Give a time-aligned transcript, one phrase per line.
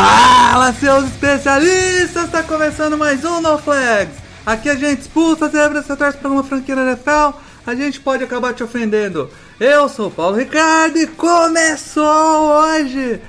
[0.00, 2.26] Fala, seus especialistas!
[2.26, 4.14] Está começando mais um No Flags.
[4.46, 8.22] Aqui a gente expulsa zebras, você torce para uma franquia da NFL, a gente pode
[8.22, 9.28] acabar te ofendendo.
[9.58, 13.20] Eu sou o Paulo Ricardo e começou hoje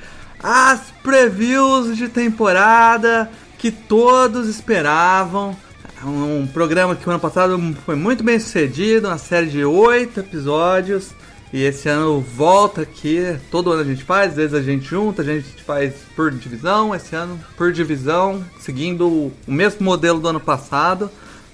[0.44, 5.58] as previews de temporada que todos esperavam.
[6.06, 11.16] Um programa que o ano passado foi muito bem sucedido, uma série de oito episódios.
[11.52, 15.24] E esse ano volta aqui, todo ano a gente faz, às vezes a gente junta,
[15.24, 20.40] a gente faz por divisão, esse ano por divisão, seguindo o mesmo modelo do ano
[20.40, 21.10] passado,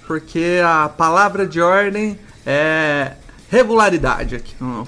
[0.06, 3.12] porque a palavra de ordem é
[3.48, 4.86] regularidade aqui no.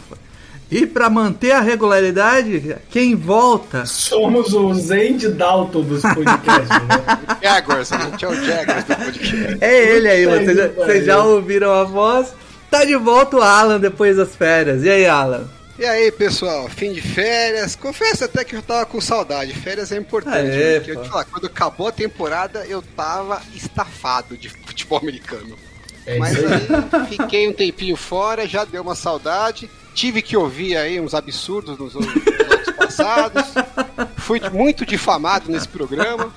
[0.71, 3.87] E para manter a regularidade, quem volta.
[3.87, 7.39] Somos o Zend Dalton dos podcasts, né?
[7.43, 9.59] Jaguars, a gente é o Jaguars do podcast.
[9.63, 12.35] É ele aí, vocês já, vocês já ouviram a voz.
[12.71, 14.83] Tá de volta o Alan depois das férias.
[14.83, 15.49] E aí, Alan?
[15.79, 17.77] E aí, pessoal, fim de férias.
[17.77, 19.55] Confesso até que eu tava com saudade.
[19.55, 20.51] Férias é importante.
[20.51, 20.81] Aê, né?
[20.81, 25.57] Porque eu te falar, quando acabou a temporada, eu tava estafado de futebol americano.
[26.05, 27.07] É Mas aí.
[27.09, 29.71] fiquei um tempinho fora, já deu uma saudade.
[29.95, 32.13] Tive que ouvir aí uns absurdos nos anos
[32.77, 33.45] passados.
[34.17, 36.33] Fui muito difamado nesse programa.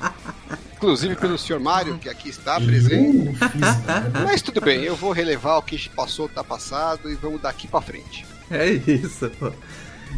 [0.81, 3.29] Inclusive pelo senhor Mário, que aqui está presente.
[3.55, 4.11] Né?
[4.25, 7.81] Mas tudo bem, eu vou relevar o que passou, tá passado e vamos daqui pra
[7.81, 8.25] frente.
[8.49, 9.51] É isso, pô.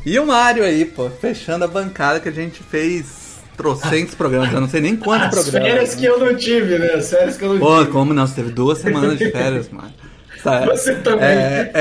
[0.05, 4.53] E o Mário aí, pô, fechando a bancada que a gente fez trocentos programas.
[4.53, 5.69] Eu não sei nem quantos As programas.
[5.73, 6.93] férias que eu não tive, né?
[6.93, 7.91] As férias que eu não Pô, tive.
[7.91, 8.25] como não?
[8.25, 9.93] Você teve duas semanas de férias, mano.
[10.43, 10.65] Sabe?
[10.67, 11.25] Você também.
[11.27, 11.71] É,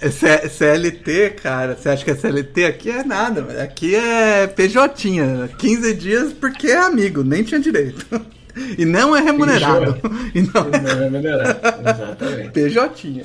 [0.00, 2.64] é, C- CLT, cara, você acha que é CLT?
[2.66, 5.48] Aqui é nada, aqui é PJ.
[5.58, 8.04] 15 dias porque é amigo, nem tinha direito.
[8.78, 9.96] E não é remunerado.
[10.32, 11.58] E não é Não é melhorado.
[11.80, 12.50] Exatamente.
[12.50, 13.22] PJ.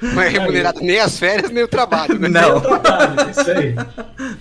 [0.00, 2.28] Não é remunerado nem as férias, nem o trabalho, né?
[2.28, 3.74] Não, Trabalho, isso aí.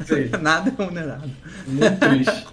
[0.02, 0.30] Isso aí.
[0.42, 1.30] nada é remunerado.
[1.68, 2.48] Muito triste.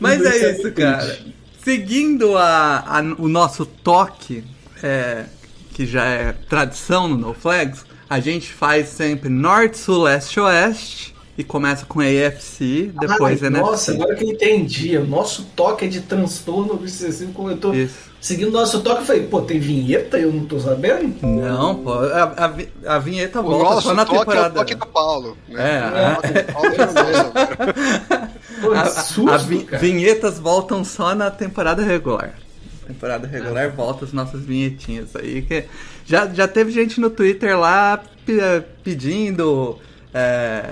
[0.00, 0.96] Mas Tudo é isso é muito cara.
[1.04, 1.34] triste.
[1.62, 4.42] Seguindo a, a- o nosso toque,
[4.82, 5.24] é,
[5.72, 11.12] que já é tradição no No Flags, a gente faz sempre norte, sul, leste, oeste.
[11.36, 13.50] E começa com AFC, depois Ai, NFC.
[13.70, 14.98] Nossa, agora que eu entendi.
[14.98, 17.32] O nosso toque é de transtorno obsessivo.
[17.32, 17.94] Como eu tô Isso.
[18.20, 21.14] seguindo o nosso toque, eu falei, pô, tem vinheta e eu não tô sabendo?
[21.26, 22.34] Não, pô, a,
[22.84, 24.54] a a vinheta O volta só na toque é o temporada.
[24.56, 25.38] toque do Paulo.
[25.48, 26.12] É, Né?
[26.18, 28.60] O toque do Paulo é.
[28.60, 29.78] Pô, A- que a- susto, a vi- cara.
[29.82, 32.34] vinhetas voltam só na temporada regular.
[32.86, 35.42] Temporada regular volta as nossas vinhetinhas aí.
[35.42, 35.64] Que
[36.06, 39.78] já, já teve gente no Twitter lá pe- pedindo.
[40.14, 40.64] é,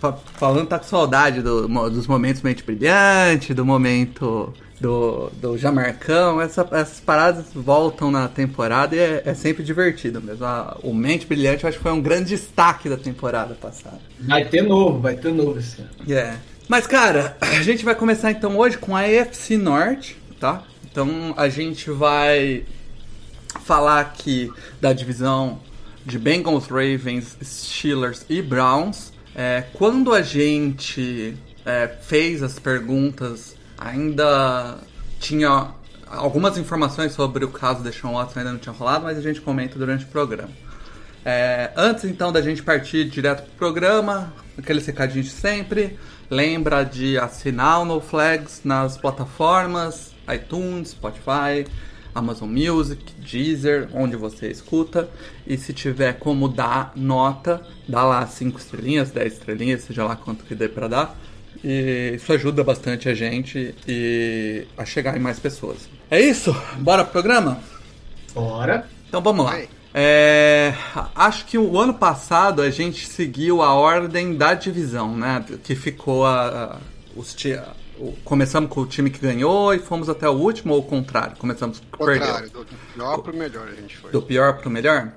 [0.00, 5.56] fa- falando que tá com saudade do- dos momentos mente brilhante, do momento do, do
[5.58, 6.40] Jamarcão.
[6.40, 10.44] Essa- essas paradas voltam na temporada e é, é sempre divertido mesmo.
[10.44, 14.00] A- o mente brilhante eu acho que foi um grande destaque da temporada passada.
[14.20, 15.90] Vai ter novo, vai ter novo esse ano.
[16.08, 16.38] Yeah.
[16.66, 20.62] Mas, cara, a gente vai começar então hoje com a AFC Norte, tá?
[20.90, 22.64] Então a gente vai
[23.64, 25.60] falar aqui da divisão
[26.04, 29.12] de Bengals, Ravens, Steelers e Browns.
[29.34, 34.78] É, quando a gente é, fez as perguntas, ainda
[35.20, 35.68] tinha
[36.08, 39.40] algumas informações sobre o caso de Sean Watson ainda não tinha rolado, mas a gente
[39.40, 40.50] comenta durante o programa.
[41.24, 45.98] É, antes então da gente partir direto pro programa, aquele recadinho de sempre,
[46.28, 51.66] lembra de assinar o No Flags nas plataformas iTunes, Spotify,
[52.14, 55.08] Amazon Music, Deezer, onde você escuta.
[55.46, 60.44] E se tiver como dar nota, dá lá 5 estrelinhas, 10 estrelinhas, seja lá quanto
[60.44, 61.16] que dê pra dar.
[61.62, 65.88] E isso ajuda bastante a gente e a chegar em mais pessoas.
[66.10, 66.54] É isso?
[66.78, 67.60] Bora pro programa?
[68.34, 68.86] Bora.
[69.08, 69.60] Então vamos lá.
[69.92, 70.72] É,
[71.16, 75.44] acho que o ano passado a gente seguiu a ordem da divisão, né?
[75.64, 76.78] Que ficou a, a-
[77.16, 77.34] os
[78.24, 81.36] começamos com o time que ganhou e fomos até o último ou o contrário?
[81.38, 82.64] Começamos com Contrário, perdeu.
[82.64, 84.10] do pior pro melhor a gente foi.
[84.10, 85.08] Do pior pro melhor?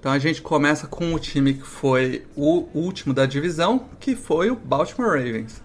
[0.00, 4.50] Então a gente começa com o time que foi o último da divisão, que foi
[4.50, 5.60] o Baltimore Ravens.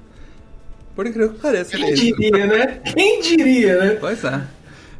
[0.96, 1.76] Por incrível que pareça.
[1.78, 2.04] Quem isso.
[2.04, 2.68] diria, né?
[2.96, 3.90] Quem diria, né?
[4.00, 4.42] Pois é.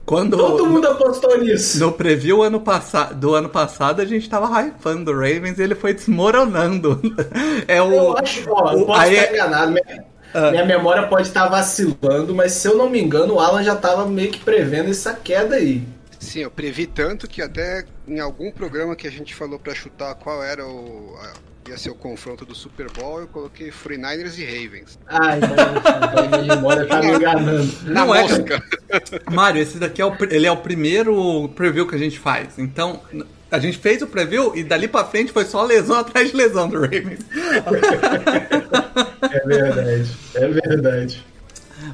[0.06, 1.80] Quando Todo mundo apostou nisso.
[1.80, 5.76] No preview ano passa- do ano passado, a gente tava hypando o Ravens e ele
[5.76, 7.00] foi desmoronando.
[7.68, 7.92] É o.
[7.94, 9.98] Eu acho, ó, o- posso aí estar enganado, mas
[10.34, 10.52] Ah.
[10.52, 14.06] Minha memória pode estar vacilando, mas se eu não me engano, o Alan já tava
[14.08, 15.84] meio que prevendo essa queda aí.
[16.20, 20.16] Sim, eu previ tanto que até em algum programa que a gente falou pra chutar
[20.16, 21.16] qual era o.
[21.22, 25.00] a- ia ser o confronto do Super Bowl, eu coloquei 49ers e Ravens.
[25.08, 25.50] Ah, então,
[26.28, 27.74] então minha memória tá me enganando.
[27.86, 28.62] Na Não é, mosca.
[29.32, 32.58] Mário, esse daqui é o, ele é o primeiro preview que a gente faz.
[32.60, 33.00] Então,
[33.54, 36.68] a gente fez o preview e dali pra frente foi só lesão atrás de lesão
[36.68, 37.20] do Ravens.
[39.22, 41.26] É verdade, é verdade.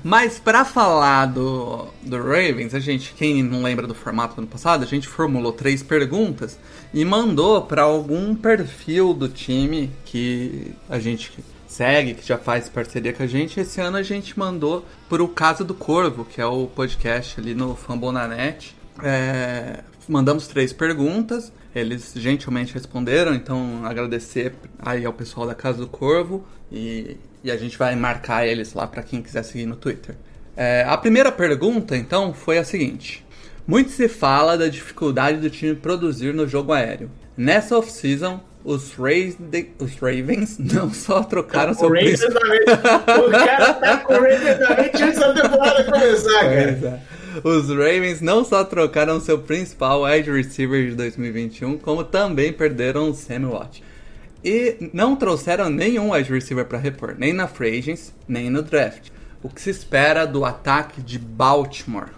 [0.02, 4.48] Mas pra falar do, do Ravens, a gente, quem não lembra do formato do ano
[4.48, 6.58] passado, a gente formulou três perguntas
[6.94, 13.12] e mandou pra algum perfil do time que a gente segue, que já faz parceria
[13.12, 13.60] com a gente.
[13.60, 17.76] Esse ano a gente mandou pro Casa do Corvo, que é o podcast ali no
[17.76, 18.76] Fambonanet.
[19.04, 25.88] É, mandamos três perguntas, eles gentilmente responderam, então agradecer aí ao pessoal da Casa do
[25.88, 30.16] Corvo e, e a gente vai marcar eles lá para quem quiser seguir no Twitter.
[30.58, 33.24] É, a primeira pergunta, então, foi a seguinte:
[33.66, 37.10] Muito se fala da dificuldade do time produzir no jogo aéreo.
[37.38, 39.38] Nessa off-season, os, Ravens-
[39.80, 42.42] os Ravens não só trocaram seu O Ravens principal.
[43.06, 46.52] da O cara tá com o Ravens da mente antes da temporada começar, cara.
[46.54, 47.19] É.
[47.44, 53.14] Os Ravens não só trocaram seu principal wide receiver de 2021, como também perderam o
[53.14, 53.84] Sammy Watt.
[54.44, 59.10] E não trouxeram nenhum wide receiver para repor, nem na free agents, nem no draft.
[59.44, 62.10] O que se espera do ataque de Baltimore?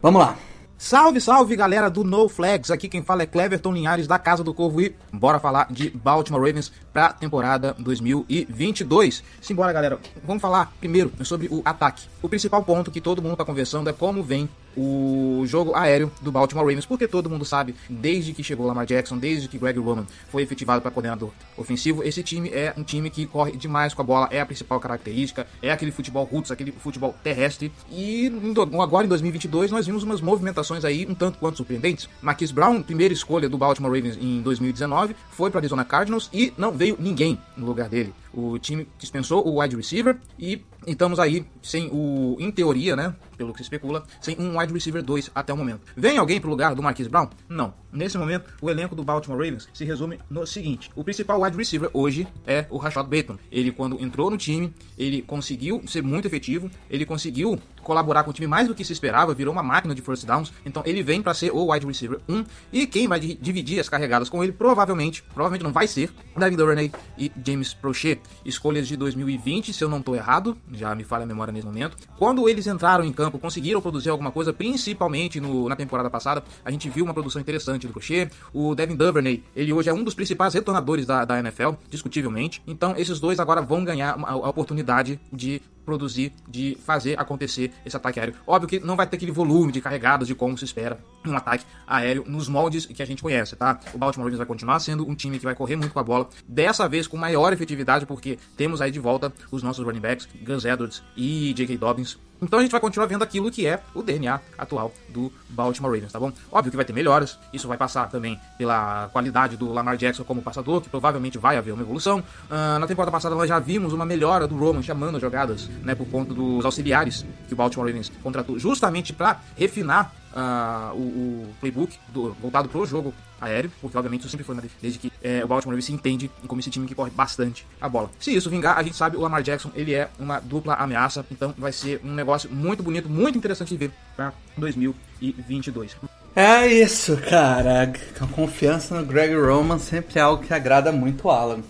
[0.00, 0.36] Vamos lá.
[0.84, 4.52] Salve, salve galera do No Flags, aqui quem fala é Cleverton Linhares da Casa do
[4.52, 9.22] Corvo e bora falar de Baltimore Ravens pra temporada 2022.
[9.40, 12.08] Simbora galera, vamos falar primeiro sobre o ataque.
[12.20, 16.32] O principal ponto que todo mundo tá conversando é como vem o jogo aéreo do
[16.32, 20.06] Baltimore Ravens, porque todo mundo sabe, desde que chegou Lamar Jackson, desde que Greg Roman
[20.30, 24.04] foi efetivado para coordenador ofensivo, esse time é um time que corre demais com a
[24.04, 27.72] bola, é a principal característica, é aquele futebol roots, aquele futebol terrestre.
[27.90, 28.32] E
[28.80, 32.08] agora em 2022 nós vimos umas movimentações aí um tanto quanto surpreendentes.
[32.20, 36.72] Marquise Brown, primeira escolha do Baltimore Ravens em 2019, foi para Arizona Cardinals e não
[36.72, 38.14] veio ninguém no lugar dele.
[38.32, 43.52] O time dispensou o wide receiver e estamos aí sem o, em teoria, né, pelo
[43.52, 45.80] que se especula, sem um wide receiver 2 até o momento.
[45.96, 47.28] Vem alguém pro lugar do Marquise Brown?
[47.48, 47.74] Não.
[47.92, 51.90] Nesse momento, o elenco do Baltimore Ravens se resume no seguinte: o principal wide receiver
[51.92, 53.38] hoje é o Rashad Bateman.
[53.50, 58.32] Ele quando entrou no time, ele conseguiu ser muito efetivo, ele conseguiu colaborar com o
[58.32, 60.52] time mais do que se esperava, virou uma máquina de first downs.
[60.64, 63.88] Então ele vem para ser o wide receiver 1 e quem vai di- dividir as
[63.88, 68.96] carregadas com ele provavelmente, provavelmente não vai ser David Duvernay e James Prochet, escolhas de
[68.96, 71.96] 2020, se eu não estou errado, já me falha a memória nesse momento.
[72.18, 76.70] Quando eles entraram em campo, conseguiram produzir alguma coisa, principalmente no- na temporada passada, a
[76.70, 78.30] gente viu uma produção interessante do Prochet.
[78.52, 82.62] O Devin Duvernay, ele hoje é um dos principais retornadores da, da NFL, discutivelmente.
[82.66, 87.96] Então esses dois agora vão ganhar uma- a oportunidade de produzir, de fazer acontecer esse
[87.96, 88.34] ataque aéreo.
[88.46, 91.64] Óbvio que não vai ter aquele volume de carregadas de como se espera um ataque
[91.86, 93.78] aéreo nos moldes que a gente conhece, tá?
[93.94, 96.28] O Baltimore Ravens vai continuar sendo um time que vai correr muito com a bola,
[96.46, 100.64] dessa vez com maior efetividade, porque temos aí de volta os nossos running backs, Gus
[100.64, 101.76] Edwards e J.K.
[101.76, 102.18] Dobbins.
[102.42, 106.10] Então a gente vai continuar vendo aquilo que é o DNA atual do Baltimore Ravens,
[106.10, 106.32] tá bom?
[106.50, 110.42] Óbvio que vai ter melhoras, isso vai passar também pela qualidade do Lamar Jackson como
[110.42, 112.22] passador, que provavelmente vai haver uma evolução.
[112.50, 115.94] Ah, na temporada passada nós já vimos uma melhora do Roman chamando as jogadas, né,
[115.94, 121.54] por conta dos auxiliares que o Baltimore Ravens contratou, justamente para refinar ah, o, o
[121.60, 125.42] playbook do- voltado pro jogo aéreo, porque obviamente isso sempre foi de- desde que eh,
[125.44, 128.10] o Baltimore se entende como esse time que corre bastante a bola.
[128.20, 131.52] Se isso vingar, a gente sabe o Lamar Jackson ele é uma dupla ameaça, então
[131.58, 135.96] vai ser um negócio muito bonito, muito interessante de ver para 2022.
[136.34, 137.92] É isso, cara.
[138.20, 141.60] A confiança no Greg Roman sempre é algo que agrada muito o Alan.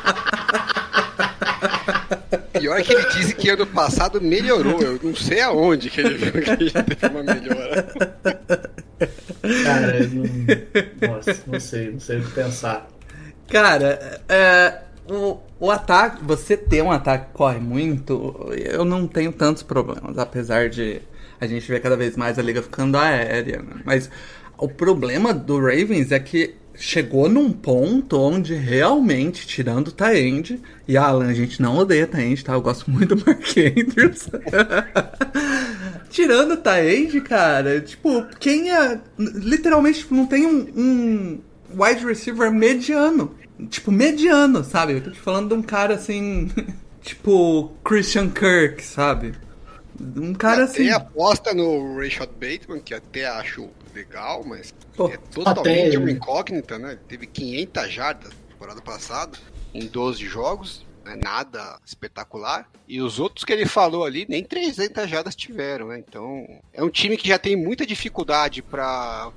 [2.53, 4.81] Pior que ele disse que ano passado melhorou.
[4.81, 7.87] Eu não sei aonde que ele viu que ele já teve uma melhora.
[9.63, 12.87] Cara, não, nossa, não sei, não sei o que pensar.
[13.47, 19.31] Cara, é, o, o ataque, você ter um ataque que corre muito, eu não tenho
[19.31, 21.01] tantos problemas, apesar de
[21.41, 23.61] a gente ver cada vez mais a liga ficando aérea.
[23.61, 23.81] né?
[23.83, 24.09] Mas
[24.57, 30.95] o problema do Ravens é que chegou num ponto onde realmente, tirando o Taend, e
[30.97, 32.53] Alan, a gente não odeia Taend, tá?
[32.53, 34.29] Eu gosto muito do Mark Andrews.
[36.09, 38.99] tirando o Taend, cara, tipo, quem é.
[39.17, 41.39] Literalmente, tipo, não tem um- um
[41.83, 43.35] wide receiver mediano.
[43.69, 44.93] Tipo, mediano, sabe?
[44.93, 46.49] Eu tô te falando de um cara assim.
[47.03, 49.33] tipo, Christian Kirk, sabe?
[49.99, 50.83] Um cara assim.
[50.83, 56.11] Tem aposta no Rashad Bateman, que até acho legal, mas Pô, é totalmente até- uma
[56.11, 56.91] incógnita, né?
[56.91, 59.37] Ele teve 500 jardas na temporada passada,
[59.73, 60.85] em 12 jogos.
[61.05, 61.15] né?
[61.23, 62.69] nada espetacular.
[62.87, 65.97] E os outros que ele falou ali, nem 300 jadas tiveram, né?
[66.07, 69.31] Então, é um time que já tem muita dificuldade para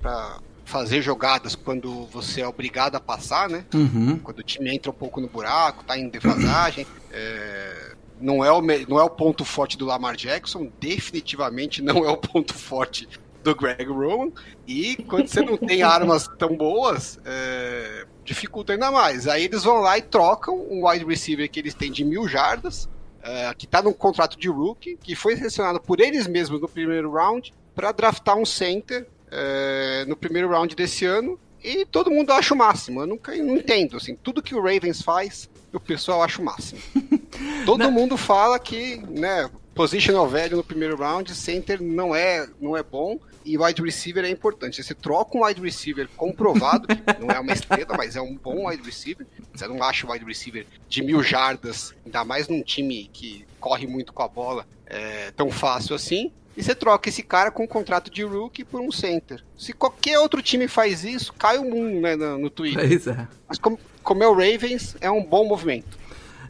[0.66, 3.64] fazer jogadas quando você é obrigado a passar, né?
[3.74, 4.18] Uhum.
[4.18, 6.86] Quando o time entra um pouco no buraco, tá em defasagem.
[7.10, 7.91] É,
[8.22, 12.16] não, é o, não é o ponto forte do Lamar Jackson, definitivamente não é o
[12.16, 13.08] ponto forte
[13.42, 14.32] do Greg Roman.
[14.66, 19.26] E quando você não tem armas tão boas, é, dificulta ainda mais.
[19.26, 22.88] Aí eles vão lá e trocam um wide receiver que eles têm de mil jardas,
[23.22, 27.12] é, que está no contrato de rookie, que foi selecionado por eles mesmos no primeiro
[27.12, 31.38] round, para draftar um center é, no primeiro round desse ano.
[31.64, 33.00] E todo mundo acha o máximo.
[33.00, 33.96] Eu nunca não entendo.
[33.96, 36.80] Assim, tudo que o Ravens faz, o pessoal acha o máximo.
[37.64, 42.82] todo mundo fala que, né, positional value no primeiro round, center não é, não é
[42.82, 44.82] bom e wide receiver é importante.
[44.82, 48.68] Você troca um wide receiver comprovado, que não é uma estrela, mas é um bom
[48.68, 49.26] wide receiver.
[49.52, 53.86] Você não acha o wide receiver de mil jardas, ainda mais num time que corre
[53.86, 56.30] muito com a bola, é, tão fácil assim.
[56.56, 59.42] E você troca esse cara com um contrato de rookie por um center.
[59.56, 62.84] Se qualquer outro time faz isso, cai o mundo né, no, no Twitter.
[63.08, 63.28] É.
[63.48, 65.98] Mas como, como é o Ravens, é um bom movimento.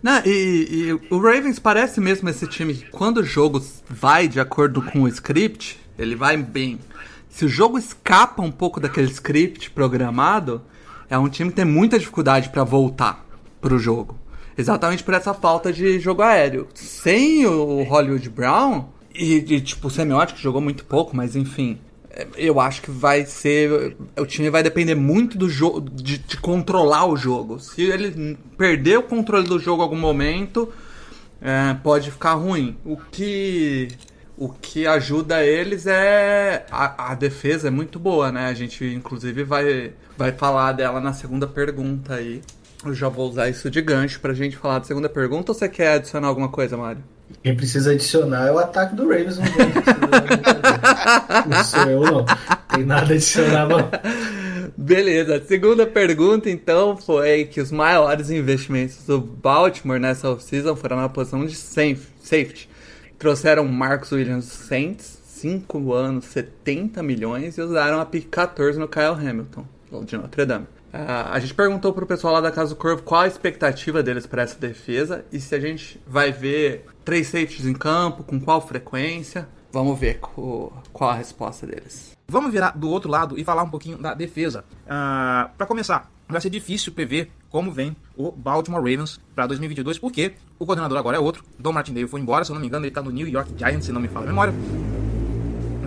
[0.03, 4.41] Não, e, e, o Ravens parece mesmo esse time que quando o jogo vai de
[4.41, 6.81] acordo com o script, ele vai bem.
[7.29, 10.61] Se o jogo escapa um pouco daquele script programado,
[11.09, 13.25] é um time que tem muita dificuldade para voltar
[13.61, 14.19] pro jogo.
[14.59, 16.67] Exatamente por essa falta de jogo aéreo.
[16.75, 21.79] Sem o Hollywood Brown, e, e tipo, o Semiótico jogou muito pouco, mas enfim.
[22.37, 23.97] Eu acho que vai ser.
[24.19, 25.81] O time vai depender muito do jogo.
[25.81, 27.59] De, de, controlar o jogo.
[27.59, 30.71] Se ele perder o controle do jogo em algum momento,
[31.40, 32.76] é, pode ficar ruim.
[32.85, 33.88] O que.
[34.37, 36.66] O que ajuda eles é.
[36.71, 38.47] A, a, defesa é muito boa, né?
[38.47, 42.42] A gente, inclusive, vai, vai falar dela na segunda pergunta aí.
[42.85, 45.69] Eu já vou usar isso de gancho pra gente falar da segunda pergunta ou você
[45.69, 47.03] quer adicionar alguma coisa, Mário?
[47.43, 49.39] Quem precisa adicionar é o ataque do Ravens.
[49.39, 49.45] Não,
[51.47, 52.25] não sou eu, não.
[52.75, 53.89] Tem nada a adicionar, não.
[54.77, 60.97] Beleza, a segunda pergunta então foi que os maiores investimentos do Baltimore nessa off-season foram
[60.97, 62.69] na posição de safety.
[63.19, 69.15] Trouxeram Marcos Williams Saints, 5 anos, 70 milhões, e usaram a pick 14 no Kyle
[69.15, 69.65] Hamilton,
[70.05, 70.67] de Notre Dame.
[70.93, 74.27] Uh, a gente perguntou pro pessoal lá da Casa do Corvo qual a expectativa deles
[74.27, 78.61] para essa defesa e se a gente vai ver três safeties em campo, com qual
[78.61, 79.49] frequência.
[79.73, 82.13] Vamos ver qual a resposta deles.
[82.29, 84.65] Vamos virar do outro lado e falar um pouquinho da defesa.
[84.85, 90.35] Uh, para começar, vai ser difícil prever como vem o Baltimore Ravens para 2022, porque
[90.59, 91.43] o coordenador agora é outro.
[91.59, 93.87] Dom Martindale foi embora, se eu não me engano, ele está no New York Giants,
[93.87, 94.55] se não me fala a memória.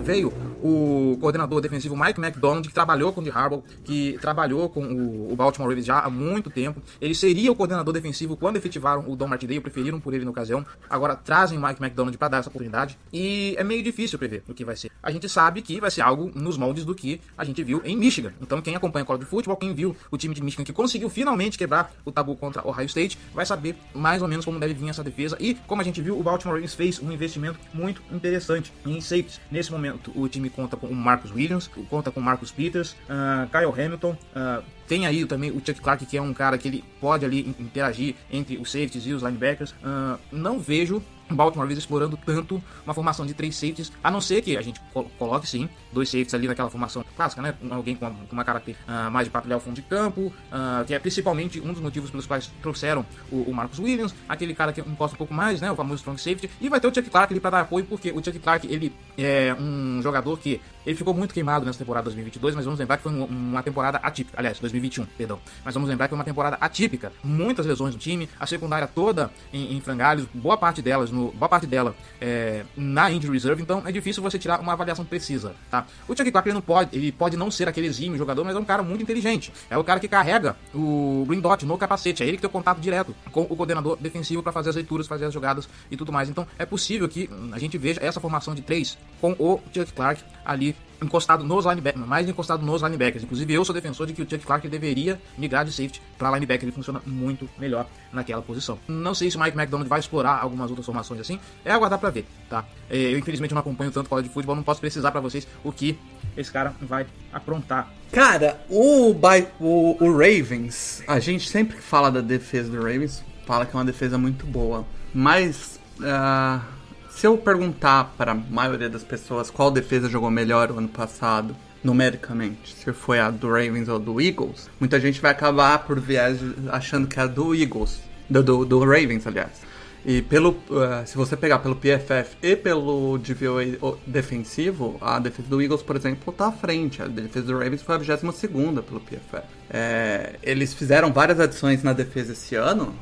[0.02, 0.32] Veio
[0.66, 5.36] o coordenador defensivo Mike McDonald, que trabalhou com o Harbaugh, que trabalhou com o, o,
[5.36, 6.82] Baltimore Ravens já há muito tempo.
[7.00, 10.64] Ele seria o coordenador defensivo quando efetivaram o Don Martindale, preferiram por ele na ocasião.
[10.90, 14.54] Agora trazem o Mike McDonald para dar essa oportunidade e é meio difícil prever o
[14.54, 14.90] que vai ser.
[15.02, 17.96] A gente sabe que vai ser algo nos moldes do que a gente viu em
[17.96, 18.32] Michigan.
[18.40, 21.56] Então quem acompanha o college futebol, quem viu o time de Michigan que conseguiu finalmente
[21.56, 25.04] quebrar o tabu contra Ohio State, vai saber mais ou menos como deve vir essa
[25.04, 29.00] defesa e como a gente viu, o Baltimore Ravens fez um investimento muito interessante em
[29.00, 29.40] safeties.
[29.50, 33.48] Nesse momento, o time conta com o Marcus Williams, conta com o Marcus Peters, uh,
[33.50, 36.84] Kyle Hamilton, uh, tem aí também o Chuck Clark, que é um cara que ele
[37.00, 39.72] pode ali interagir entre os safeties e os linebackers.
[39.72, 44.42] Uh, não vejo Baltimore Ravens explorando tanto uma formação de três safeties, a não ser
[44.42, 44.80] que a gente
[45.18, 47.54] coloque sim dois safeties ali naquela formação clássica, né?
[47.70, 50.98] Alguém com uma, característica uh, mais de patrulhar o fundo de campo, uh, que é
[50.98, 55.14] principalmente um dos motivos pelos quais trouxeram o, o, Marcus Williams, aquele cara que encosta
[55.14, 55.70] um pouco mais, né?
[55.70, 58.10] O famoso strong safety, e vai ter o Chuck Clark ali para dar apoio, porque
[58.12, 62.54] o Chuck Clark ele é um jogador que ele ficou muito queimado nessa temporada 2022,
[62.54, 65.40] mas vamos lembrar que foi uma temporada atípica, aliás, 2021, perdão.
[65.64, 69.30] Mas vamos lembrar que foi uma temporada atípica, muitas lesões no time, a secundária toda
[69.52, 73.82] em, em frangalhos, boa parte delas no, boa parte dela é, na injury reserve, então
[73.84, 75.86] é difícil você tirar uma avaliação precisa, tá?
[76.08, 78.58] O Chuck Clark ele não pode, ele pode não ser aquele exímio jogador, mas é
[78.58, 79.52] um cara muito inteligente.
[79.68, 82.52] É o cara que carrega o Green Dot no capacete, é ele que tem o
[82.52, 86.12] contato direto com o coordenador defensivo para fazer as leituras, fazer as jogadas e tudo
[86.12, 86.28] mais.
[86.28, 90.22] Então é possível que a gente veja essa formação de três com o Chuck Clark
[90.44, 93.24] ali encostado nos linebackers, mais encostado nos linebackers.
[93.24, 96.64] Inclusive, eu sou defensor de que o Chuck Clark deveria migrar de safety para linebacker,
[96.64, 98.78] ele funciona muito melhor naquela posição.
[98.88, 102.10] Não sei se o Mike McDonald vai explorar algumas outras formações assim, é aguardar para
[102.10, 102.64] ver, tá?
[102.88, 105.72] É, eu infelizmente não acompanho tanto college de futebol, não posso precisar para vocês o
[105.72, 105.98] que
[106.36, 107.92] esse cara vai aprontar.
[108.12, 109.12] Cara, o,
[109.60, 113.84] o, o Ravens, a gente sempre fala da defesa do Ravens, fala que é uma
[113.84, 116.75] defesa muito boa, mas uh,
[117.16, 121.56] se eu perguntar para a maioria das pessoas qual defesa jogou melhor o ano passado,
[121.82, 126.38] numericamente, se foi a do Ravens ou do Eagles, muita gente vai acabar por viés
[126.68, 129.62] achando que é a do Eagles Do, do, do Ravens, aliás.
[130.04, 135.60] E pelo, uh, se você pegar pelo PFF e pelo DVOA defensivo, a defesa do
[135.60, 137.02] Eagles, por exemplo, está à frente.
[137.02, 139.42] A defesa do Ravens foi a 22 pelo PFF.
[139.70, 142.94] É, eles fizeram várias adições na defesa esse ano,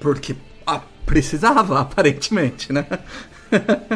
[0.00, 0.36] porque
[0.66, 2.86] ah, precisava, aparentemente, né?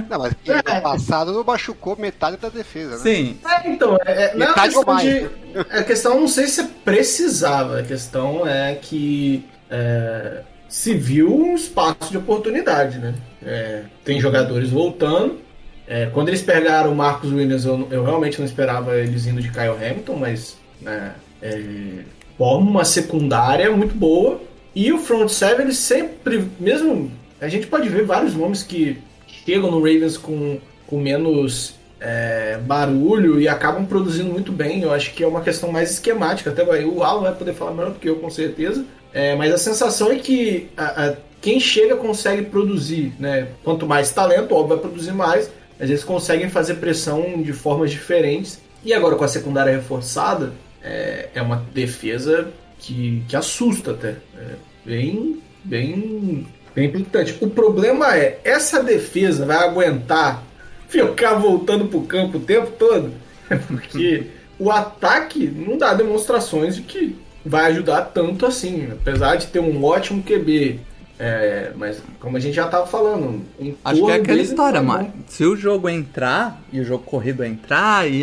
[0.09, 0.81] Não, mas é.
[0.81, 2.99] passado não machucou metade da defesa, né?
[2.99, 3.39] Sim.
[3.45, 5.31] É, então, é, não é questão de.
[5.71, 9.45] A questão não sei se precisava, a questão é que.
[9.71, 13.15] É, se viu um espaço de oportunidade, né?
[13.45, 15.41] É, tem jogadores voltando.
[15.87, 19.51] É, quando eles pegaram o Marcos Williams, eu, eu, realmente não esperava eles indo de
[19.51, 22.05] Kyle Hamilton, mas né, é,
[22.39, 24.41] forma uma secundária muito boa.
[24.73, 27.11] E o front seven, ele sempre, mesmo.
[27.41, 28.99] A gente pode ver vários nomes que
[29.45, 34.83] chegam no Ravens com, com menos é, barulho e acabam produzindo muito bem.
[34.83, 36.51] Eu acho que é uma questão mais esquemática.
[36.51, 38.85] Até o Alan vai poder falar melhor do que eu, com certeza.
[39.13, 43.49] É, mas a sensação é que a, a, quem chega consegue produzir, né?
[43.65, 45.51] Quanto mais talento, óbvio, vai produzir mais.
[45.79, 48.61] Às vezes conseguem fazer pressão de formas diferentes.
[48.85, 54.17] E agora com a secundária reforçada, é, é uma defesa que, que assusta até.
[54.37, 54.55] É
[54.85, 57.37] bem, bem, bem impactante.
[57.41, 60.43] O problema é, essa defesa vai aguentar
[60.89, 63.13] ficar voltando pro campo o tempo todo?
[63.69, 64.27] Porque
[64.59, 68.89] o ataque não dá demonstrações de que vai ajudar tanto assim.
[68.93, 70.81] Apesar de ter um ótimo QB.
[71.23, 73.43] É, mas como a gente já estava falando.
[73.85, 78.11] Acho que é aquela história, mas se o jogo entrar e o jogo corrido entrar
[78.11, 78.23] e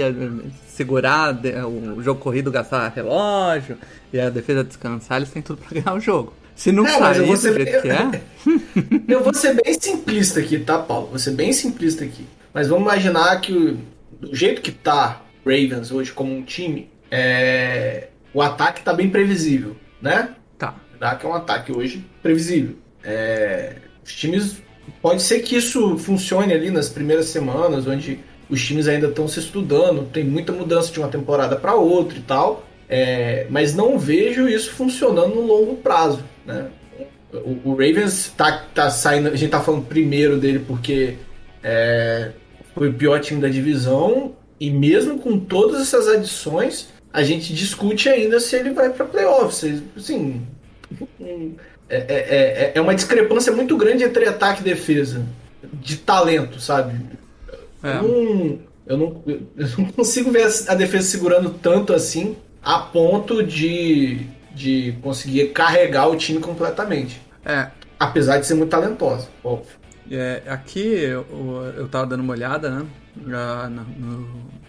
[0.68, 1.40] segurar
[1.96, 3.78] o jogo corrido gastar relógio
[4.12, 6.34] e a defesa descansar, eles têm tudo para ganhar o jogo.
[6.58, 7.82] Se não é, sair do jeito bem...
[7.82, 8.22] que é.
[9.16, 11.08] eu vou ser bem simplista aqui, tá, Paulo?
[11.08, 12.26] Vou ser bem simplista aqui.
[12.52, 13.78] Mas vamos imaginar que
[14.20, 19.78] do jeito que tá Ravens hoje como um time, é, o ataque tá bem previsível,
[20.02, 20.32] né?
[20.58, 20.76] Tá.
[21.00, 22.76] Dá que é um ataque hoje previsível.
[23.04, 24.58] É, os times.
[25.00, 29.40] Pode ser que isso funcione ali nas primeiras semanas, onde os times ainda estão se
[29.40, 32.66] estudando, tem muita mudança de uma temporada para outra e tal.
[32.90, 36.24] É, mas não vejo isso funcionando no longo prazo.
[36.48, 36.70] Né?
[37.34, 39.28] O, o, Ravens tá, tá saindo.
[39.28, 41.16] A gente tá falando primeiro dele porque
[41.62, 42.32] é,
[42.74, 44.34] foi o pior time da divisão.
[44.60, 49.84] E mesmo com todas essas adições, a gente discute ainda se ele vai para playoffs.
[49.96, 50.42] Assim,
[51.90, 55.24] é, é, é, é, uma discrepância muito grande entre ataque e defesa.
[55.74, 57.00] De talento, sabe?
[57.84, 57.96] É.
[57.96, 64.28] Não, eu, não, eu não consigo ver a defesa segurando tanto assim a ponto de,
[64.58, 67.22] de conseguir carregar o time completamente.
[67.46, 67.70] É.
[68.00, 69.78] Apesar de ser muito talentosa, óbvio.
[70.10, 71.26] É, aqui eu,
[71.76, 72.86] eu tava dando uma olhada, né?
[73.16, 73.70] no,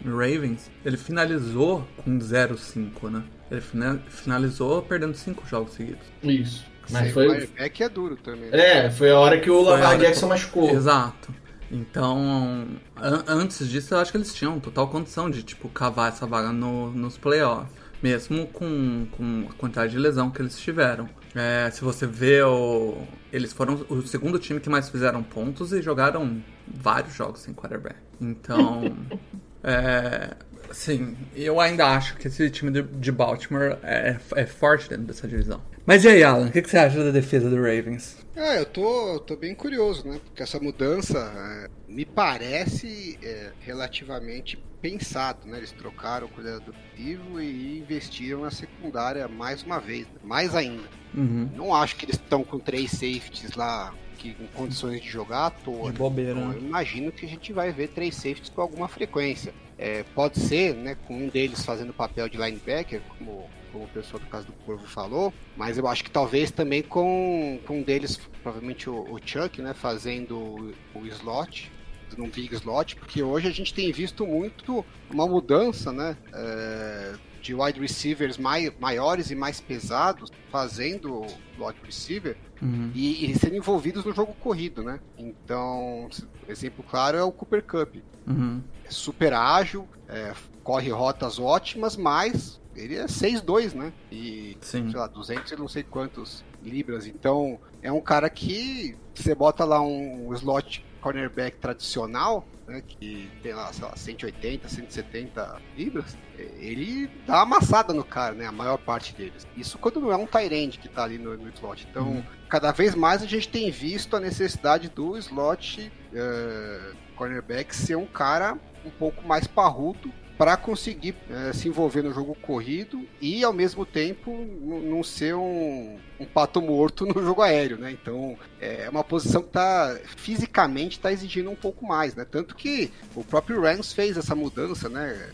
[0.05, 3.23] no, Ravens, ele finalizou com 0-5, né?
[3.51, 3.63] Ele
[4.09, 6.07] finalizou perdendo 5 jogos seguidos.
[6.23, 6.65] Isso.
[6.91, 7.49] Mas foi.
[7.57, 8.51] É que é duro também.
[8.51, 8.87] Né?
[8.87, 10.33] É, foi a hora que o Lamar Jackson que...
[10.33, 10.71] machucou.
[10.71, 11.35] Exato.
[11.71, 16.27] Então, an antes disso, eu acho que eles tinham total condição de, tipo, cavar essa
[16.27, 17.71] vaga no, nos playoffs.
[18.03, 21.09] Mesmo com, com a quantidade de lesão que eles tiveram.
[21.35, 22.97] É, se você vê, o,
[23.33, 27.97] eles foram o segundo time que mais fizeram pontos e jogaram vários jogos sem quarterback.
[28.21, 28.97] Então,
[29.63, 30.37] é,
[30.73, 35.61] sim, eu ainda acho que esse time de Baltimore é, é forte dentro dessa divisão.
[35.89, 38.19] Mas e aí, Alan, o que, que, você acha da defesa do Ravens?
[38.37, 40.21] É, eu tô, eu tô bem curioso, né?
[40.23, 45.57] Porque essa mudança é, me parece é, relativamente pensado, né?
[45.57, 50.21] Eles trocaram o coordenador vivo e investiram na secundária mais uma vez, né?
[50.23, 50.87] mais ainda.
[51.15, 51.49] Uhum.
[51.57, 55.51] Não acho que eles estão com três safeties lá que, em condições de jogar à
[55.51, 55.91] toa.
[55.91, 56.33] De bobeira.
[56.33, 56.57] Então, né?
[56.59, 59.55] eu imagino que a gente vai ver três safeties com alguma frequência.
[59.79, 64.21] É, pode ser, né, com um deles fazendo papel de linebacker, como, como o pessoal
[64.23, 68.21] do caso do Corvo falou, mas eu acho que talvez também com, com um deles,
[68.43, 71.71] provavelmente o, o Chuck, né, fazendo o, o slot,
[72.17, 77.55] num big slot, porque hoje a gente tem visto muito uma mudança, né, é, de
[77.55, 81.23] wide receivers mai, maiores e mais pesados fazendo
[81.59, 82.91] wide receiver uhum.
[82.95, 85.01] e, e sendo envolvidos no jogo corrido, né?
[85.17, 86.09] Então,
[86.49, 87.97] exemplo claro é o Cooper Cup.
[88.27, 88.63] Uhum.
[88.85, 93.93] É super ágil, é, corre rotas ótimas, mas ele é 6'2, né?
[94.11, 94.91] E, Sim.
[94.91, 97.07] sei lá, 200 e não sei quantos libras.
[97.07, 103.55] Então, é um cara que você bota lá um slot cornerback tradicional, né, que tem
[103.55, 106.17] lá, sei lá, 180, 170 libras,
[106.59, 109.47] ele dá uma amassada no cara, né, a maior parte deles.
[109.57, 111.87] Isso quando não é um Tyrande que tá ali no, no slot.
[111.89, 112.25] Então, uhum.
[112.49, 118.07] cada vez mais a gente tem visto a necessidade do slot uh, cornerback ser um
[118.07, 123.53] cara um pouco mais parrudo para conseguir é, se envolver no jogo corrido e ao
[123.53, 127.91] mesmo tempo não ser um, um, pato morto no jogo aéreo, né?
[127.91, 132.25] Então é uma posição que tá fisicamente está exigindo um pouco mais, né?
[132.25, 135.33] Tanto que o próprio Rams fez essa mudança, né?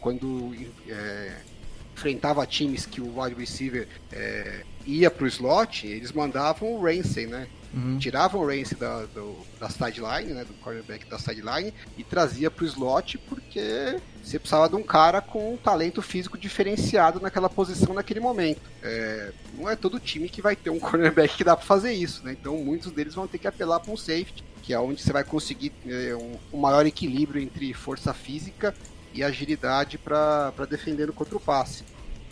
[0.00, 0.54] Quando
[0.88, 1.36] é,
[1.94, 7.26] enfrentava times que o wide receiver é, ia para o slot, eles mandavam o Ramsey,
[7.26, 7.46] né?
[7.72, 7.98] Uhum.
[7.98, 12.64] Tiravam o Ramsey da, do, da sideline, né, do cornerback da sideline, e trazia para
[12.64, 17.94] o slot porque você precisava de um cara com um talento físico diferenciado naquela posição
[17.94, 18.60] naquele momento.
[18.82, 22.24] É, não é todo time que vai ter um cornerback que dá para fazer isso,
[22.24, 22.36] né?
[22.38, 25.22] Então muitos deles vão ter que apelar para um safety, que é onde você vai
[25.22, 28.74] conseguir é, um, um maior equilíbrio entre força física
[29.14, 31.84] e agilidade para defender contra o passe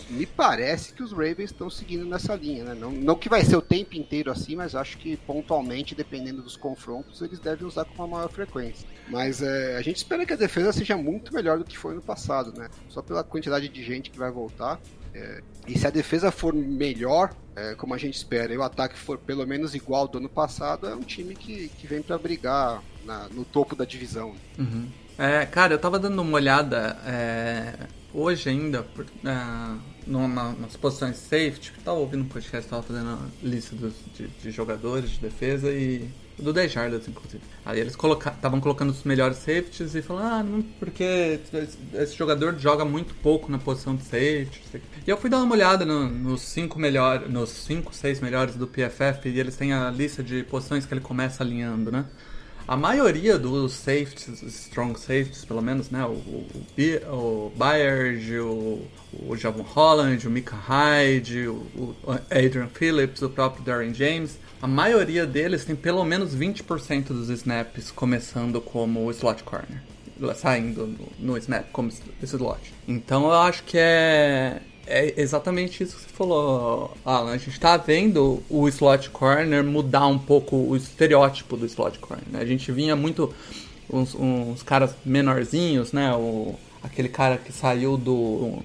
[0.09, 2.75] me parece que os Ravens estão seguindo nessa linha, né?
[2.75, 6.57] Não, não que vai ser o tempo inteiro assim, mas acho que pontualmente, dependendo dos
[6.57, 8.89] confrontos, eles devem usar com uma maior frequência.
[9.09, 12.03] Mas é, a gente espera que a defesa seja muito melhor do que foi no
[12.03, 12.69] passado, né?
[12.89, 14.81] Só pela quantidade de gente que vai voltar.
[15.15, 18.99] É, e se a defesa for melhor, é, como a gente espera, e o ataque
[18.99, 22.83] for pelo menos igual do ano passado, é um time que, que vem para brigar
[23.05, 24.35] na, no topo da divisão.
[24.59, 24.89] Uhum.
[25.19, 27.75] É, cara, eu tava dando uma olhada é,
[28.13, 33.19] hoje ainda, por, uh, numa, nas posições safety, tava ouvindo um podcast, tava fazendo a
[33.43, 37.43] lista dos, de, de, jogadores de defesa e do 10 jardas, inclusive.
[37.65, 41.41] Aí eles estavam colocando os melhores safeties e falando, ah, porque
[41.95, 44.63] esse jogador joga muito pouco na posição de safety.
[45.07, 48.67] E eu fui dar uma olhada no, nos 5 melhores, nos 5, 6 melhores do
[48.67, 52.07] PFF e eles têm a lista de posições que ele começa alinhando, né?
[52.69, 56.05] A maioria dos safeties, strong safeties pelo menos, né?
[56.05, 56.47] O, o,
[57.11, 58.87] o Byard, o,
[59.27, 61.65] o Javon Holland, o Mika Hyde, o,
[62.31, 67.91] Adrian Phillips, o próprio Darren James, a maioria deles tem pelo menos 20% dos snaps
[67.91, 69.83] começando como slot corner.
[70.37, 71.91] Saindo no, no snap como
[72.23, 72.75] slot.
[72.87, 77.33] Então eu acho que é é exatamente isso que você falou, Alan.
[77.33, 82.25] A gente tá vendo o slot corner mudar um pouco o estereótipo do slot corner.
[82.31, 82.41] Né?
[82.41, 83.33] A gente vinha muito
[83.93, 86.13] uns, uns, caras menorzinhos, né?
[86.15, 88.59] O, aquele cara que saiu do,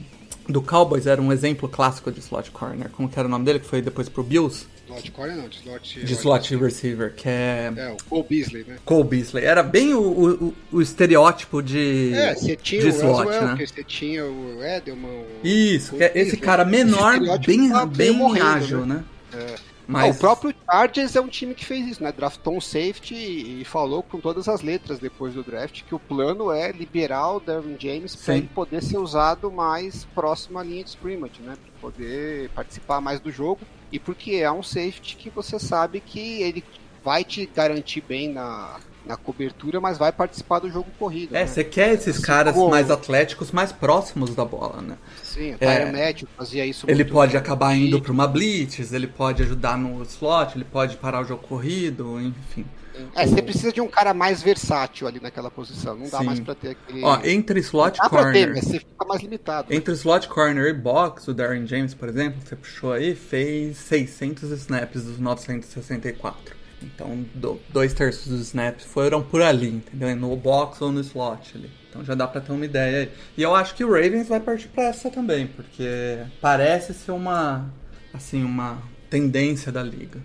[0.48, 2.90] do Cowboys era um exemplo clássico de slot corner.
[2.90, 3.60] Como que era o nome dele?
[3.60, 4.66] Que foi depois pro Bills?
[4.96, 6.06] Slot corner não, de slot...
[6.06, 7.72] De slot receiver, que é...
[7.76, 8.78] É, o Cole Beasley, né?
[8.86, 9.46] Cole Beasley.
[9.46, 13.66] Era bem o, o, o estereótipo de É, você tinha de o slot, Roswell, né?
[13.66, 15.10] você tinha o Edelman...
[15.10, 15.48] O...
[15.48, 19.04] Isso, que é esse cara menor, bem, bem morrendo, ágil, né?
[19.32, 19.40] né?
[19.42, 19.74] É.
[19.88, 20.06] Mas...
[20.06, 22.12] Ah, o próprio Chargers é um time que fez isso, né?
[22.12, 26.52] Draftou um safety e falou com todas as letras depois do draft que o plano
[26.52, 30.92] é liberar o Derwin James para ele poder ser usado mais próximo à linha de
[30.92, 31.58] scrimmage, né?
[31.62, 33.60] Para poder participar mais do jogo
[33.94, 36.64] e porque é um safety que você sabe que ele
[37.06, 41.36] vai te garantir bem na, na cobertura, mas vai participar do jogo corrido.
[41.36, 41.48] É, né?
[41.48, 42.72] você quer esses assim caras como...
[42.72, 44.98] mais atléticos, mais próximos da bola, né?
[45.22, 49.44] Sim, o é, médio fazia isso Ele pode acabar indo para uma blitz, ele pode
[49.44, 52.66] ajudar no slot, ele pode parar o jogo corrido, enfim.
[53.16, 55.96] É, você precisa de um cara mais versátil ali naquela posição.
[55.96, 56.26] Não dá Sim.
[56.26, 57.04] mais pra ter aquele.
[57.04, 58.34] Ó, entre slot dá corner.
[58.34, 59.74] Ter, mas você fica mais limitado.
[59.74, 64.52] Entre slot corner e box, o Darren James, por exemplo, você puxou aí, fez 600
[64.52, 66.64] snaps dos 964.
[66.82, 70.14] Então, do, dois terços dos snaps foram por ali, entendeu?
[70.16, 71.72] No box ou no slot ali.
[71.90, 73.12] Então já dá pra ter uma ideia aí.
[73.38, 77.72] E eu acho que o Ravens vai partir pra essa também, porque parece ser uma,
[78.14, 80.20] assim, uma tendência da liga.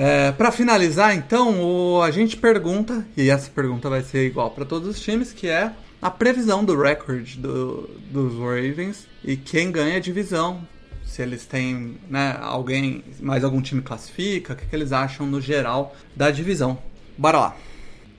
[0.00, 4.64] É, para finalizar, então, o, a gente pergunta, e essa pergunta vai ser igual para
[4.64, 9.96] todos os times, que é a previsão do recorde do, dos Ravens e quem ganha
[9.96, 10.64] a divisão
[11.04, 15.40] se eles têm né, alguém, mais algum time classifica, o que, que eles acham no
[15.40, 16.78] geral da divisão.
[17.16, 17.56] Bora lá.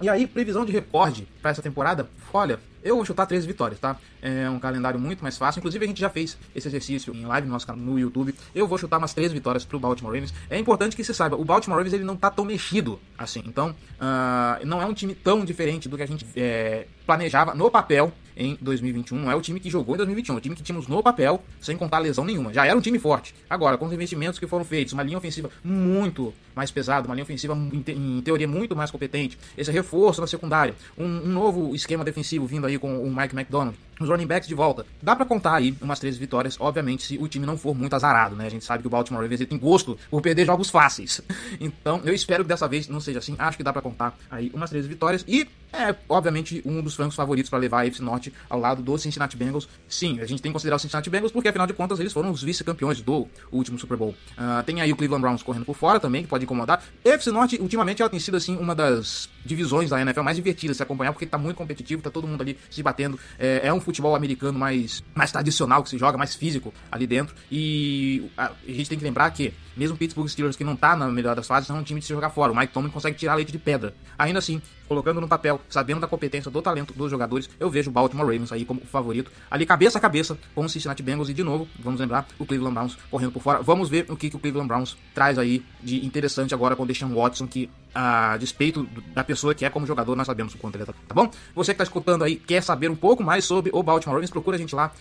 [0.01, 2.09] E aí, previsão de recorde para essa temporada?
[2.31, 3.97] Olha, eu vou chutar 13 vitórias, tá?
[4.21, 5.59] É um calendário muito mais fácil.
[5.59, 8.33] Inclusive, a gente já fez esse exercício em live no nosso canal no YouTube.
[8.55, 10.33] Eu vou chutar umas 13 vitórias pro Baltimore Ravens.
[10.49, 13.43] É importante que você saiba, o Baltimore Ravens ele não tá tão mexido assim.
[13.45, 17.69] Então, uh, não é um time tão diferente do que a gente é, planejava no
[17.69, 19.19] papel em 2021.
[19.19, 21.43] Não é o time que jogou em 2021, é o time que tínhamos no papel,
[21.59, 22.53] sem contar lesão nenhuma.
[22.53, 23.35] Já era um time forte.
[23.49, 27.23] Agora, com os investimentos que foram feitos, uma linha ofensiva muito mais pesada, uma linha
[27.23, 31.73] ofensiva em, te em teoria muito mais competente, esse reforço na secundária, um, um, novo
[31.73, 34.85] esquema defensivo vindo aí com o Mike McDonald, os running backs de volta.
[35.01, 38.35] Dá para contar aí umas 13 vitórias, obviamente, se o time não for muito azarado,
[38.35, 38.45] né?
[38.45, 41.21] A gente sabe que o Baltimore Ravens tem gosto por perder jogos fáceis.
[41.59, 43.35] Então, eu espero que dessa vez não seja assim.
[43.37, 47.15] Acho que dá para contar aí umas 13 vitórias e é, obviamente, um dos francos
[47.15, 49.69] favoritos para levar a AFC Norte ao lado do Cincinnati Bengals.
[49.87, 52.31] Sim, a gente tem que considerar o Cincinnati Bengals porque, afinal de contas, eles foram
[52.31, 54.15] os vice-campeões do último Super Bowl.
[54.31, 56.83] Uh, tem aí o Cleveland Browns correndo por fora também, que pode incomodar.
[57.05, 60.77] A AFC Norte, ultimamente, ela tem sido, assim, uma das divisões da NFL mais divertidas
[60.77, 63.19] se acompanhar, porque tá muito competitivo, tá todo mundo ali se batendo.
[63.37, 67.35] É, é um futebol americano mais, mais tradicional que se joga, mais físico ali dentro.
[67.51, 70.93] E a, a gente tem que lembrar que, mesmo o Pittsburgh Steelers, que não tá
[70.95, 72.51] na melhor das fases, é um time de se jogar fora.
[72.51, 73.93] O Mike Tomlin consegue tirar leite de pedra.
[74.17, 77.93] Ainda assim, colocando no papel, sabendo da competência, do talento dos jogadores, eu vejo o
[77.93, 81.43] Baltimore Ravens aí como favorito, ali cabeça a cabeça com o Cincinnati Bengals e de
[81.43, 83.61] novo, vamos lembrar, o Cleveland Browns correndo por fora.
[83.61, 86.85] Vamos ver o que, que o Cleveland Browns traz aí de interessante agora com o
[86.85, 90.75] Deshaun Watson, que a despeito da pessoa que é como jogador, nós sabemos o quanto
[90.75, 91.29] ele é, tá bom?
[91.55, 94.55] Você que tá escutando aí, quer saber um pouco mais sobre o Baltimore Ravens, procura
[94.57, 94.91] a gente lá,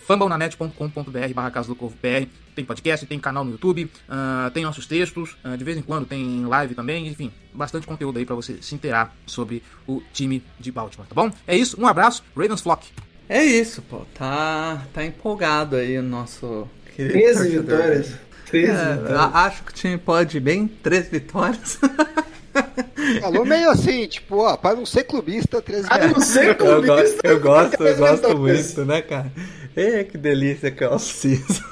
[0.00, 4.86] fumblenanet.com.br barra Casa do Corvo PR, tem podcast, tem canal no YouTube, uh, tem nossos
[4.86, 8.58] textos, uh, de vez em quando tem live também, enfim, bastante conteúdo aí para você
[8.62, 11.30] se inteirar sobre o time de Baltimore, tá bom?
[11.46, 12.88] É isso, um abraço, Ravens Flock.
[13.28, 18.14] É isso, pô, tá, tá empolgado aí o nosso querido 13 vitórias.
[18.54, 19.34] 13 é, vitórias.
[19.34, 21.78] Acho que o time pode ir bem, 13 vitórias.
[23.20, 27.20] Falou meio assim, tipo, ó, para não ser clubista, 13 Para não ser clubista.
[27.24, 29.30] Eu, gosto, eu gosto, eu gosto muito, né, cara?
[29.74, 31.64] É, que delícia que é o season.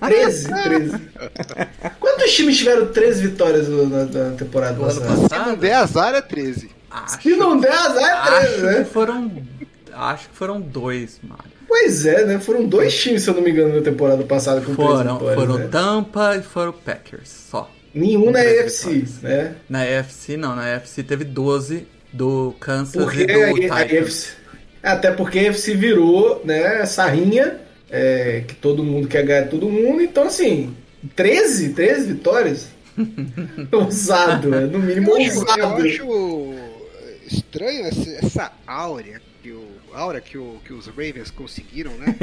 [0.00, 1.00] 13, 13.
[1.98, 5.28] Quantos times tiveram 13 vitórias na, na temporada passada?
[5.28, 6.70] Se não der azar, é 13.
[6.88, 8.84] Acho, Se não der azar, é 13, né?
[8.84, 9.32] foram.
[9.92, 11.55] Acho que foram dois, Mário.
[11.78, 12.38] Pois é, né?
[12.38, 15.34] Foram dois times, se eu não me engano, na temporada passada com foram, 13 vitórias.
[15.34, 15.68] Foram né?
[15.70, 17.70] Tampa e foram Packers, só.
[17.94, 19.54] Nenhum na EFC, né?
[19.68, 24.32] Na EFC não, na EFC teve 12 do Kansas porque e do a, a EFC,
[24.82, 27.60] até porque a EFC virou, né, essa rinha
[27.90, 30.74] é, que todo mundo quer ganhar todo mundo, então assim,
[31.14, 32.68] 13, 13 vitórias?
[33.70, 35.60] ousado, é, no mínimo Eu acho, ousado.
[35.60, 36.54] eu acho
[37.26, 42.14] estranho essa, essa áurea que o aura que, o, que os Ravens conseguiram, né?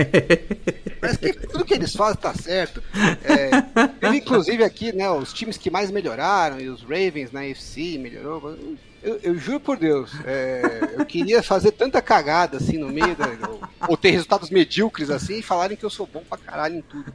[1.00, 2.82] Parece que tudo que eles fazem tá certo.
[3.24, 3.62] É,
[4.00, 8.58] teve inclusive aqui, né, os times que mais melhoraram e os Ravens na FC melhorou.
[9.02, 13.28] Eu, eu juro por Deus, é, eu queria fazer tanta cagada assim no meio, da,
[13.50, 16.82] ou, ou ter resultados medíocres assim e falarem que eu sou bom pra caralho em
[16.82, 17.14] tudo.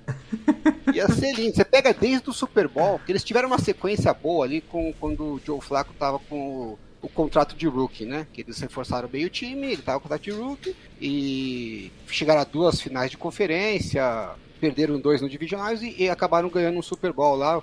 [0.93, 1.57] Ia ser lindo.
[1.57, 5.25] Você pega desde o Super Bowl, que eles tiveram uma sequência boa ali com, quando
[5.25, 8.27] o Joe Flacco tava com o, o contrato de rookie, né?
[8.33, 12.41] Que eles reforçaram bem o time, ele tava com o contrato de rookie e chegaram
[12.41, 14.31] a duas finais de conferência,
[14.61, 17.63] perderam dois no Divisionais e, e acabaram ganhando um Super Bowl lá,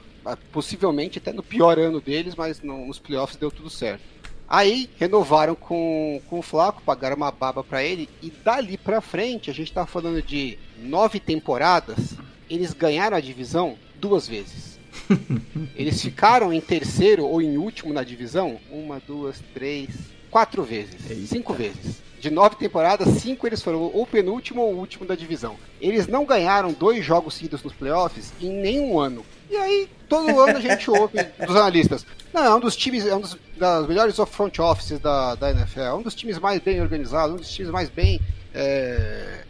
[0.52, 4.04] possivelmente até no pior ano deles, mas no, nos playoffs deu tudo certo.
[4.48, 9.50] Aí renovaram com, com o Flaco, pagaram uma baba para ele e dali pra frente
[9.50, 12.14] a gente tá falando de nove temporadas,
[12.50, 14.75] eles ganharam a divisão duas vezes.
[15.76, 19.90] Eles ficaram em terceiro ou em último na divisão uma, duas, três,
[20.30, 21.28] quatro vezes, Eita.
[21.28, 22.04] cinco vezes.
[22.20, 25.58] De nove temporadas, cinco eles foram ou penúltimo ou último da divisão.
[25.80, 29.24] Eles não ganharam dois jogos seguidos nos playoffs em nenhum ano.
[29.50, 32.06] E aí, todo ano a gente ouve dos analistas.
[32.34, 35.80] Não, é um dos times, é um dos das melhores front offices da, da NFL,
[35.80, 38.20] é um dos times mais bem organizados, um dos times mais bem
[38.54, 39.44] é,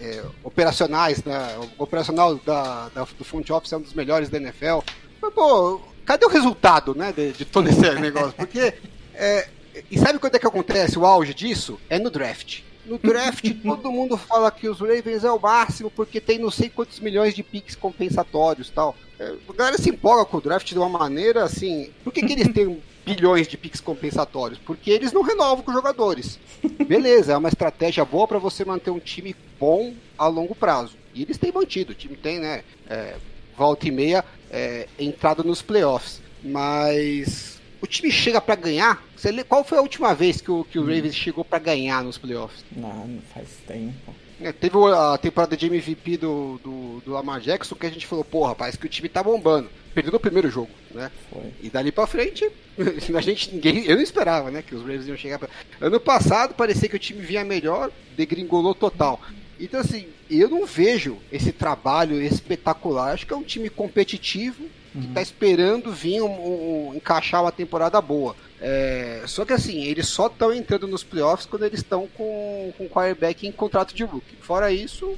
[0.00, 1.58] é, operacionais, né?
[1.78, 4.80] O operacional da, da- do front office é um dos melhores da NFL.
[5.20, 8.32] Mas, pô, cadê o resultado, né, de, de todo esse negócio?
[8.32, 8.74] Porque,
[9.14, 9.48] é,
[9.90, 11.78] e sabe quando é que acontece o auge disso?
[11.88, 12.60] É no draft.
[12.84, 16.68] No draft, todo mundo fala que os Ravens é o máximo porque tem não sei
[16.68, 18.94] quantos milhões de picks compensatórios tal.
[19.18, 21.90] É, a galera se empolga com o draft de uma maneira assim.
[22.04, 24.58] Por que, que eles têm bilhões de picks compensatórios?
[24.58, 26.38] Porque eles não renovam com os jogadores.
[26.86, 30.96] Beleza, é uma estratégia boa para você manter um time bom a longo prazo.
[31.14, 31.92] E eles têm mantido.
[31.92, 32.62] O time tem, né?
[32.90, 33.14] é,
[33.56, 36.20] volta e meia é, entrada nos playoffs.
[36.42, 39.02] Mas o time chega para ganhar.
[39.16, 42.02] Você lê- qual foi a última vez que o, que o Ravens chegou para ganhar
[42.02, 42.64] nos playoffs?
[42.74, 44.14] Não, não faz tempo.
[44.40, 48.22] É, teve a temporada de MVP do, do, do Lamar Jackson que a gente falou,
[48.24, 49.70] porra, parece que o time tá bombando.
[49.96, 51.10] Perdeu no primeiro jogo, né?
[51.32, 51.52] Foi.
[51.62, 52.46] E dali pra frente,
[53.16, 55.48] a gente, ninguém, eu não esperava, né, que os Ravens iam chegar pra...
[55.80, 59.18] Ano passado parecia que o time vinha melhor, degringolou total.
[59.58, 63.14] Então assim, eu não vejo esse trabalho espetacular.
[63.14, 67.52] Acho que é um time competitivo que tá esperando vir um, um- um- encaixar uma
[67.52, 68.36] temporada boa.
[68.60, 72.84] É, só que assim, eles só estão entrando nos playoffs quando eles estão com, com
[72.84, 74.36] o quarterback em contrato de rookie.
[74.42, 75.16] Fora isso,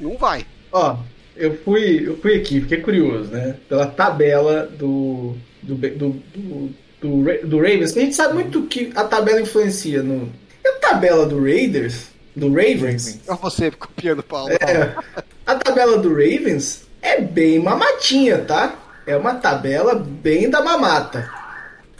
[0.00, 0.46] não vai.
[0.72, 0.96] Ó,
[1.36, 3.56] eu fui, eu fui aqui, fiquei curioso, né?
[3.68, 8.62] Pela tabela do do, do, do, do, Ra- do Ravens, que a gente sabe muito
[8.62, 10.30] que a tabela influencia no.
[10.64, 13.20] E a tabela do Raiders do Ravens.
[13.26, 14.50] Olha você copiando o Paulo.
[14.52, 14.94] É,
[15.46, 18.74] a tabela do Ravens é bem mamatinha, tá?
[19.06, 21.28] É uma tabela bem da mamata.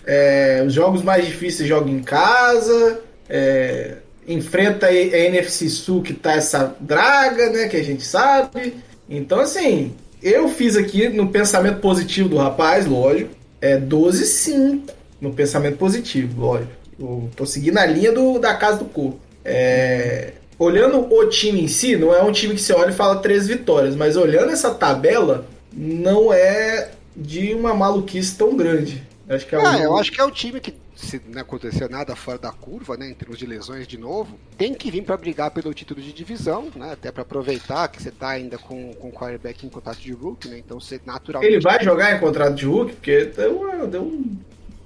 [0.06, 3.00] É, os jogos mais difíceis jogam em casa.
[3.28, 7.68] É, enfrenta a NFC Sul que tá essa draga, né?
[7.68, 8.74] Que a gente sabe.
[9.10, 9.92] Então, assim,
[10.22, 13.34] eu fiz aqui no pensamento positivo do rapaz, lógico.
[13.60, 14.88] É 12-5
[15.20, 16.70] no pensamento positivo, lógico.
[16.98, 19.18] Eu tô seguindo a linha do, da casa do corpo.
[19.44, 23.16] É, olhando o time em si, não é um time que você olha e fala
[23.16, 29.02] três vitórias, mas olhando essa tabela, não é de uma maluquice tão grande.
[29.28, 32.14] Acho que é ah, eu acho que é o time que, se não acontecer nada
[32.14, 35.50] fora da curva, né, em termos de lesões de novo, tem que vir para brigar
[35.50, 39.12] pelo título de divisão, né, até para aproveitar que você tá ainda com, com o
[39.12, 41.54] quarterback em contrato de Hulk, né, então você naturalmente...
[41.54, 42.92] Ele vai jogar em contrato de Hulk?
[42.94, 44.36] Porque deu, deu um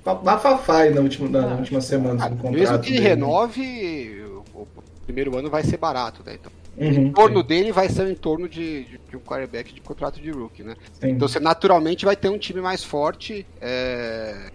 [0.04, 2.26] bafafá na última, na ah, última semana.
[2.26, 3.08] Ah, mesmo que ele dele.
[3.08, 4.22] renove,
[4.54, 4.68] o, o,
[5.04, 6.52] primeiro ano vai ser barato, né, então...
[6.76, 7.46] Uhum, em torno sim.
[7.46, 10.74] dele vai ser em torno de, de, de, um quarterback de contrato de rookie, né?
[11.00, 11.10] Sim.
[11.10, 14.50] Então você naturalmente vai ter um time mais forte é,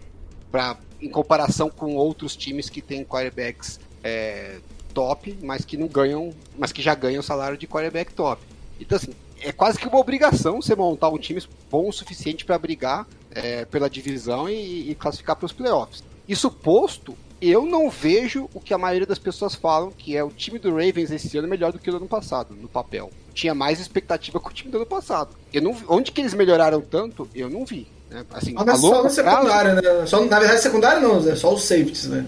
[0.51, 4.59] pra, em comparação com outros times que têm quarterbacks é,
[4.93, 8.41] top, mas que não ganham, mas que já ganham salário de quarterback top.
[8.79, 12.57] Então assim, é quase que uma obrigação você montar um time bom o suficiente para
[12.57, 16.03] brigar é, pela divisão e, e classificar para os playoffs.
[16.27, 20.29] Isso posto, eu não vejo o que a maioria das pessoas falam, que é o
[20.29, 23.09] time do Ravens esse ano melhor do que o do ano passado, no papel.
[23.33, 25.35] Tinha mais expectativa com o time do ano passado.
[25.53, 27.87] Eu não, onde que eles melhoraram tanto, eu não vi.
[28.09, 28.25] Né?
[28.31, 29.81] Assim, Mas é só na secundária, né?
[30.07, 32.25] Só, na verdade, secundária não, é só os safeties, né?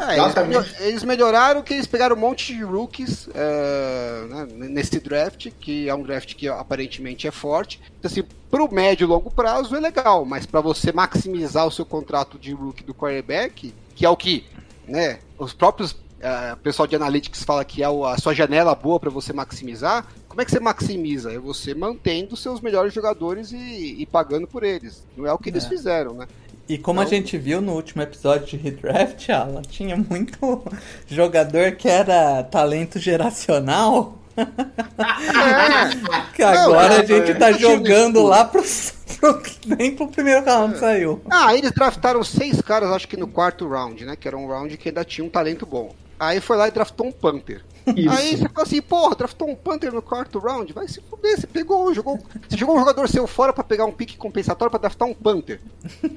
[0.00, 0.56] É, Exatamente.
[0.56, 5.88] Eles, eles, melhoraram que eles pegaram um monte de rookies uh, né, nesse draft, que
[5.88, 7.80] é um draft que aparentemente é forte.
[7.98, 11.84] Então, assim, pro médio e longo prazo é legal, mas para você maximizar o seu
[11.84, 14.46] contrato de rookie do quarterback, que é o que,
[14.86, 19.10] né, os próprios uh, pessoal de analytics fala que é a sua janela boa para
[19.10, 20.06] você maximizar.
[20.28, 21.32] Como é que você maximiza?
[21.32, 25.04] É você mantendo seus melhores jogadores e, e pagando por eles.
[25.16, 25.52] Não é o que é.
[25.52, 26.26] eles fizeram, né?
[26.68, 27.10] E como então...
[27.10, 30.62] a gente viu no último episódio de Redraft, ela tinha muito
[31.08, 34.18] jogador que era talento geracional.
[34.36, 34.44] É.
[36.36, 38.62] que agora não, a gente tá jogando lá pro,
[39.18, 40.78] pro, nem pro primeiro round é.
[40.78, 41.20] saiu.
[41.28, 44.14] Ah, eles draftaram seis caras, acho que no quarto round, né?
[44.14, 45.92] Que era um round que ainda tinha um talento bom.
[46.18, 47.64] Aí foi lá e draftou um Panther.
[47.96, 48.10] Isso.
[48.10, 51.46] Aí você fala assim, porra, draftou um Panther no quarto round, vai se fuder, você
[51.46, 55.08] pegou, jogou, você jogou um jogador seu fora para pegar um pique compensatório para draftar
[55.08, 55.60] um Panther.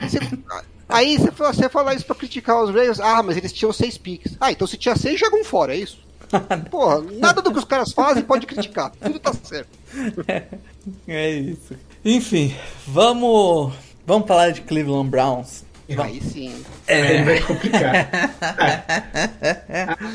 [0.02, 0.20] Você,
[0.90, 3.98] aí você fala, você fala isso pra criticar os Ravens, ah, mas eles tinham seis
[3.98, 4.36] piques.
[4.40, 6.00] Ah, então se tinha seis, joga um fora, é isso?
[6.70, 8.92] Porra, nada do que os caras fazem pode criticar.
[8.92, 9.70] Tudo tá certo.
[10.28, 10.44] É,
[11.08, 11.76] é isso.
[12.04, 12.56] Enfim,
[12.88, 13.74] vamos.
[14.06, 15.64] Vamos falar de Cleveland Browns.
[16.00, 16.64] Aí sim.
[16.88, 17.02] É.
[17.02, 17.94] Aí vai complicar.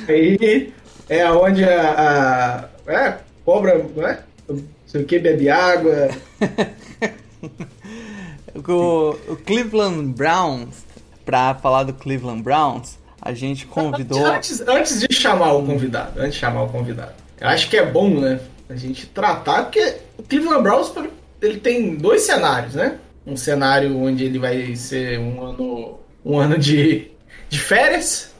[0.08, 0.72] Aí
[1.08, 2.68] é onde a.
[2.86, 3.84] a é, cobra.
[3.94, 4.20] Não é?
[4.86, 6.08] sei o que, bebe água.
[8.54, 10.84] o, o Cleveland Browns,
[11.24, 14.24] pra falar do Cleveland Browns, a gente convidou.
[14.24, 17.84] Antes, antes de chamar o convidado, antes de chamar o convidado, eu acho que é
[17.84, 18.40] bom, né?
[18.68, 20.92] A gente tratar, porque o Cleveland Browns
[21.42, 22.98] ele tem dois cenários, né?
[23.26, 27.10] Um cenário onde ele vai ser um ano, um ano de,
[27.48, 28.34] de férias.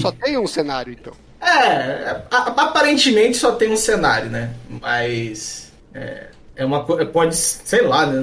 [0.00, 1.12] Só tem um cenário, então.
[1.40, 4.54] É, aparentemente só tem um cenário, né?
[4.80, 8.20] Mas é, é uma pode, sei lá, né?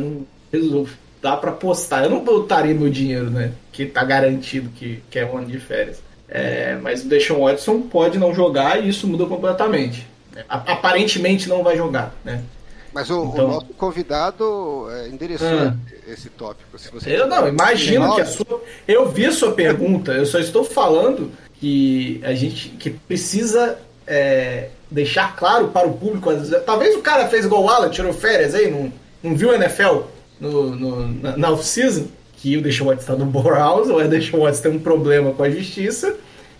[0.52, 0.88] Não,
[1.22, 2.04] dá para postar.
[2.04, 3.52] Eu não botaria meu dinheiro, né?
[3.72, 6.02] Que tá garantido que, que é um ano de férias.
[6.28, 10.08] É, mas o Deshaun Watson pode não jogar e isso muda completamente.
[10.48, 12.42] Aparentemente não vai jogar, né?
[12.93, 15.75] Mas o, então, o nosso convidado é, endereçou ah,
[16.08, 16.77] esse tópico.
[16.77, 18.62] Se você eu não, imagino que a sua.
[18.88, 24.69] Eu vi a sua pergunta, eu só estou falando que a gente que precisa é,
[24.89, 26.30] deixar claro para o público.
[26.65, 28.91] Talvez o cara fez igual o Alan, tirou férias aí, não,
[29.23, 30.01] não viu o NFL
[30.39, 34.63] no, no, na, na off-season, que o Deshaun Watson está no ou é Deshaun Watson
[34.63, 36.15] tem um problema com a justiça,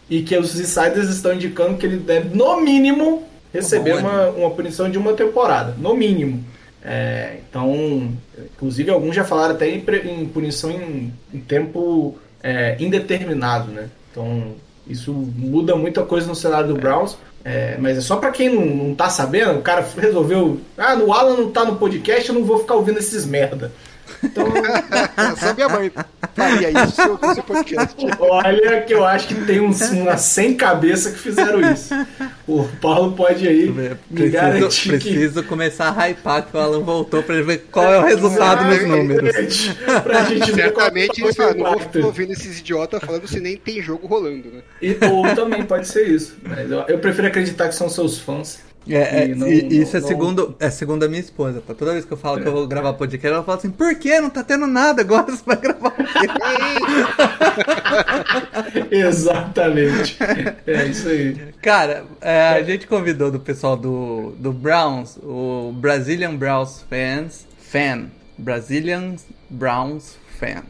[0.10, 4.90] e que os insiders estão indicando que ele deve, no mínimo, receber uma, uma punição
[4.90, 6.44] de uma temporada, no mínimo.
[6.84, 8.12] É, então,
[8.56, 13.90] inclusive alguns já falaram até em, em punição em, em tempo é, indeterminado, né?
[14.12, 14.56] Então,
[14.88, 17.18] isso muda muita coisa no cenário do Browns.
[17.44, 20.60] É, mas é só para quem não, não tá sabendo, o cara resolveu.
[20.78, 23.72] Ah, no Alan não tá no podcast, eu não vou ficar ouvindo esses merda.
[24.24, 24.46] Então.
[25.38, 25.92] Só minha mãe
[26.36, 27.96] faria isso se eu fosse podcast.
[28.20, 31.94] Olha, que eu acho que tem uns, umas 100 cabeças que fizeram isso.
[32.48, 33.72] O Paulo pode aí
[34.14, 38.04] preciso, preciso começar a hypar que o Alan voltou pra ele ver qual é o
[38.04, 39.70] resultado nos números.
[40.04, 44.08] pra gente Certamente eles falam, não vou ouvindo esses idiotas falando se nem tem jogo
[44.08, 44.62] rolando, né?
[44.82, 46.38] E, ou também pode ser isso.
[46.44, 48.60] Mas eu, eu prefiro acreditar que são seus fãs.
[48.90, 51.74] É, é não, isso não, é, segundo, é segundo a minha esposa, tá?
[51.74, 52.42] Toda vez que eu falo é.
[52.42, 54.20] que eu vou gravar podcast, ela fala assim, por que?
[54.20, 55.92] Não tá tendo nada agora, você vai gravar
[58.90, 60.18] Exatamente.
[60.66, 61.54] É isso aí.
[61.62, 68.08] Cara, é, a gente convidou do pessoal do, do Browns, o Brazilian Browns Fans, fan,
[68.38, 69.16] Brazilian
[69.50, 70.64] Browns Fan.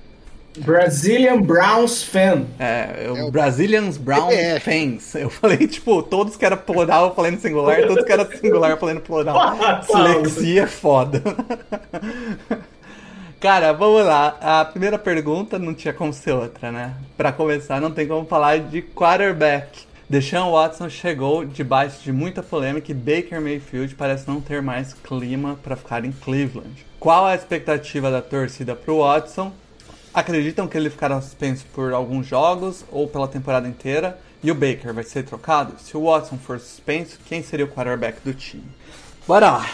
[0.64, 2.46] Brazilian Browns fan.
[2.60, 4.60] É, o é Brazilian Browns é.
[4.60, 5.16] fans.
[5.16, 8.72] Eu falei, tipo, todos que era plural eu falei no singular, todos que era singular
[8.72, 9.56] eu falei no plural.
[9.82, 11.22] Dislexia é foda.
[13.40, 14.38] Cara, vamos lá.
[14.40, 16.94] A primeira pergunta não tinha como ser outra, né?
[17.18, 19.92] Para começar, não tem como falar de quarterback.
[20.08, 25.58] Deshaun Watson chegou debaixo de muita polêmica e Baker Mayfield parece não ter mais clima
[25.64, 26.86] para ficar em Cleveland.
[27.00, 29.52] Qual a expectativa da torcida pro Watson
[30.14, 34.20] acreditam que ele ficará suspenso por alguns jogos ou pela temporada inteira?
[34.44, 35.80] E o Baker vai ser trocado?
[35.80, 38.64] Se o Watson for suspenso, quem seria o quarterback do time?
[39.28, 39.66] Bora lá!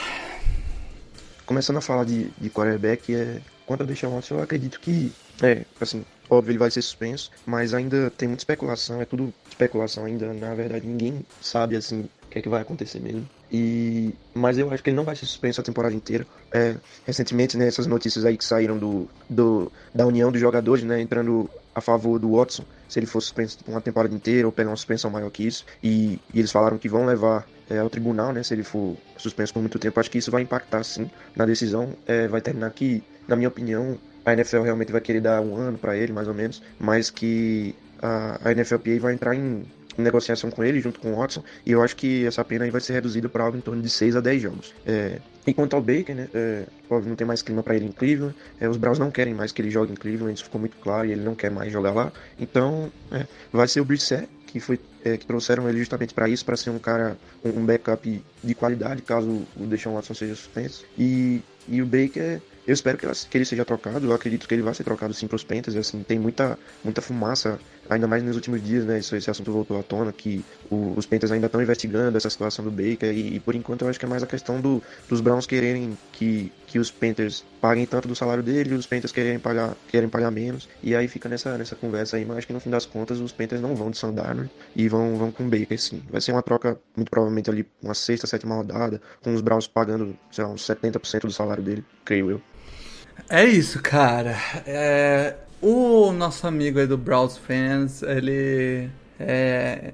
[1.45, 5.63] Começando a falar de, de quarterback, é, quanto ao Deshaun Watson, eu acredito que, é,
[5.79, 10.33] assim, óbvio ele vai ser suspenso, mas ainda tem muita especulação, é tudo especulação ainda,
[10.33, 13.27] na verdade ninguém sabe, assim, o que é que vai acontecer mesmo.
[13.51, 16.27] E, mas eu acho que ele não vai ser suspenso a temporada inteira.
[16.51, 16.75] É,
[17.05, 21.49] recentemente, né, essas notícias aí que saíram do, do, da união dos jogadores, né, entrando
[21.73, 25.09] a favor do Watson, se ele for suspenso uma temporada inteira ou pegar uma suspensão
[25.09, 25.65] maior que isso.
[25.81, 29.53] E, e eles falaram que vão levar é, ao tribunal, né, se ele for suspenso
[29.53, 29.99] por muito tempo.
[29.99, 31.93] Acho que isso vai impactar, sim, na decisão.
[32.05, 35.77] É, vai terminar que, na minha opinião, a NFL realmente vai querer dar um ano
[35.77, 39.63] para ele, mais ou menos, mas que a, a NFLPA vai entrar em
[39.97, 42.81] negociação com ele, junto com o Watson, e eu acho que essa pena aí vai
[42.81, 44.73] ser reduzida para algo em torno de 6 a 10 jogos.
[44.85, 48.35] É, e ao Baker, né, é, óbvio, não tem mais clima para ele em Cleveland,
[48.59, 51.07] é, os Browns não querem mais que ele jogue em Cleveland, isso ficou muito claro,
[51.07, 54.79] e ele não quer mais jogar lá, então é, vai ser o Brissett, que foi
[55.03, 59.01] é, que trouxeram ele justamente para isso, para ser um cara, um, backup de qualidade,
[59.01, 63.63] caso o Deshaun Watson seja suspenso, e, e o Baker eu espero que ele seja
[63.63, 66.59] trocado, eu acredito que ele vai ser trocado sim para os Panthers, assim, tem muita,
[66.83, 67.57] muita fumaça,
[67.89, 71.05] ainda mais nos últimos dias, né, esse, esse assunto voltou à tona, que o, os
[71.05, 74.05] Panthers ainda estão investigando essa situação do Baker, e, e, por enquanto eu acho que
[74.05, 78.15] é mais a questão do, dos Browns quererem que, que os Panthers paguem tanto do
[78.15, 82.17] salário dele, os Panthers querem pagar, querem pagar menos, e aí fica nessa, nessa conversa
[82.17, 84.87] aí, mas acho que no fim das contas os Panthers não vão de Sandarno e
[84.87, 86.01] vão, vão com o Baker, sim.
[86.09, 90.17] Vai ser uma troca, muito provavelmente ali, uma sexta, sétima rodada, com os Browns pagando,
[90.31, 92.41] sei lá, uns 70% do salário dele, creio eu.
[93.29, 94.37] É isso, cara.
[94.65, 98.89] É, o nosso amigo aí do Browse Fans, ele
[99.19, 99.93] é,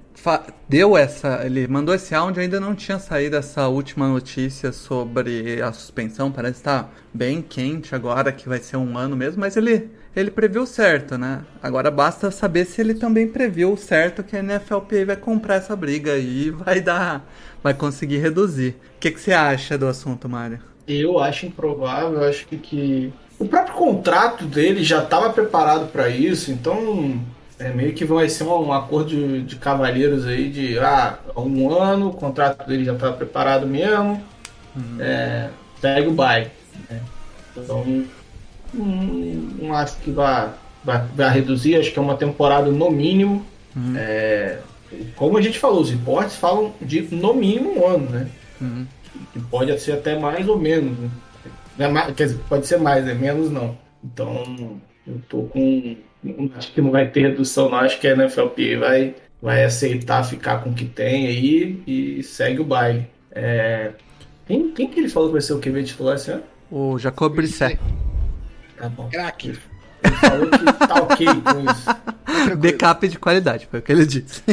[0.67, 1.41] deu essa.
[1.45, 6.31] Ele mandou esse áudio, ainda não tinha saído essa última notícia sobre a suspensão.
[6.31, 10.29] Parece estar tá bem quente agora, que vai ser um ano mesmo, mas ele, ele
[10.29, 11.43] previu certo, né?
[11.61, 16.17] Agora basta saber se ele também previu certo que a NFLPA vai comprar essa briga
[16.17, 17.25] e vai dar.
[17.63, 18.75] vai conseguir reduzir.
[18.97, 20.59] O que, que você acha do assunto, Mário?
[20.85, 26.09] Eu acho improvável, eu acho que, que o próprio contrato dele já estava preparado para
[26.09, 27.21] isso, então
[27.59, 31.71] é meio que vai ser um, um acordo de, de cavalheiros aí de ah, um
[31.71, 34.21] ano, o contrato dele já estava preparado mesmo,
[34.75, 34.97] uhum.
[34.99, 36.51] é, segue o baile.
[36.89, 37.01] Né?
[37.55, 38.05] Então
[38.73, 40.49] não, não acho que vai,
[41.31, 43.45] reduzir, acho que é uma temporada no mínimo.
[43.75, 43.93] Uhum.
[43.95, 44.59] É,
[45.15, 48.27] como a gente falou, os reportes falam de no mínimo um ano, né?
[48.61, 48.87] Uhum.
[49.31, 50.97] Que pode ser até mais ou menos.
[50.97, 51.09] Né?
[51.79, 53.77] É quer dizer, pode ser mais, é menos não.
[54.03, 55.95] Então, eu tô com.
[56.55, 57.77] Acho que não vai ter redução, não.
[57.77, 62.61] Acho que a NFLPA vai, vai aceitar ficar com o que tem aí e segue
[62.61, 63.07] o baile.
[63.31, 63.91] É...
[64.45, 66.43] Quem, quem que ele falou que vai ser o QB titular esse ano?
[66.69, 67.79] O Jacob Brisset.
[68.77, 69.09] Tá bom.
[69.09, 69.49] Crack.
[70.03, 72.55] Ele falou que tá ok com isso.
[72.57, 74.43] Backup de qualidade, foi o que ele disse.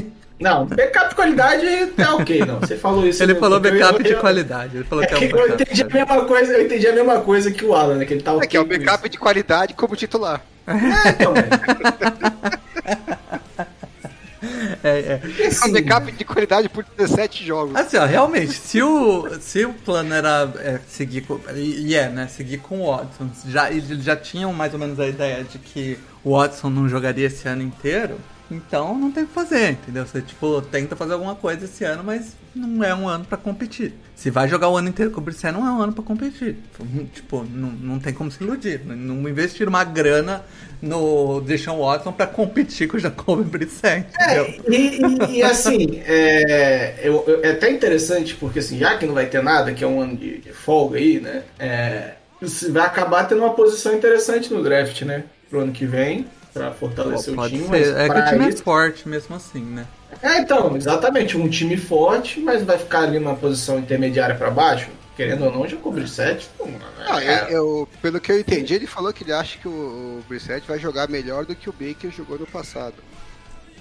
[0.41, 1.85] Não, backup de qualidade é
[2.15, 2.61] ok, não.
[2.61, 3.23] Você falou isso.
[3.23, 4.79] Ele falou backup eu, eu, de qualidade.
[4.79, 6.95] Ele falou é que, que é um eu entendi a mesma coisa, eu entendi a
[6.95, 8.07] mesma coisa que o Alan, né?
[8.07, 10.41] Que ele tá okay É que é o backup de qualidade como titular.
[10.67, 11.35] É, então,
[14.83, 15.21] é, é.
[15.21, 17.77] é um backup de qualidade por 17 jogos.
[17.77, 21.39] Assim, ó, realmente, se o, se o plano era é, seguir com.
[21.55, 22.27] E é, né?
[22.29, 23.29] Seguir com o Watson.
[23.47, 27.27] Já, eles já tinham mais ou menos a ideia de que o Watson não jogaria
[27.27, 28.19] esse ano inteiro.
[28.51, 30.05] Então não tem o que fazer, entendeu?
[30.05, 33.95] Você, tipo, tenta fazer alguma coisa esse ano, mas não é um ano para competir.
[34.17, 36.57] Se vai jogar o ano inteiro com o Brissett, não é um ano para competir.
[37.15, 38.83] Tipo, não, não tem como se iludir.
[38.85, 40.45] Não investir uma grana
[40.83, 47.01] no Deshaun Watson para competir com o Jacob Brissett, é, e, e, e, assim, é,
[47.03, 49.87] eu, eu, é até interessante, porque assim, já que não vai ter nada, que é
[49.87, 51.43] um ano de, de folga aí, né?
[51.59, 52.15] É,
[52.71, 55.25] vai acabar tendo uma posição interessante no draft, né?
[55.51, 57.69] Pro ano que vem para fortalecer Pô, o time.
[57.69, 57.97] Ser.
[57.97, 58.61] é que o time isso...
[58.61, 59.87] é forte mesmo assim, né?
[60.23, 61.37] É, então, exatamente.
[61.37, 64.89] Um time forte, mas vai ficar ali numa posição intermediária para baixo.
[65.17, 66.49] Querendo ou não, já cobriu 7.
[67.07, 70.25] Ah, eu, eu, pelo que eu entendi, ele falou que ele acha que o, o
[70.27, 72.95] Brissett vai jogar melhor do que o Baker jogou no passado.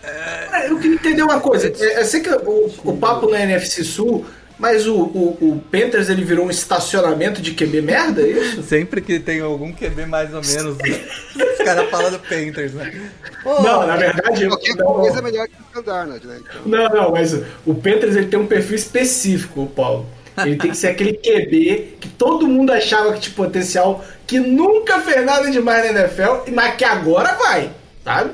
[0.03, 1.72] É, eu queria entender uma coisa.
[1.80, 4.26] É, eu sei que o, o papo na NFC Sul
[4.60, 8.62] mas o, o, o, Panthers ele virou um estacionamento de QB merda, é isso?
[8.64, 13.10] Sempre que tem algum QB mais ou menos, os caras falam do Panthers, né?
[13.45, 14.47] Oh, não, na verdade.
[14.47, 16.39] Qualquer não, coisa é melhor que o Darnold, né?
[16.41, 16.62] Então...
[16.66, 17.34] Não, não, mas
[17.66, 20.05] o Panthers ele tem um perfil específico, Paulo.
[20.45, 24.99] Ele tem que ser aquele QB que todo mundo achava que tinha potencial, que nunca
[24.99, 27.72] fez nada demais na NFL, mas que agora vai,
[28.03, 28.32] sabe?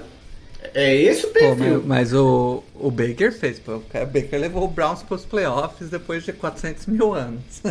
[0.76, 1.82] É esse o perfil.
[1.82, 3.78] Pô, mas, mas, o, o Baker fez, pô.
[3.78, 7.62] O Baker levou o Browns para os playoffs depois de 400 mil anos.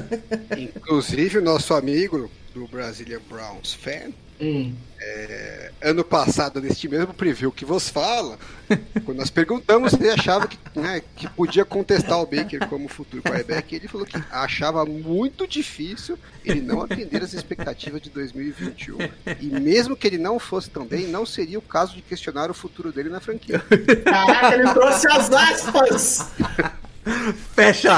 [0.57, 4.11] Inclusive, o nosso amigo do Brazilian Browns fan,
[4.45, 4.75] hum.
[5.01, 8.39] é, ano passado, neste mesmo preview que vos fala,
[9.05, 13.23] quando nós perguntamos se ele achava que, né, que podia contestar o Baker como futuro
[13.23, 18.99] quarterback, ele falou que achava muito difícil ele não atender as expectativas de 2021.
[19.41, 22.55] E mesmo que ele não fosse tão bem, não seria o caso de questionar o
[22.55, 23.63] futuro dele na franquia.
[24.05, 26.33] Caraca, ele trouxe as aspas!
[27.55, 27.93] Fecha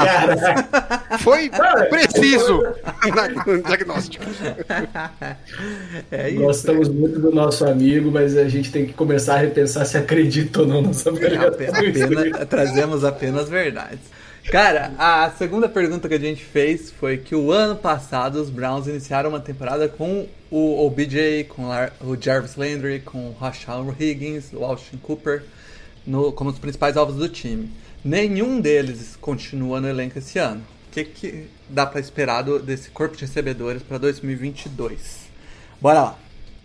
[1.19, 1.49] Foi
[1.89, 2.63] preciso
[3.45, 4.25] no diagnóstico.
[6.11, 6.91] É isso, Gostamos é.
[6.91, 10.67] muito do nosso amigo, mas a gente tem que começar a repensar se acredita ou
[10.67, 11.45] não nessa verdade.
[11.47, 13.99] Apenas, trazemos apenas verdades.
[14.51, 18.87] Cara, a segunda pergunta que a gente fez foi que o ano passado os Browns
[18.87, 21.65] iniciaram uma temporada com o OBJ, com
[22.01, 25.43] o Jarvis Landry, com o Rashawn Higgins, o Austin Cooper
[26.05, 27.69] no, como os principais alvos do time.
[28.03, 30.61] Nenhum deles continua no elenco esse ano.
[30.89, 35.27] O que, que dá para esperar desse corpo de recebedores para 2022?
[35.81, 36.19] Bora lá.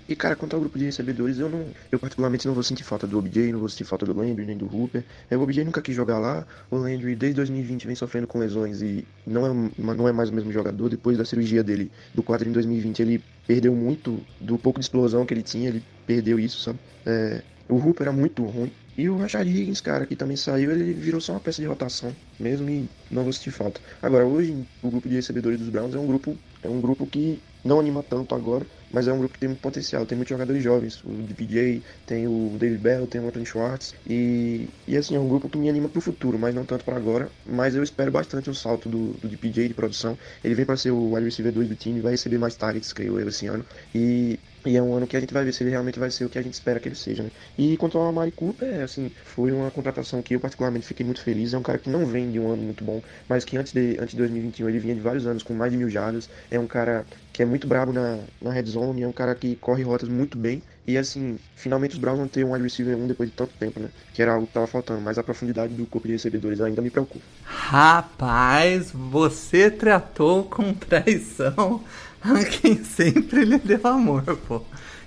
[0.09, 3.07] E cara, quanto ao grupo de recebedores, eu não, eu particularmente não vou sentir falta
[3.07, 5.05] do OBJ, não vou sentir falta do Landry nem do Hooper.
[5.31, 8.83] É, o OBJ nunca quis jogar lá, o Landry desde 2020 vem sofrendo com lesões
[8.83, 10.89] e não é, não é mais o mesmo jogador.
[10.89, 15.25] Depois da cirurgia dele do 4 em 2020, ele perdeu muito do pouco de explosão
[15.25, 16.79] que ele tinha, ele perdeu isso, sabe?
[17.07, 20.93] É, o Hooper era muito ruim, e o Rashad Higgins, cara, que também saiu, ele
[20.93, 23.81] virou só uma peça de rotação, mesmo e não vou sentir falta.
[24.03, 27.41] Agora, hoje, o grupo de recebedores dos Browns é um grupo, é um grupo que
[27.65, 30.63] não anima tanto agora, mas é um grupo que tem muito potencial, tem muitos jogadores
[30.63, 35.19] jovens, o DPJ, tem o David Bell, tem o Anthony Schwartz, e, e assim, é
[35.19, 38.11] um grupo que me anima pro futuro, mas não tanto para agora, mas eu espero
[38.11, 41.53] bastante um salto do, do DPJ de produção, ele vem para ser o wide receiver
[41.53, 44.95] 2 do time, vai receber mais targets, creio eu, esse ano, e e é um
[44.95, 46.55] ano que a gente vai ver se ele realmente vai ser o que a gente
[46.55, 47.31] espera que ele seja, né?
[47.59, 51.23] E quanto ao Amari Cooper, é, assim, foi uma contratação que eu particularmente fiquei muito
[51.23, 51.53] feliz.
[51.53, 53.97] É um cara que não vem de um ano muito bom, mas que antes de,
[53.99, 56.29] antes de 2021 ele vinha de vários anos com mais de mil jardas.
[56.51, 59.57] É um cara que é muito brabo na, na red zone, é um cara que
[59.57, 60.63] corre rotas muito bem.
[60.87, 63.81] E assim, finalmente os Browns vão ter um wide receiver 1 depois de tanto tempo,
[63.81, 63.89] né?
[64.13, 66.91] Que era algo que tava faltando, mas a profundidade do corpo de recebedores ainda me
[66.91, 67.25] preocupa.
[67.45, 71.81] Rapaz, você tratou com traição
[72.23, 74.63] a quem sempre lhe deu amor, pô.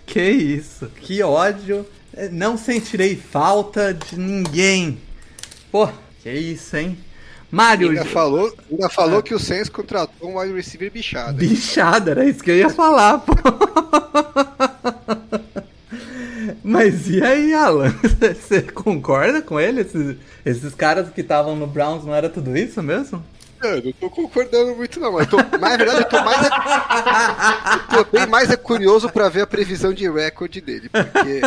[0.06, 1.86] Que isso, que ódio.
[2.32, 5.00] Não sentirei falta de ninguém.
[5.72, 5.90] Pô,
[6.22, 6.98] que isso, hein?
[7.52, 7.90] Mário.
[7.90, 9.24] Ainda falou, ainda falou ah.
[9.24, 11.34] que o Saints contratou um wide receiver bichada.
[11.34, 13.34] Bichada, era isso que eu ia falar, pô.
[16.64, 17.94] Mas e aí, Alan?
[18.20, 19.82] Você concorda com ele?
[19.82, 23.24] Esses, esses caras que estavam no Browns não era tudo isso mesmo?
[23.84, 25.14] Não tô concordando muito, não.
[25.14, 26.50] Mas, tô, mas na verdade, eu tô mais.
[27.98, 30.90] Eu tô bem mais curioso para ver a previsão de recorde dele.
[30.90, 31.42] Porque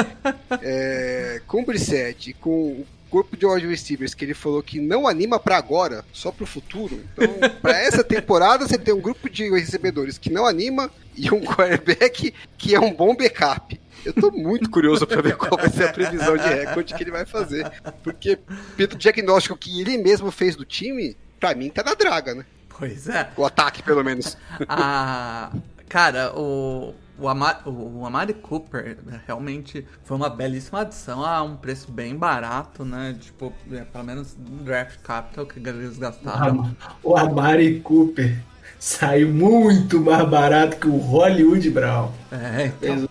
[0.63, 5.09] é, com o Brissette, com o corpo de wide receivers que ele falou que não
[5.09, 7.01] anima para agora, só pro futuro.
[7.13, 7.29] Então,
[7.61, 12.35] para essa temporada, você tem um grupo de recebedores que não anima e um quarterback
[12.57, 13.81] que é um bom backup.
[14.05, 17.11] Eu tô muito curioso para ver qual vai ser a previsão de recorde que ele
[17.11, 17.71] vai fazer.
[18.03, 18.39] Porque,
[18.77, 22.45] pelo diagnóstico que ele mesmo fez do time, pra mim tá na draga, né?
[22.79, 23.31] Pois é.
[23.37, 24.37] O ataque, pelo menos.
[24.69, 25.51] Ah,
[25.89, 31.91] cara, o, o, Amari, o Amari Cooper realmente foi uma belíssima adição a um preço
[31.91, 33.17] bem barato, né?
[33.19, 36.77] Tipo, é, pelo menos draft capital que eles gastaram.
[37.03, 38.37] O Amari Cooper
[38.79, 42.13] saiu muito mais barato que o Hollywood Brown.
[42.31, 43.09] É, então,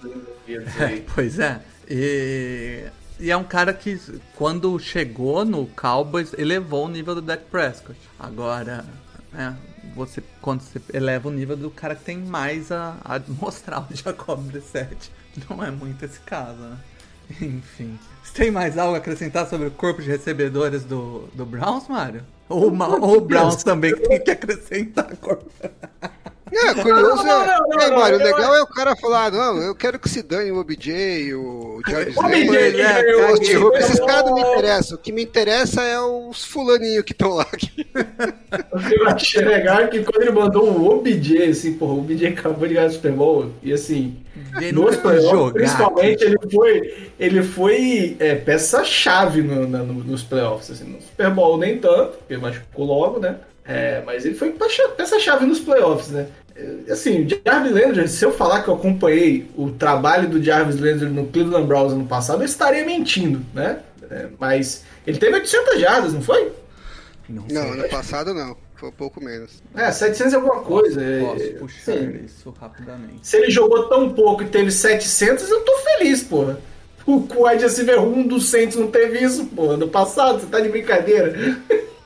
[0.47, 1.59] é, pois é.
[1.89, 2.83] E
[3.19, 3.99] E é um cara que,
[4.35, 7.99] quando chegou no Cowboys, elevou o nível do Dak Prescott.
[8.19, 8.85] Agora,
[9.33, 9.53] é,
[9.95, 13.95] você, quando você eleva o nível do cara que tem mais a, a mostrar, o
[13.95, 15.11] Jacob Brissett.
[15.49, 16.77] Não é muito esse caso, né?
[17.41, 17.97] Enfim.
[18.23, 22.23] Você tem mais algo a acrescentar sobre o corpo de recebedores do, do Browns, Mário?
[22.49, 25.49] Ou, ou o Browns também que tem que acrescentar corpo?
[26.51, 27.85] É, curioso não, não, não, é.
[27.85, 30.59] é Mário, o legal é o cara falar, não, eu quero que se dane o
[30.59, 34.97] OBJ, o George Slater, né, o esses caras não me interessam.
[34.97, 37.43] O que me interessa é os fulaninhos que estão lá.
[37.43, 37.87] Aqui.
[38.71, 41.99] O que eu achei legal é que quando ele mandou o OBJ, assim, porra, o
[41.99, 44.17] OBJ acabou de ganhar o Super Bowl, e assim,
[44.73, 51.01] nos playoffs, principalmente, ele foi, ele foi é, peça-chave no, no, nos playoffs, assim, no
[51.01, 53.37] Super Bowl nem tanto, porque machucou logo, né?
[53.67, 54.55] É, mas ele foi
[54.95, 56.27] peça-chave nos playoffs, né?
[56.55, 60.79] É, assim, o Jarvis Landry, se eu falar que eu acompanhei o trabalho do Jarvis
[60.79, 63.79] Landry no Cleveland Browns ano passado, eu estaria mentindo, né?
[64.09, 66.51] É, mas ele teve 800 jardas, não foi?
[67.27, 68.55] Não, não ano passado não.
[68.75, 69.61] Foi um pouco menos.
[69.75, 71.01] É, 700 e alguma coisa.
[71.01, 72.19] Posso, posso puxar Sim.
[72.23, 73.27] isso rapidamente.
[73.27, 76.59] Se ele jogou tão pouco e teve 700, eu tô feliz, porra.
[77.05, 80.39] O wide receiver 1 do Saints não teve isso, porra, no passado.
[80.39, 81.57] Você tá de brincadeira.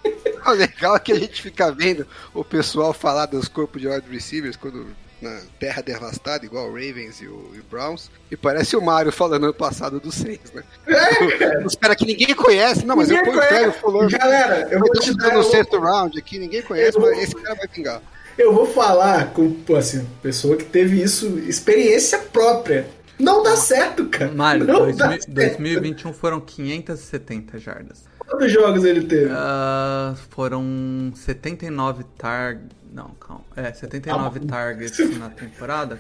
[0.44, 4.10] O legal é que a gente fica vendo o pessoal falar dos corpos de wide
[4.10, 4.88] receivers quando
[5.22, 9.12] na terra devastada, igual o Ravens e o, e o Browns, e parece o Mario
[9.12, 10.64] falando no passado do Saints, né?
[10.88, 14.10] É, Os caras que ninguém conhece, não, mas ninguém eu conheço o fulano.
[14.10, 17.08] Galera, eu vou te dar no sexto round aqui, ninguém conhece, vou...
[17.08, 18.02] mas esse cara vai pingar.
[18.38, 22.88] Eu vou falar com assim, pessoa que teve isso, experiência própria.
[23.20, 24.32] Não dá certo, cara.
[24.32, 28.11] Mário, 2021 foram 570 jardas.
[28.28, 29.32] Quantos jogos ele teve?
[29.32, 32.76] Uh, foram 79 targets.
[32.94, 33.44] Não, calma.
[33.56, 36.00] É, 79 ah, targets na temporada.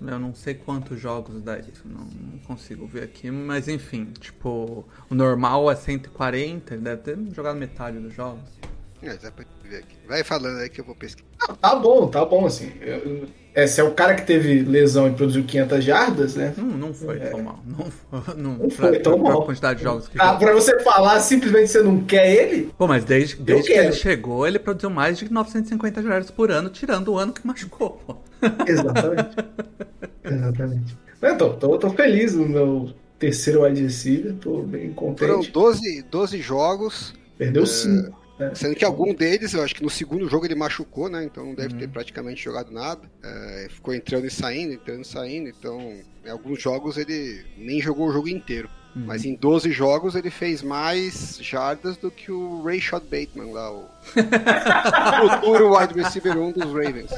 [0.00, 1.82] Eu não sei quantos jogos dá isso.
[1.84, 3.30] Não, não, consigo ver aqui.
[3.30, 6.74] Mas enfim, tipo, o normal é 140.
[6.74, 8.48] Ele deve ter jogado metade dos jogos.
[9.02, 9.96] É, dá pra ver aqui.
[10.08, 11.26] Vai falando aí que eu vou pesquisar.
[11.60, 12.72] tá bom, tá bom, assim.
[12.80, 16.54] Eu, é, se é o cara que teve lesão e produziu 500 jardas, né?
[16.56, 17.26] Não, não foi é.
[17.26, 17.58] tão mal.
[17.66, 19.42] Não, não, não foi tão mal.
[19.42, 22.72] A quantidade de jogos que ah, pra você falar simplesmente você não quer ele?
[22.78, 26.70] Pô, mas desde, desde que ele chegou, ele produziu mais de 950 jardas por ano,
[26.70, 28.16] tirando o ano que machucou, pô.
[28.66, 29.36] Exatamente.
[30.24, 30.96] Exatamente.
[31.22, 35.28] Então, tô, tô feliz no meu terceiro wide receiver, tô bem contente.
[35.28, 37.14] Foram 12, 12 jogos.
[37.36, 38.21] Perdeu 5.
[38.50, 38.54] É.
[38.54, 41.24] Sendo que algum deles, eu acho que no segundo jogo ele machucou, né?
[41.24, 41.80] Então não deve uhum.
[41.80, 43.02] ter praticamente jogado nada.
[43.22, 45.48] É, ficou entrando e saindo, entrando e saindo.
[45.48, 45.80] Então,
[46.24, 48.68] em alguns jogos ele nem jogou o jogo inteiro.
[48.94, 49.04] Uhum.
[49.06, 53.72] Mas em 12 jogos ele fez mais jardas do que o Ray Shot Bateman lá,
[53.72, 53.86] o
[55.40, 57.10] futuro wide receiver 1 dos Ravens.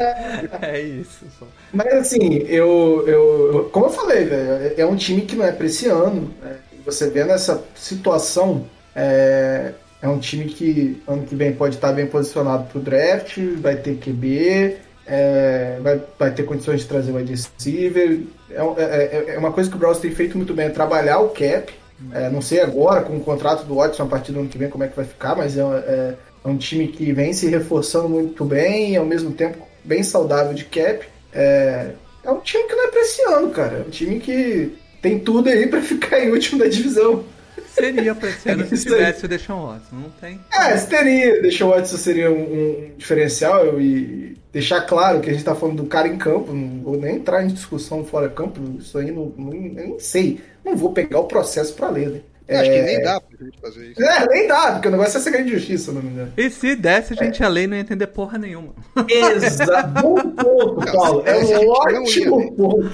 [0.62, 1.27] É isso.
[1.39, 1.47] Só.
[1.72, 5.66] Mas assim, eu, eu, como eu falei, velho, é um time que não é pra
[5.66, 6.33] esse ano.
[6.41, 6.59] Né?
[6.85, 9.72] Você vê nessa situação, é,
[10.05, 13.74] é um time que ano que vem pode estar bem posicionado para o draft, vai
[13.74, 14.76] ter QB,
[15.07, 18.20] é, vai, vai ter condições de trazer o wide receiver.
[18.50, 21.30] É, é, é, uma coisa que o Browns tem feito muito bem, é trabalhar o
[21.30, 21.72] cap.
[22.12, 24.68] É, não sei agora, com o contrato do Watson a partir do ano que vem,
[24.68, 28.11] como é que vai ficar, mas é, é, é um time que vem se reforçando
[28.11, 31.02] muito bem e ao mesmo tempo bem saudável de cap.
[31.32, 31.92] É,
[32.22, 33.78] é um time que não é pra esse ano, cara.
[33.78, 37.24] É um time que tem tudo aí para ficar em último da divisão.
[37.68, 40.40] Seria pra esse ano se tivesse o Deshaun Watson, não tem.
[40.52, 41.42] É, se teria.
[41.42, 45.88] Deshaun Watson seria um, um, diferencial e deixar claro que a gente tá falando do
[45.88, 49.50] cara em campo, não vou nem entrar em discussão fora campo, isso aí não, não
[49.50, 50.40] nem sei.
[50.64, 52.20] Não vou pegar o processo pra ler, né?
[52.47, 54.03] É, acho que nem dá pra gente fazer isso.
[54.03, 56.32] É, nem dá, porque o negócio é segredo de justiça, não me engano.
[56.36, 57.47] E se desse, a gente é.
[57.47, 58.74] a lei não ia entender porra nenhuma.
[59.09, 60.03] Exato.
[60.03, 61.22] Bom ponto, Paulo.
[61.24, 62.90] É um ótimo ponto.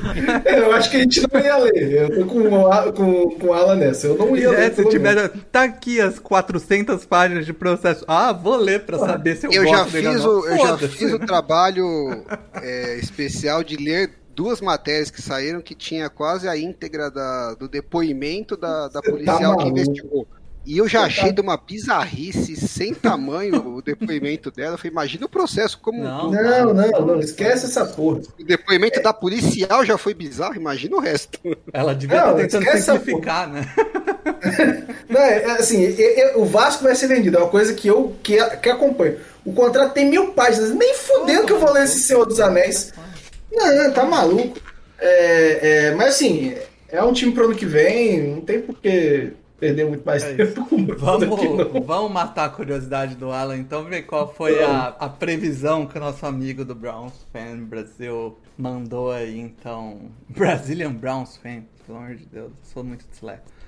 [0.46, 1.92] Eu acho que a gente não ia ler.
[1.92, 4.06] Eu tô com, com, com Alan nessa.
[4.06, 4.74] Eu não ia é, ler.
[4.74, 5.28] Se tiver.
[5.50, 8.04] Tá aqui as 400 páginas de processo.
[8.06, 11.12] Ah, vou ler pra saber se eu, eu gosto já fiz o, Eu já fiz
[11.12, 12.24] o trabalho
[12.62, 17.68] é, especial de ler duas matérias que saíram que tinha quase a íntegra da, do
[17.68, 20.26] depoimento da, da tá policial tá que investigou.
[20.64, 24.74] E eu já achei de uma bizarrice sem tamanho o depoimento dela.
[24.74, 26.02] Eu falei, imagina o processo como.
[26.02, 28.20] Não, não, não, não, esquece essa porra.
[28.38, 29.02] O depoimento é.
[29.02, 31.38] da policial já foi bizarro, imagina o resto.
[31.70, 33.66] Ela devia estar tentando simplificar, né?
[35.06, 37.88] não, é, é assim, é, é, o Vasco vai ser vendido, é uma coisa que
[37.88, 39.18] eu que, que acompanho.
[39.44, 42.92] O contrato tem mil páginas, nem fudendo que eu vou ler esse Senhor dos Anéis.
[43.52, 44.58] Não, tá maluco.
[44.98, 46.54] É, é, mas assim,
[46.88, 50.34] é um time pro ano que vem, não tem por que perder muito mais é
[50.34, 54.88] tempo com o vamos, vamos matar a curiosidade do Alan, então ver qual foi a,
[54.98, 60.10] a previsão que o nosso amigo do Browns Fan Brasil mandou aí, então.
[60.28, 63.59] Brazilian Browns Fan, pelo amor de Deus, sou muito disléxico.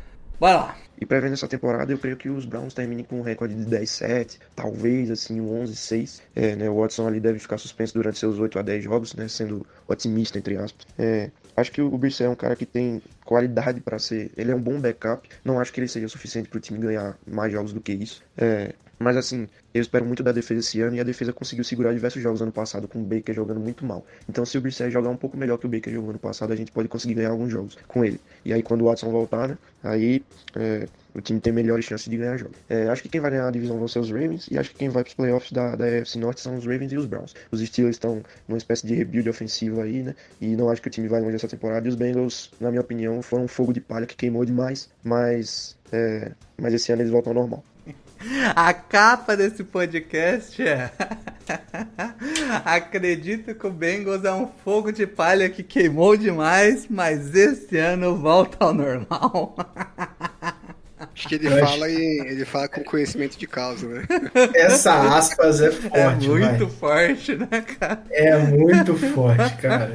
[0.42, 0.76] Vai lá.
[1.00, 4.40] E prevendo essa temporada, eu creio que os Browns terminem com um recorde de 10-7,
[4.56, 6.20] talvez assim um 11-6.
[6.34, 9.28] É, né, o Watson ali deve ficar suspenso durante seus 8 a 10 jogos, né,
[9.28, 10.84] sendo otimista, entre aspas.
[10.98, 14.30] É, acho que o Brissett é um cara que tem qualidade para ser.
[14.36, 15.28] Ele é um bom backup.
[15.44, 18.22] Não acho que ele seja suficiente para o time ganhar mais jogos do que isso.
[18.36, 21.92] É, mas assim, eu espero muito da defesa esse ano e a defesa conseguiu segurar
[21.92, 24.06] diversos jogos ano passado com o Baker jogando muito mal.
[24.28, 26.56] Então se o Brissett jogar um pouco melhor que o Baker jogou ano passado, a
[26.56, 28.20] gente pode conseguir ganhar alguns jogos com ele.
[28.44, 30.24] E aí quando o Watson voltar, né, aí
[30.54, 32.56] é, o time tem melhores chances de ganhar jogos.
[32.68, 34.76] É, acho que quem vai ganhar a divisão vão ser os Ravens e acho que
[34.76, 37.34] quem vai para os playoffs da, da AFC Norte são os Ravens e os Browns.
[37.50, 40.14] Os Steelers estão numa espécie de rebuild ofensivo aí, né?
[40.40, 41.86] E não acho que o time vai longe essa temporada.
[41.86, 45.76] E os Bengals, na minha opinião, foram um fogo de palha que queimou demais, mas,
[45.92, 47.64] é, mas esse ano eles voltam ao normal.
[48.54, 50.92] A capa desse podcast é.
[52.64, 58.16] Acredito que o Bengals é um fogo de palha que queimou demais, mas esse ano
[58.16, 59.56] volta ao normal.
[61.14, 64.02] Acho que ele fala em, ele fala com conhecimento de causa, né?
[64.54, 65.96] Essa aspas é forte.
[65.98, 66.68] É muito vai.
[66.68, 68.02] forte, né, cara?
[68.10, 69.90] É muito forte, cara.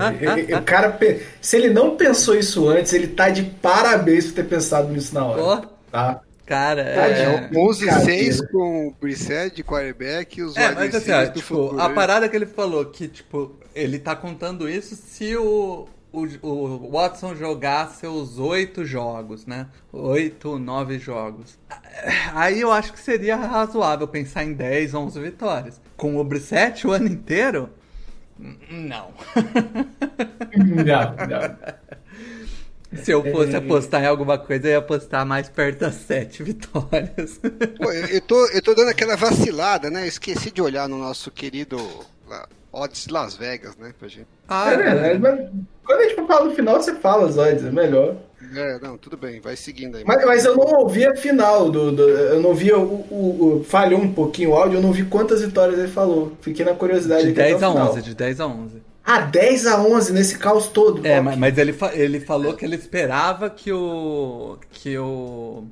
[0.59, 0.97] O cara,
[1.41, 5.25] se ele não pensou isso antes, ele tá de parabéns por ter pensado nisso na
[5.25, 5.57] hora.
[5.61, 6.21] Pô, Tá?
[6.45, 7.29] cara, Tadinho.
[7.29, 7.49] é.
[7.53, 11.79] 11-6 com o Brissett de quarterback e os É, mas assim, ó, tipo, futuro.
[11.79, 15.87] a parada que ele falou, que, tipo, ele tá contando isso se o,
[16.41, 19.67] o, o Watson jogar seus oito jogos, né?
[19.91, 21.57] Oito, nove jogos.
[22.33, 25.81] Aí eu acho que seria razoável pensar em 10, 11 vitórias.
[25.95, 27.69] Com o Brissett o ano inteiro?
[28.69, 29.13] Não.
[30.55, 31.57] Não, não.
[33.03, 37.39] Se eu fosse apostar em alguma coisa, eu ia apostar mais perto das sete vitórias.
[37.77, 40.03] Pô, eu, eu tô, eu tô dando aquela vacilada, né?
[40.03, 41.77] Eu esqueci de olhar no nosso querido
[42.27, 43.93] lá, Odds Las Vegas, né?
[43.97, 44.27] Pra gente.
[44.47, 45.49] Ah, É verdade, mas
[45.85, 48.15] quando a gente for falar no final, você fala os odds, é melhor.
[48.55, 50.03] É, não, tudo bem, vai seguindo aí.
[50.05, 51.91] Mas, mas eu não ouvi a final do.
[51.91, 55.03] do- eu não vi o, o- o- Falhou um pouquinho o áudio, eu não vi
[55.05, 56.33] quantas vitórias ele falou.
[56.41, 57.91] Fiquei na curiosidade de aqui até 10 a o final.
[57.91, 58.81] 11, de 10 a 11.
[59.03, 61.05] Ah, 10 a 11 nesse caos todo.
[61.05, 64.57] É, mas, mas ele, fa- ele falou que ele esperava que o.
[64.69, 65.63] que o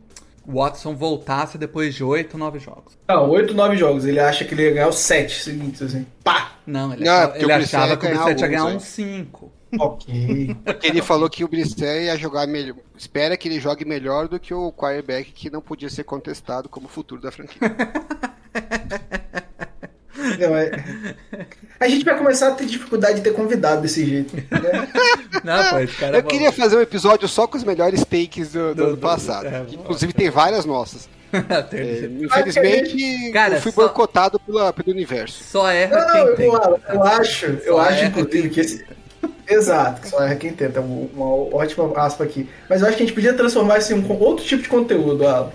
[0.47, 2.97] Watson voltasse depois de 8, 9 jogos.
[3.07, 4.05] Não, 8, 9 jogos.
[4.05, 6.05] Ele acha que ele ia ganhar os 7 seguintes, assim.
[6.23, 6.51] Pá!
[6.65, 8.83] Não, ele Não, achava, porque ele achava ia que o ganhar Brissett ia ganhar uns
[8.83, 9.51] 5.
[9.77, 10.55] Ok.
[10.63, 12.77] Porque ele falou que o Brissett ia jogar melhor.
[12.97, 16.87] Espera que ele jogue melhor do que o quarterback que não podia ser contestado como
[16.87, 17.59] futuro da franquia.
[20.39, 20.71] Não, é...
[21.79, 24.35] A gente vai começar a ter dificuldade de ter convidado desse jeito.
[24.35, 24.87] Né?
[25.43, 26.29] Não, pô, esse cara é Eu bom.
[26.29, 29.47] queria fazer um episódio só com os melhores takes do, do Do- ano do- passado.
[29.47, 31.09] é, que, inclusive tem várias nossas.
[31.35, 35.43] É, infelizmente, Cara, eu fui só- boicotado pela, pelo universo.
[35.43, 36.45] Só erra Não, não, quem eu, tem.
[36.47, 38.85] eu, eu acho, eu Só acho, inclusive, que esse.
[39.47, 40.79] Exato, só erra quem tenta.
[40.79, 41.25] Uma
[41.55, 42.49] ótima aspa aqui.
[42.69, 45.27] Mas eu acho que a gente podia transformar isso em um outro tipo de conteúdo,
[45.27, 45.49] Alan.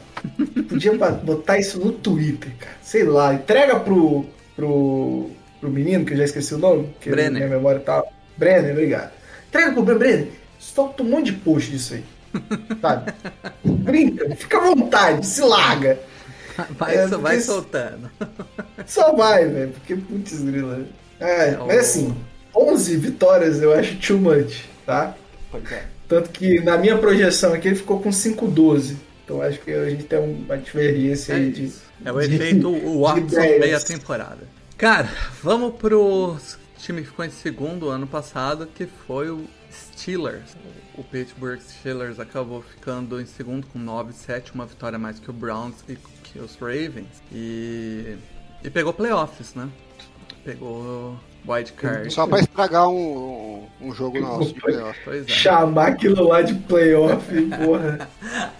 [0.69, 2.73] Podia botar isso no Twitter, cara.
[2.83, 4.27] Sei lá, entrega pro.
[4.61, 5.31] Pro.
[5.61, 7.33] pro menino, que eu já esqueci o nome, que Brenner.
[7.33, 8.03] minha memória tá.
[8.37, 9.11] Brenner, obrigado.
[9.49, 12.05] Entrega pro Brenner, Brenner, solta um monte de post disso aí.
[12.81, 13.13] Sabe?
[13.65, 15.99] Brinca, fica à vontade, se larga.
[16.79, 18.11] Vai, É, vai soltando.
[18.87, 20.85] Só vai, velho, porque putz grila.
[21.19, 22.15] É, o- mas assim,
[22.55, 25.15] 11 vitórias eu acho too much, tá?
[25.51, 25.85] Pois é.
[26.09, 28.97] Tanto que na minha projeção aqui ele ficou com 5-12.
[29.25, 31.73] Então acho que a gente tem uma diferença É aí de.
[32.05, 34.49] É o efeito o Watson meia temporada.
[34.77, 35.11] Cara,
[35.43, 36.39] vamos pro
[36.79, 40.57] time que ficou em segundo ano passado, que foi o Steelers.
[40.95, 45.77] O Pittsburgh Steelers acabou ficando em segundo com 9-7, uma vitória mais que o Browns
[45.89, 47.23] e que os Ravens.
[47.31, 48.17] E,
[48.65, 49.69] e pegou playoffs, né?
[50.45, 52.11] Pegou wildcard.
[52.11, 54.99] Só pra estragar um, um, um jogo nosso de playoff.
[55.09, 55.25] É.
[55.27, 57.27] Chamar aquilo lá de playoff,
[57.65, 58.09] porra.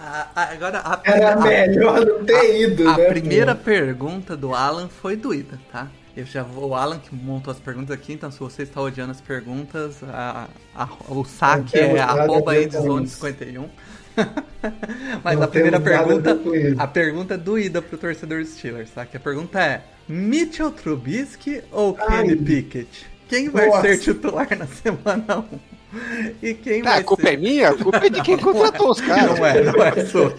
[0.35, 3.07] Agora, a, Era a, melhor não ter ido, a, né?
[3.07, 5.89] A primeira pergunta do Alan foi doída, tá?
[6.17, 9.13] Eu já vou, o Alan que montou as perguntas aqui, então se você está odiando
[9.13, 13.69] as perguntas, a, a, o saque é, é arroba endzone51.
[15.25, 16.39] Mas Não a primeira pergunta,
[16.79, 19.05] a pergunta é doída pro torcedor Steelers, tá?
[19.07, 22.23] Que a pergunta é: Mitchell Trubisky ou Ai.
[22.23, 23.07] Kenny Pickett?
[23.29, 23.83] Quem vai Nossa.
[23.83, 25.59] ser titular na semana 1?
[26.43, 27.35] E quem Ah, vai a culpa ser...
[27.35, 27.69] é minha?
[27.71, 29.39] A culpa é de quem contratou os caras.
[29.39, 30.35] Não é, não é sua.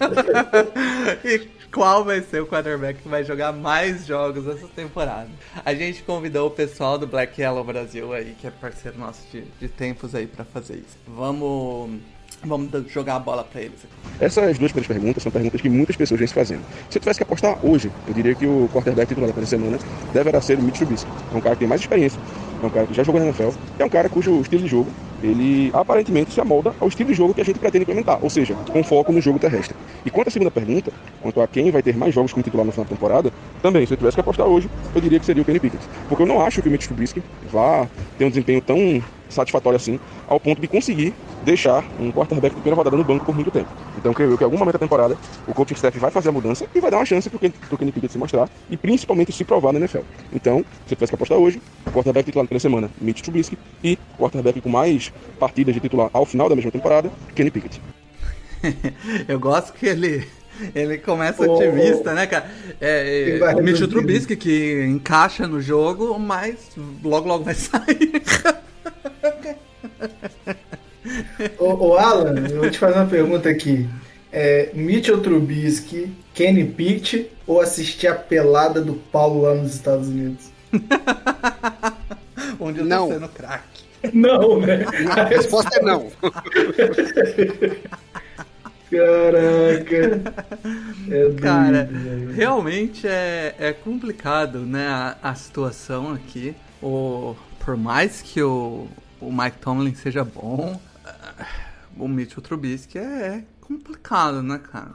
[1.24, 1.38] e
[1.72, 5.30] qual vai ser o quarterback que vai jogar mais jogos essa temporada?
[5.64, 9.42] A gente convidou o pessoal do Black Yellow Brasil aí, que é parceiro nosso de,
[9.58, 10.98] de tempos aí pra fazer isso.
[11.06, 11.98] Vamos,
[12.44, 13.80] vamos jogar a bola pra eles.
[14.20, 16.62] Essas duas primeiras perguntas são perguntas que muitas pessoas vêm se fazendo.
[16.90, 19.78] Se eu tivesse que apostar hoje, eu diria que o quarterback titular da semana
[20.12, 21.10] deverá ser o Mitch Trubisky.
[21.32, 22.20] É um cara que tem mais experiência,
[22.62, 24.90] é um cara que já jogou na NFL, é um cara cujo estilo de jogo
[25.22, 28.54] ele aparentemente se amolda ao estilo de jogo que a gente pretende implementar, ou seja,
[28.54, 29.76] com foco no jogo terrestre.
[30.04, 32.72] E quanto à segunda pergunta, quanto a quem vai ter mais jogos como titular no
[32.72, 33.32] final da temporada,
[33.62, 35.84] também, se eu tivesse que apostar hoje, eu diria que seria o Kenny Pickett.
[36.08, 37.86] Porque eu não acho que o Mitch Trubisky vá
[38.18, 39.02] ter um desempenho tão
[39.32, 41.14] satisfatório assim, ao ponto de conseguir
[41.44, 43.68] deixar um quarterback de primeira rodada no banco por muito tempo.
[43.98, 45.16] Então, creio eu que em algum momento da temporada,
[45.46, 47.92] o coaching staff vai fazer a mudança e vai dar uma chance para o Kenny
[47.92, 50.00] Pickett se mostrar e principalmente se provar na NFL.
[50.32, 51.60] Então, se eu tivesse que apostar hoje,
[51.92, 56.48] quarterback titular pela semana, Mitch Trubisky, e quarterback com mais partidas de titular ao final
[56.48, 57.80] da mesma temporada, Kenny Pickett.
[59.26, 60.26] eu gosto que ele
[60.74, 62.50] ele começa oh, otimista, né, cara?
[62.80, 66.56] É, é o Mitchell Trubisky que encaixa no jogo, mas
[67.02, 68.22] logo logo vai sair.
[71.58, 73.88] Ô, ô, Alan, eu vou te fazer uma pergunta aqui.
[74.32, 80.50] É, Mitchell Trubisky, Kenny Pitt ou assistir a pelada do Paulo lá nos Estados Unidos?
[82.58, 83.08] Onde eu tô não.
[83.08, 83.82] sendo craque.
[84.12, 84.84] Não, né?
[85.10, 86.10] A resposta é não.
[88.90, 90.22] Caraca.
[91.10, 91.88] É Cara,
[92.34, 96.54] realmente é, é complicado, né, a, a situação aqui.
[96.82, 98.86] O, por mais que o,
[99.22, 100.80] o Mike Tomlin seja bom,
[101.96, 104.94] o Mitchell Trubisky é, é complicado, né, cara?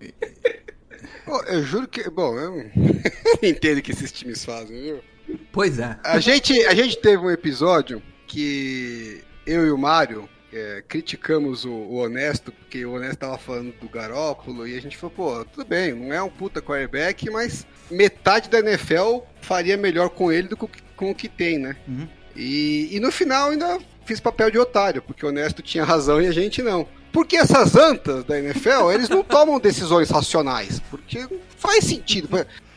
[0.00, 1.54] É...
[1.54, 2.08] eu juro que.
[2.10, 2.70] Bom, eu
[3.42, 5.00] entendo o que esses times fazem, viu?
[5.52, 5.96] Pois é.
[6.02, 11.70] A gente, a gente teve um episódio que eu e o Mário é, criticamos o,
[11.70, 15.64] o, Honesto, porque o Honesto tava falando do Garópolo, e a gente falou, pô, tudo
[15.64, 20.56] bem, não é um puta quarterback, mas metade da NFL faria melhor com ele do
[20.56, 21.76] que com o que tem, né?
[21.88, 22.06] Uhum.
[22.34, 26.26] E, e no final ainda fiz papel de otário, porque o Honesto tinha razão e
[26.26, 26.86] a gente não.
[27.12, 31.26] Porque essas antas da NFL, eles não tomam decisões racionais, porque
[31.56, 32.28] faz sentido.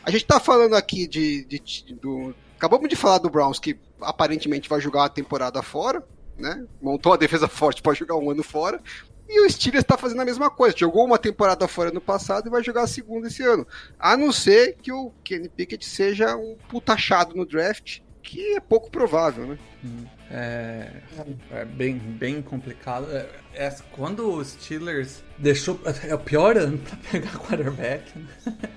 [0.04, 3.78] A gente tá falando aqui de, de, de do, acabamos de falar do Browns que
[4.00, 6.02] aparentemente vai jogar a temporada fora,
[6.36, 6.64] né?
[6.80, 8.80] Montou a defesa forte para jogar um ano fora.
[9.28, 10.76] E o Steelers está fazendo a mesma coisa.
[10.76, 13.66] Jogou uma temporada fora no passado e vai jogar a segunda esse ano.
[13.98, 18.90] A não ser que o Kenny Pickett seja um putachado no draft, que é pouco
[18.90, 19.58] provável, né?
[20.30, 20.86] É,
[21.52, 23.06] é bem, bem complicado.
[23.12, 25.78] É, é, quando o Steelers deixou.
[26.08, 28.18] É o pior ano para pegar quarterback.
[28.18, 28.52] Né?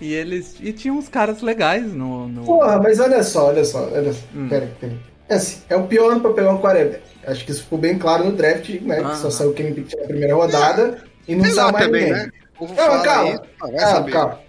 [0.00, 0.56] E eles.
[0.60, 2.26] E tinha uns caras legais no.
[2.26, 2.44] no...
[2.44, 3.88] Porra, mas olha só, olha só.
[3.88, 4.20] Olha só.
[4.34, 4.48] Hum.
[4.48, 4.98] Peraí, peraí.
[5.28, 7.04] É assim, é o pior ano pra pegar um quarterback.
[7.24, 8.98] Acho que isso ficou bem claro no draft, né?
[8.98, 11.32] Ah, que só saiu o Kenny Pickett na primeira rodada é.
[11.32, 12.24] e não saiu mais também, ninguém.
[12.24, 12.32] Né?
[12.58, 13.42] Calma, calma.
[13.78, 14.40] calma, calma.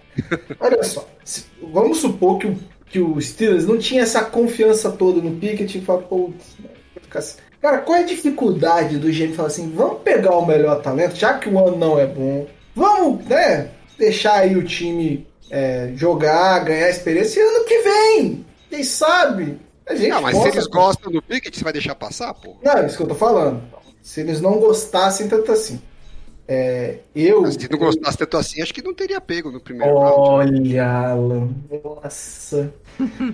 [0.58, 1.08] Olha só.
[1.72, 2.58] Vamos supor que o,
[2.92, 6.58] que o Steelers não tinha essa confiança toda no Pickett e fala, putz,
[7.14, 7.38] assim.
[7.60, 11.38] Cara, qual é a dificuldade do GM falar assim, vamos pegar o melhor talento, já
[11.38, 16.90] que o ano não é bom, vamos, né, deixar aí o time é, jogar, ganhar
[16.90, 21.22] experiência e ano que vem, quem sabe, a gente não, mas se eles gostam do
[21.22, 22.56] Pickett, você vai deixar passar, pô?
[22.62, 23.62] Não, é isso que eu tô falando.
[24.02, 25.80] Se eles não gostassem tanto assim.
[26.46, 27.42] É, eu.
[27.42, 30.58] Mas se não gostasse tanto assim, acho que não teria pego no primeiro Olha, round.
[30.58, 31.48] Olha, Alan.
[31.84, 32.72] Nossa.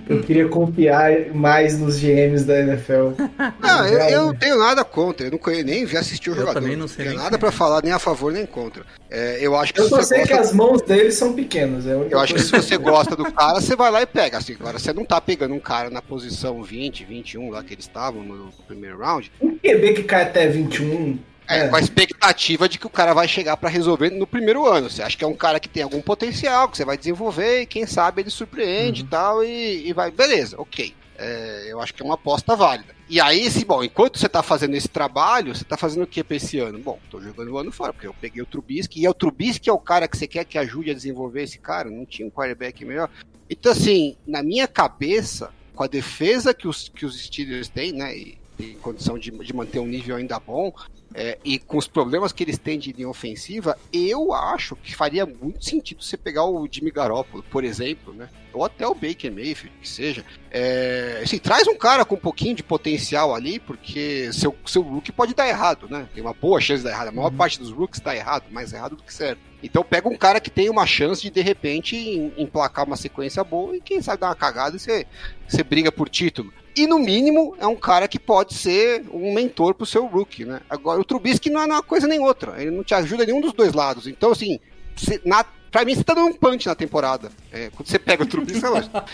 [0.07, 3.11] Eu queria confiar mais nos GMs da NFL.
[3.59, 5.27] Não, eu, eu não tenho nada contra.
[5.27, 6.61] Eu não nem vi assistir o eu jogador.
[6.61, 8.85] Também não sei não tenho nada para falar nem a favor nem contra.
[9.09, 10.33] É, eu acho que eu só sei gosta...
[10.33, 11.85] que as mãos dele são pequenas.
[11.85, 14.37] É eu acho que se você gosta do cara, você vai lá e pega.
[14.37, 17.85] Assim, agora, você não tá pegando um cara na posição 20, 21 lá que eles
[17.85, 19.31] estavam no primeiro round.
[19.41, 21.17] Um QB que cai até 21
[21.49, 24.89] é, com a expectativa de que o cara vai chegar para resolver no primeiro ano.
[24.89, 27.65] Você acha que é um cara que tem algum potencial, que você vai desenvolver e
[27.65, 29.07] quem sabe ele surpreende uhum.
[29.07, 30.11] e tal, e, vai.
[30.11, 30.93] Beleza, ok.
[31.17, 32.95] É, eu acho que é uma aposta válida.
[33.09, 36.23] E aí, se, bom, enquanto você está fazendo esse trabalho, você está fazendo o que
[36.23, 36.77] para esse ano?
[36.79, 39.69] Bom, estou jogando o ano fora, porque eu peguei o Trubisky, e é o Trubisky
[39.69, 42.31] é o cara que você quer que ajude a desenvolver esse cara, não tinha um
[42.31, 43.09] quarterback melhor.
[43.49, 48.15] Então, assim, na minha cabeça, com a defesa que os, que os Steelers têm, né,
[48.15, 50.71] e, em condição de, de manter um nível ainda bom,
[51.13, 55.25] é, e com os problemas que eles têm de linha ofensiva, eu acho que faria
[55.25, 58.29] muito sentido você pegar o Jimmy Garoppolo, por exemplo, né?
[58.53, 60.23] Ou até o Baker Mayfield, que seja.
[60.51, 65.11] É, assim, traz um cara com um pouquinho de potencial ali, porque seu, seu rookie
[65.11, 66.07] pode dar errado, né?
[66.13, 67.07] Tem uma boa chance de dar errado.
[67.09, 67.37] A maior uhum.
[67.37, 69.48] parte dos rookies está errado, mais errado do que certo.
[69.61, 71.95] Então pega um cara que tem uma chance de, de repente,
[72.37, 75.05] emplacar uma sequência boa e quem sabe dar uma cagada e você,
[75.47, 76.51] você briga por título.
[76.75, 80.61] E no mínimo é um cara que pode ser um mentor pro seu rookie, né?
[80.69, 83.53] Agora o Trubisky não é uma coisa nem outra, ele não te ajuda nenhum dos
[83.53, 84.07] dois lados.
[84.07, 84.59] Então assim,
[84.95, 87.31] você, na, pra mim você tá dando um punch na temporada.
[87.51, 88.61] É, quando você pega o Trubisky,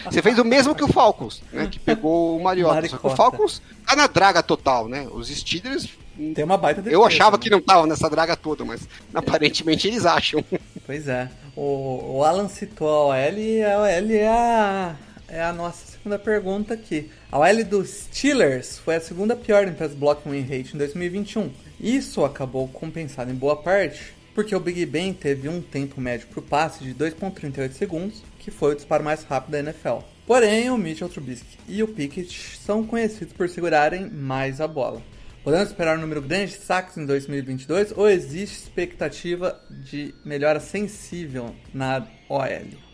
[0.06, 1.68] você fez o mesmo que o Falcons, né?
[1.72, 2.88] Que pegou o Mariota.
[2.88, 5.08] Só que o Falcons tá na draga total, né?
[5.12, 5.90] Os Steelers
[6.34, 7.44] tem uma baita defesa, Eu achava né?
[7.44, 10.44] que não tava nessa draga toda, mas aparentemente eles acham.
[10.86, 11.30] Pois é.
[11.56, 14.96] O, o Alan citou a OL e a OL é a,
[15.28, 17.10] é a nossa segunda pergunta aqui.
[17.32, 21.50] A OL dos Steelers foi a segunda pior em pass block win rate em 2021.
[21.80, 26.40] Isso acabou compensado em boa parte porque o Big Ben teve um tempo médio para
[26.40, 30.00] o passe de 2.38 segundos, que foi o disparo mais rápido da NFL.
[30.28, 35.02] Porém, o Mitchell Trubisky e o Pickett são conhecidos por segurarem mais a bola.
[35.46, 41.54] Podemos esperar um número grande de saques em 2022 ou existe expectativa de melhora sensível
[41.72, 42.42] na OL?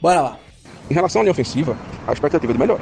[0.02, 0.40] Bora lá!
[0.90, 2.82] Em relação à linha ofensiva, a expectativa é de melhora.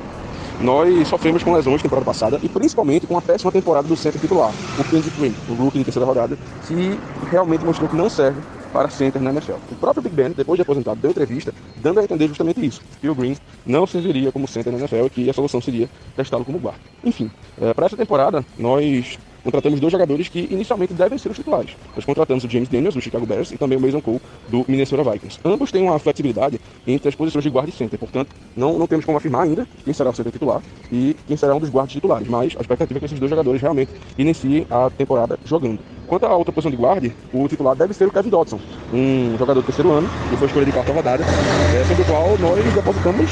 [0.60, 4.52] Nós sofremos com lesões temporada passada e principalmente com a péssima temporada do centro titular,
[4.80, 6.36] o Kendrick Green, o rookie de terceira rodada,
[6.68, 7.00] que
[7.30, 8.42] realmente mostrou que não serve
[8.74, 9.54] para center na NFL.
[9.72, 13.08] O próprio Big Ben, depois de aposentado, deu entrevista dando a entender justamente isso, que
[13.08, 16.58] o Green não serviria como center na NFL e que a solução seria testá-lo como
[16.58, 16.82] guarda.
[17.04, 17.30] Enfim,
[17.62, 21.76] é, para essa temporada, nós contratamos dois jogadores que inicialmente devem ser os titulares.
[21.96, 25.04] Nós contratamos o James Daniels, do Chicago Bears, e também o Mason Cole, do Minnesota
[25.10, 25.40] Vikings.
[25.44, 29.06] Ambos têm uma flexibilidade entre as posições de guarda e center, portanto, não, não temos
[29.06, 30.62] como afirmar ainda quem será o center titular
[30.92, 33.62] e quem será um dos guardas titulares, mas a expectativa é que esses dois jogadores
[33.62, 35.80] realmente iniciem a temporada jogando.
[36.08, 38.60] Quanto à outra posição de guarda, o titular deve ser o Kevin Dodson,
[38.92, 42.36] um jogador do terceiro ano, que foi escolha de quarta rodada, é, sobre o qual
[42.40, 43.30] nós depositamos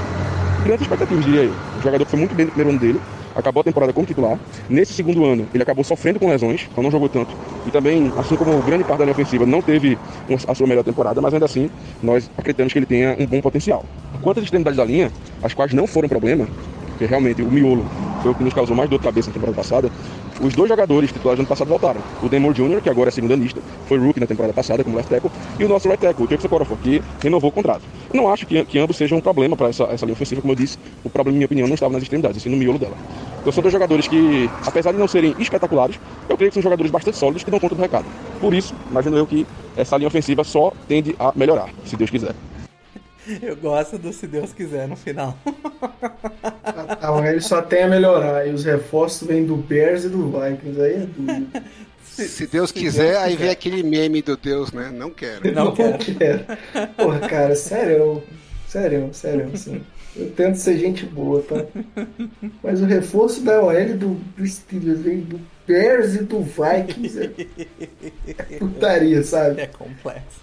[0.64, 1.54] grandes expectativas, diria eu.
[1.78, 3.02] Um jogador foi muito bem no primeiro ano dele,
[3.38, 4.40] acabou a temporada como titular.
[4.70, 7.36] Nesse segundo ano, ele acabou sofrendo com lesões, então não jogou tanto.
[7.66, 9.98] E também, assim como grande parte da linha ofensiva, não teve
[10.48, 11.70] a sua melhor temporada, mas ainda assim,
[12.02, 13.86] nós acreditamos que ele tenha um bom potencial.
[14.22, 15.12] Quanto às extremidades da linha,
[15.44, 16.48] as quais não foram problema,
[16.88, 17.86] porque realmente o miolo
[18.22, 19.92] foi o que nos causou mais dor de cabeça na temporada passada,
[20.42, 22.02] os dois jogadores titulares do ano passado voltaram.
[22.22, 25.10] O Demore Jr., que agora é segundo anista, foi rookie na temporada passada como left
[25.10, 27.82] tackle, e o nosso right tackle, o Jake Seporofor, que renovou o contrato.
[28.14, 30.56] Não acho que, que ambos sejam um problema para essa, essa linha ofensiva, como eu
[30.56, 32.96] disse, o problema, na minha opinião, não estava nas extremidades, assim no miolo dela.
[33.42, 36.92] Então são dois jogadores que, apesar de não serem espetaculares, eu creio que são jogadores
[36.92, 38.06] bastante sólidos que dão conta do recado.
[38.40, 42.36] Por isso, imagino eu que essa linha ofensiva só tende a melhorar, se Deus quiser.
[43.42, 45.38] Eu gosto do se Deus quiser no final.
[47.02, 48.48] Não, ele só tem a melhorar.
[48.48, 50.82] E os reforços vêm do Bears e do Vikings.
[50.82, 51.64] Aí é dúvida.
[52.04, 53.44] Se, se, Deus quiser, Deus aí quiser.
[53.44, 54.92] vem aquele meme do Deus, né?
[54.94, 55.54] Não quero.
[55.54, 55.98] Não, não quero.
[55.98, 56.46] quero.
[56.96, 58.24] Porra, cara, sério.
[58.68, 59.52] Sério, sério.
[59.54, 59.82] Assim.
[60.16, 61.64] Eu tento ser gente boa, tá?
[62.64, 67.32] Mas o reforço da OL do, do Steelers vem do Bears e do Vikings é,
[68.28, 69.62] é putaria, sabe?
[69.62, 70.40] É complexo.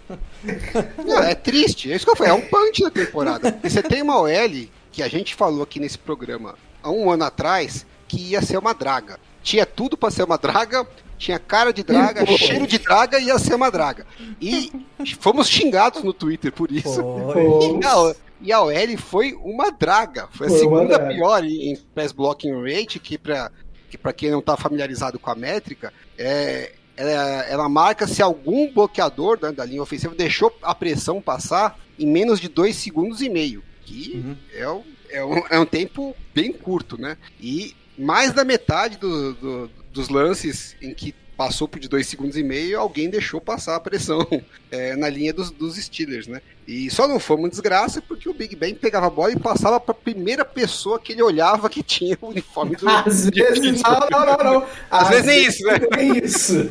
[1.05, 1.91] Não, é triste.
[1.91, 2.33] É isso que eu falei.
[2.33, 3.59] É um punch da temporada.
[3.65, 7.25] E você tem uma OL que a gente falou aqui nesse programa há um ano
[7.25, 9.19] atrás que ia ser uma draga.
[9.43, 10.87] Tinha tudo para ser uma draga,
[11.19, 14.07] tinha cara de draga, cheiro de draga e ia ser uma draga.
[14.41, 14.71] E
[15.19, 17.01] fomos xingados no Twitter por isso.
[17.01, 20.29] E a, e a OL foi uma draga.
[20.33, 23.51] Foi a foi segunda pior em pass blocking rate, que para
[23.95, 27.13] que para quem não está familiarizado com a métrica, é, ela,
[27.45, 32.41] ela, marca se algum bloqueador né, da linha ofensiva deixou a pressão passar em menos
[32.41, 34.37] de dois segundos e meio, que uhum.
[34.53, 37.17] é, um, é, um, é um tempo bem curto, né?
[37.41, 42.37] E mais da metade do, do, dos lances em que passou por de dois segundos
[42.37, 44.27] e meio, alguém deixou passar a pressão
[44.71, 46.41] é, na linha dos, dos Steelers, né?
[46.67, 49.79] E só não foi uma desgraça porque o Big Ben pegava a bola e passava
[49.79, 54.01] para a primeira pessoa que ele olhava que tinha o uniforme do Às vezes, não,
[54.11, 54.67] não, não, não.
[54.91, 55.79] Às, Às vezes nem isso, né?
[55.95, 56.71] Nem isso.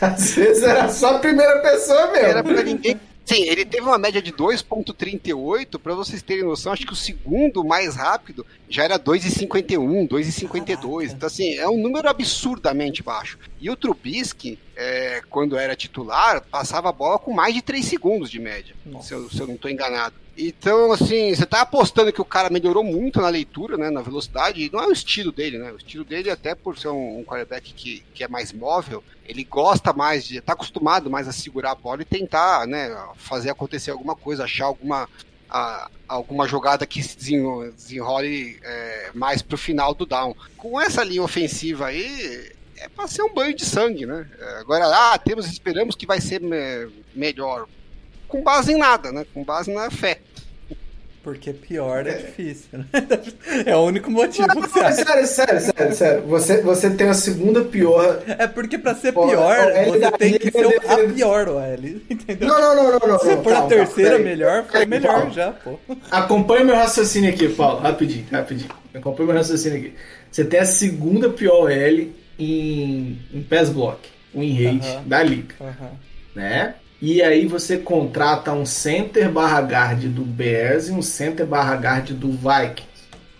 [0.00, 2.26] Às vezes era só a primeira pessoa mesmo.
[2.26, 2.98] Era para ninguém
[3.28, 7.62] Sim, ele teve uma média de 2.38, para vocês terem noção, acho que o segundo
[7.62, 11.12] mais rápido já era 2,51, 2,52.
[11.12, 13.38] Então, assim, é um número absurdamente baixo.
[13.60, 18.30] E o Trubisky, é, quando era titular, passava a bola com mais de 3 segundos
[18.30, 20.14] de média, se eu, se eu, não estou enganado.
[20.36, 24.62] Então, assim, você tá apostando que o cara melhorou muito na leitura, né, na velocidade,
[24.62, 25.72] e não é o estilo dele, né?
[25.72, 29.42] O estilo dele, até por ser um, um quarterback que, que é mais móvel, ele
[29.42, 33.90] gosta mais de, tá acostumado mais a segurar a bola e tentar, né, fazer acontecer
[33.90, 35.08] alguma coisa, achar alguma
[35.50, 40.36] a, alguma jogada que se desenrole é, mais pro final do down.
[40.56, 44.26] Com essa linha ofensiva aí, é para ser um banho de sangue, né?
[44.60, 47.66] Agora, ah, temos, esperamos que vai ser me, melhor.
[48.26, 49.26] Com base em nada, né?
[49.32, 50.20] Com base na fé.
[51.22, 52.86] Porque pior é, é difícil, né?
[53.66, 55.04] É o único motivo não, que você acha.
[55.04, 56.22] Sério, sério, sério, sério.
[56.26, 58.22] Você, você tem a segunda pior.
[58.26, 59.56] É porque pra ser pior,
[59.88, 62.48] você tem que ser a pior OL, entendeu?
[62.48, 63.08] Não, não, não, não.
[63.08, 65.30] não Se for a terceira melhor, foi melhor Paulo.
[65.32, 65.78] já, pô.
[66.10, 67.80] Acompanhe meu raciocínio aqui, Paulo.
[67.80, 68.70] Rapidinho, rapidinho.
[68.94, 69.94] Acompanhe meu raciocínio aqui.
[70.30, 72.08] Você tem a segunda pior OL
[72.38, 75.04] em, em pass block, win rate uh -huh.
[75.04, 75.54] da liga.
[75.60, 75.90] Uh -huh.
[76.34, 76.74] Né?
[77.00, 82.10] E aí você contrata um center barra guard do Bears e um center barra guard
[82.10, 82.88] do Vikings.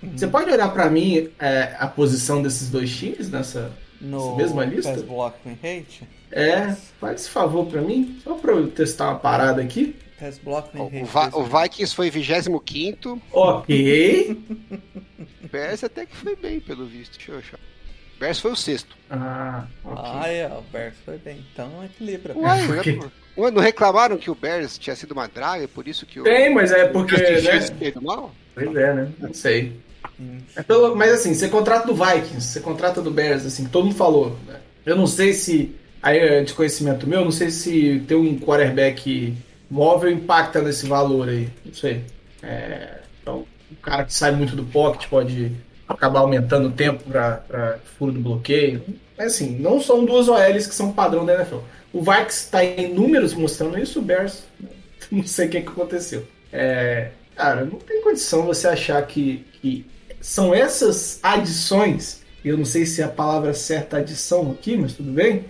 [0.00, 0.16] Uhum.
[0.16, 4.64] Você pode olhar para mim é, a posição desses dois times nessa, no nessa mesma
[4.64, 4.92] lista?
[4.92, 6.08] Pass blocking rate?
[6.30, 9.96] É, faz esse favor para mim, só para eu testar uma parada aqui.
[10.20, 11.34] Pass blocking rate.
[11.34, 14.38] O, o Vikings foi 25 Ok.
[15.50, 17.16] Bears até que foi bem, pelo visto.
[17.16, 17.58] Deixa eu achar.
[18.18, 18.96] Bears foi o sexto.
[19.10, 20.02] Ah, ok.
[20.04, 21.44] Ah, é, o Bears foi bem.
[21.52, 22.36] Então equilibra.
[22.36, 22.98] Uai, porque-
[23.36, 26.24] Ué, não reclamaram que o Bears tinha sido uma draga, por isso que o.
[26.24, 27.92] Tem, mas é porque, né?
[28.02, 28.34] Mal?
[28.54, 29.08] Pois é, né?
[29.20, 29.72] Não sei.
[30.56, 33.94] É pelo- mas assim, você contrata do Vikings, você contrata do Bears, assim, todo mundo
[33.96, 34.36] falou.
[34.46, 34.56] né?
[34.84, 35.74] Eu não sei se.
[36.02, 39.36] Aí é de conhecimento meu, não sei se ter um quarterback
[39.70, 41.48] móvel impacta nesse valor aí.
[41.64, 42.04] Não sei.
[42.42, 45.52] É, então, o cara que sai muito do pocket pode
[45.88, 48.82] acabar aumentando o tempo para furo do bloqueio.
[49.16, 51.58] Mas assim, não são duas OLs que são padrão da NFL.
[51.92, 54.44] O Vikings está em números mostrando isso, o Bears
[55.10, 56.26] não sei o que, que aconteceu.
[56.52, 59.86] É, cara, não tem condição você achar que, que
[60.20, 65.12] são essas adições, eu não sei se é a palavra certa adição aqui, mas tudo
[65.12, 65.44] bem,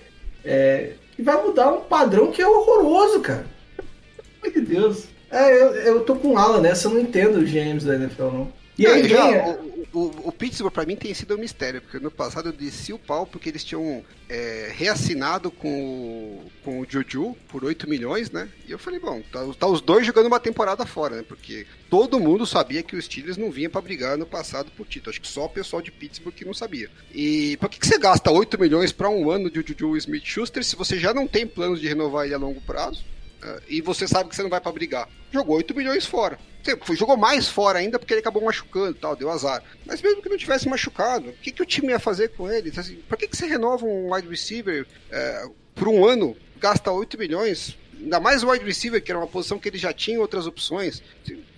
[0.45, 3.45] é, que vai mudar um padrão que é horroroso, cara.
[4.43, 5.05] De Deus.
[5.31, 8.53] É, eu, eu tô com ala nessa, eu não entendo os GMs da NFL, não.
[8.79, 9.68] E aí, já, vem,
[10.07, 12.99] o, o, Pittsburgh pra mim tem sido um mistério, porque no passado eu desci o
[12.99, 18.49] pau porque eles tinham é, reassinado com o, com o Juju por 8 milhões, né?
[18.67, 21.25] E eu falei, bom, tá, tá os dois jogando uma temporada fora, né?
[21.27, 25.11] Porque todo mundo sabia que os Steelers não vinha pra brigar no passado por título.
[25.11, 26.91] Acho que só o pessoal de Pittsburgh que não sabia.
[27.13, 30.77] E por que, que você gasta 8 milhões pra um ano de Juju Smith-Schuster se
[30.77, 33.05] você já não tem planos de renovar ele a longo prazo?
[33.43, 35.09] Ah, e você sabe que você não vai pra brigar.
[35.33, 36.39] Jogou 8 milhões fora.
[36.77, 39.63] Você jogou mais fora ainda porque ele acabou machucando tal, deu azar.
[39.87, 42.73] Mas mesmo que não tivesse machucado, o que, que o time ia fazer com ele?
[42.77, 47.19] Assim, por que, que você renova um wide receiver é, por um ano, gasta 8
[47.19, 47.77] milhões?
[48.01, 51.03] Ainda mais o wide receiver, que era uma posição que ele já tinha outras opções.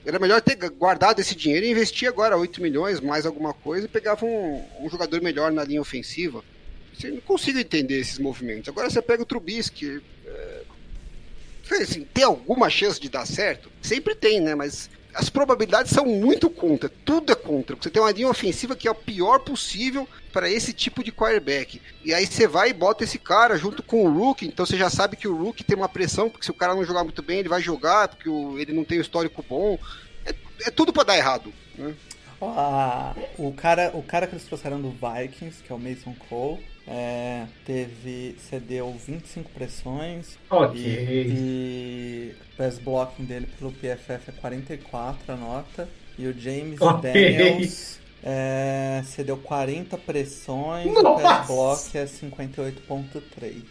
[0.04, 3.88] Era melhor ter guardado esse dinheiro e investir agora 8 milhões, mais alguma coisa, e
[3.88, 6.42] pegava um, um jogador melhor na linha ofensiva.
[7.02, 8.68] Eu não consigo entender esses movimentos.
[8.68, 10.02] Agora você pega o Trubisky,
[11.78, 13.70] assim, tem alguma chance de dar certo?
[13.80, 14.54] Sempre tem, né?
[14.54, 16.88] Mas as probabilidades são muito contra.
[16.88, 17.76] Tudo é contra.
[17.76, 21.80] Você tem uma linha ofensiva que é o pior possível para esse tipo de quarterback.
[22.04, 24.46] E aí você vai e bota esse cara junto com o Rookie.
[24.46, 26.84] Então você já sabe que o Rookie tem uma pressão, porque se o cara não
[26.84, 29.78] jogar muito bem, ele vai jogar, porque ele não tem o histórico bom.
[30.24, 30.34] É,
[30.66, 31.52] é tudo para dar errado.
[31.76, 31.94] Né?
[32.40, 36.64] Ah, o, cara, o cara que eles trouxeram do Vikings, que é o Mason Cole,
[36.92, 38.36] é, teve.
[38.50, 40.36] cedeu 25 pressões.
[40.50, 40.80] Ok.
[40.80, 45.88] E, e o pass blocking dele pelo PFF é 44 a nota.
[46.18, 47.12] E o James Ok.
[47.12, 50.86] Daniels é, cedeu 40 pressões.
[50.86, 51.22] O Nossa!
[51.22, 53.62] pass block é 58.3.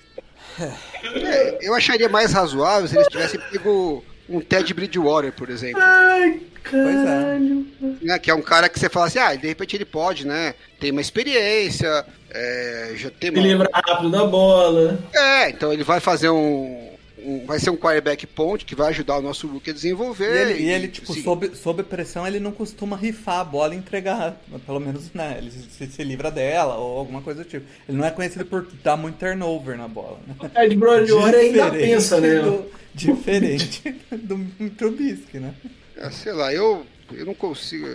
[0.59, 5.82] É, eu acharia mais razoável se eles tivessem pego um Ted Bridgewater, por exemplo.
[5.82, 7.03] Ai, Pois é.
[7.05, 7.68] caralho.
[8.01, 10.53] né, que é um cara que você fala assim, ah, de repente ele pode, né?
[10.80, 13.39] Tem uma experiência, é, já tem uma...
[13.39, 14.99] Ele lembra rápido da bola.
[15.14, 19.18] É, então ele vai fazer um, um- Vai ser um quarterback ponte que vai ajudar
[19.18, 20.49] o nosso rookie a E desenvolver.
[20.51, 23.78] ele, e ele, tipo, assim, sob, sob pressão, ele não costuma rifar a bola e
[23.78, 24.39] entregar.
[24.66, 25.36] Pelo menos, né?
[25.38, 27.66] Ele se, se livra dela ou alguma coisa do tipo.
[27.88, 30.18] Ele não é conhecido por dar muito turnover na bola.
[30.26, 30.64] Né?
[30.64, 32.39] Ed Bridgewater ainda pensa, né?
[32.39, 35.53] do- diferente do Trubisky, né?
[36.00, 37.86] Ah, sei lá, eu, eu não consigo.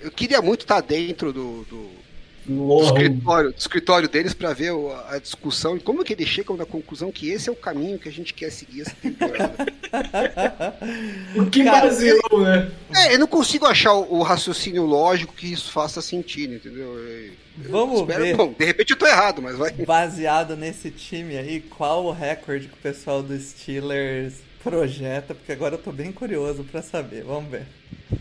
[0.00, 2.06] Eu queria muito estar dentro do, do-
[2.48, 6.56] do escritório, do escritório deles para ver o- a discussão e como que eles chegam
[6.56, 9.54] na conclusão que esse é o caminho que a gente quer seguir essa temporada.
[11.36, 12.70] O que Cara, baseou, né?
[12.94, 16.94] é, eu não consigo achar o, o raciocínio lógico que isso faça sentido, entendeu?
[16.98, 17.24] Eu-
[17.64, 18.36] eu Vamos espero- ver.
[18.36, 19.72] Bom, de repente eu tô errado, mas vai.
[19.72, 24.34] Baseado nesse time aí, qual o recorde que o pessoal dos Steelers
[24.66, 25.32] projeta?
[25.32, 27.22] Porque agora eu tô bem curioso pra saber.
[27.22, 27.66] Vamos ver.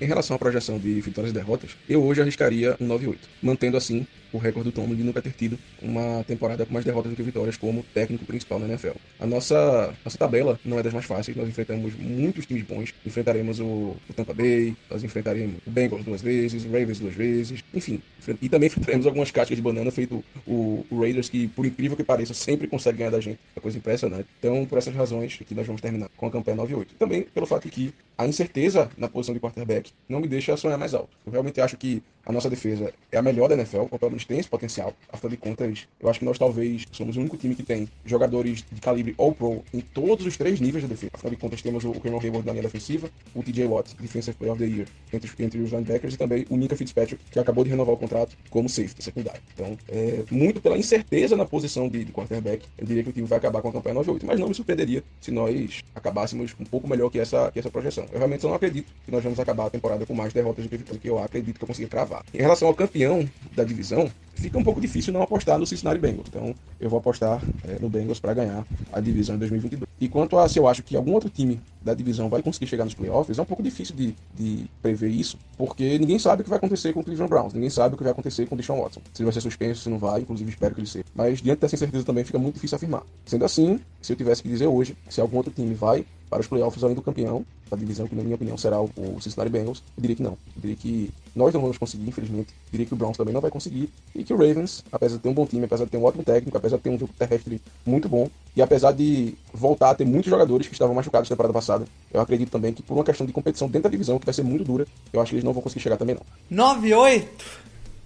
[0.01, 4.05] Em relação à projeção de vitórias e derrotas, eu hoje arriscaria um 9-8, mantendo assim
[4.35, 7.23] o recorde do Tomlin de nunca ter tido uma temporada com mais derrotas do que
[7.23, 8.97] vitórias como técnico principal na NFL.
[9.19, 13.59] A nossa, nossa tabela não é das mais fáceis, nós enfrentamos muitos times bons, enfrentaremos
[13.59, 18.01] o, o Tampa Bay, nós enfrentaremos o Bengals duas vezes, o Ravens duas vezes, enfim,
[18.41, 22.03] e também enfrentaremos algumas cascas de banana feito o, o Raiders, que por incrível que
[22.03, 24.27] pareça, sempre consegue ganhar da gente, é coisa impressionante.
[24.39, 26.87] Então, por essas razões, que nós vamos terminar com a campanha 9-8.
[26.99, 30.77] Também pelo fato de que a incerteza na posição de quarterback não me deixa sonhar
[30.77, 31.17] mais alto.
[31.25, 34.25] Eu realmente acho que a nossa defesa é a melhor da NFL, ou pelo menos
[34.25, 34.93] tem esse potencial.
[35.11, 38.65] Afinal de contas, eu acho que nós talvez somos o único time que tem jogadores
[38.69, 41.11] de calibre All-Pro em todos os três níveis da defesa.
[41.13, 44.53] Afinal de contas, temos o Cameron Hayward na linha defensiva, o TJ Watt, Defensive Player
[44.53, 47.69] of the Year, entre, entre os linebackers, e também o Minka Fitzpatrick, que acabou de
[47.69, 49.41] renovar o contrato como safety secundário.
[49.53, 53.27] Então, é, muito pela incerteza na posição de, de quarterback, eu diria que o time
[53.27, 56.87] vai acabar com a campanha 9-8, mas não me surpreenderia se nós acabássemos um pouco
[56.87, 58.07] melhor que essa, que essa projeção.
[58.11, 60.69] Eu realmente só não acredito que nós vamos acabar a temporada com mais derrotas do
[60.69, 62.23] que vitórias, que eu acredito que eu consiga cravar.
[62.33, 66.27] Em relação ao campeão da divisão, fica um pouco difícil não apostar no Cincinnati Bengals.
[66.27, 69.89] Então, eu vou apostar é, no Bengals para ganhar a divisão em 2022.
[69.99, 72.83] E quanto a se eu acho que algum outro time da divisão vai conseguir chegar
[72.83, 76.49] nos playoffs, é um pouco difícil de, de prever isso, porque ninguém sabe o que
[76.49, 78.81] vai acontecer com o Cleveland Browns, ninguém sabe o que vai acontecer com o Deshaun
[78.81, 79.01] Watson.
[79.13, 81.05] Se ele vai ser suspenso, se não vai, inclusive espero que ele seja.
[81.13, 83.03] Mas diante dessa incerteza também fica muito difícil afirmar.
[83.25, 86.47] Sendo assim, se eu tivesse que dizer hoje, se algum outro time vai para os
[86.47, 89.81] playoffs além do campeão da divisão, que na minha opinião será o, o Cincinnati Bengals,
[89.97, 90.33] eu diria que não.
[90.55, 92.49] Eu diria que nós não vamos conseguir, infelizmente.
[92.49, 93.89] Eu diria que o Browns também não vai conseguir.
[94.13, 96.23] E que o Ravens, apesar de ter um bom time, apesar de ter um ótimo
[96.23, 100.05] técnico, apesar de ter um jogo terrestre muito bom, e apesar de voltar a ter
[100.05, 103.25] muitos jogadores que estavam machucados na temporada passada, eu acredito também que por uma questão
[103.25, 105.53] de competição dentro da divisão, que vai ser muito dura, eu acho que eles não
[105.53, 106.75] vão conseguir chegar também não.
[106.81, 107.25] 9-8?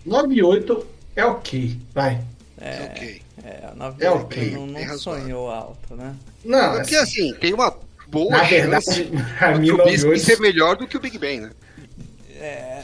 [0.08, 0.86] 9-8
[1.16, 2.24] é ok, vai.
[2.62, 3.22] É, Ok.
[3.44, 6.16] é, 9 É ok, não, não sonhou alto, né?
[6.44, 7.72] Não, Porque assim, tem uma
[8.10, 11.42] boa na chance verdade, a do Trubisky 9-8 ser melhor do que o Big Ben,
[11.42, 11.52] né?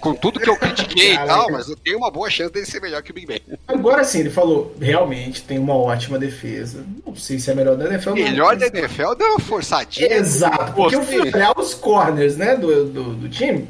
[0.02, 2.82] Com tudo que eu critiquei e tal, mas eu tenho uma boa chance dele ser
[2.82, 3.42] melhor que o Big Ben.
[3.68, 6.86] Agora sim, ele falou, realmente tem uma ótima defesa.
[7.06, 8.10] Não sei se é melhor da NFL.
[8.10, 8.16] não.
[8.16, 10.14] Melhor da NFL deu uma forçadinha.
[10.14, 13.68] Exato, porque eu fui olhar os corners, né, do, do, do time.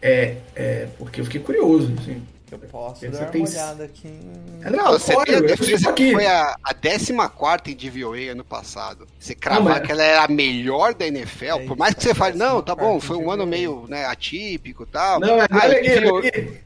[0.00, 2.22] É, é, porque eu fiquei curioso, assim.
[2.50, 4.70] Eu posso Você dar tem- uma olhada aqui em...
[4.70, 7.12] Não, você pode, tem a defesa que foi a, a 14
[7.66, 9.06] em DVOA ano passado.
[9.18, 12.02] Você cravar Não, mas- que ela era a melhor da NFL, É por mais que
[12.04, 15.18] você fale, não, tá 14ª bom, foi um ano meio né, atípico e tal.
[15.18, 15.86] Não, é, Ah, é,
[16.28, 16.62] é,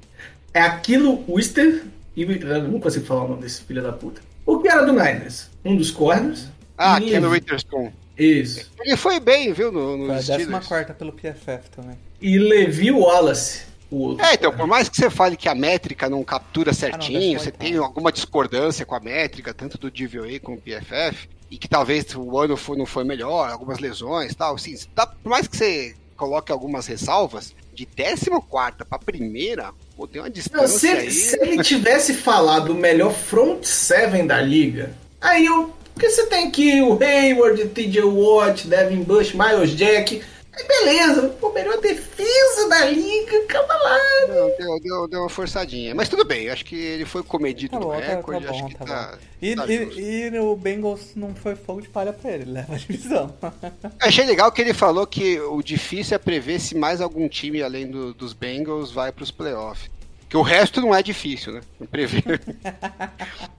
[0.53, 1.85] é aquilo, Wister,
[2.15, 4.21] e eu não consigo falar o nome desse filho da puta.
[4.45, 5.49] O que era do Niners?
[5.65, 6.47] Um dos corners.
[6.77, 7.91] Ah, e- Ken Witherspoon.
[8.19, 8.71] Isso.
[8.81, 10.51] Ele foi bem, viu, no, no Foi a Steelers.
[10.69, 11.97] 14 pelo PFF também.
[12.21, 13.70] E Levi Wallace.
[14.21, 17.57] É, então, por mais que você fale que a métrica não captura certinho, você oitavo.
[17.65, 22.07] tem alguma discordância com a métrica, tanto do DVOA como do PFF, e que talvez
[22.15, 25.57] o ano foi- não foi melhor, algumas lesões e tal, assim, tá- por mais que
[25.57, 28.31] você coloque algumas ressalvas, de 14
[28.89, 31.11] pra primeira, pô, tem uma Não, distância se, aí.
[31.11, 35.75] se ele tivesse falado o melhor front seven da liga, aí eu.
[35.95, 40.23] Porque você tem aqui o Hayward, TJ Watt, Devin Bush, Miles Jack.
[40.61, 43.99] Aí beleza, pô, melhor defesa da liga, calma lá.
[44.29, 45.95] Não, deu, deu, deu uma forçadinha.
[45.95, 48.61] Mas tudo bem, acho que ele foi comedido Tá no bom, tá, tá recorde, acho
[48.63, 49.19] bom, que tá tá.
[49.41, 50.01] E, tá e- justo.
[50.01, 53.35] e o Bengals não foi fogo de palha pra ele, leva a divisão.
[53.99, 57.87] Achei legal que ele falou que o difícil é prever se mais algum time além
[57.87, 59.91] do- dos Bengals vai para os playoffs.
[60.31, 61.61] Que o resto não é difícil, né?
[61.91, 62.41] Prever.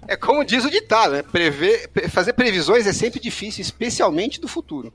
[0.07, 1.21] é como diz o ditado, né?
[1.21, 4.91] Prever, pre- fazer previsões é sempre difícil, especialmente do futuro.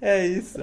[0.00, 0.58] É isso.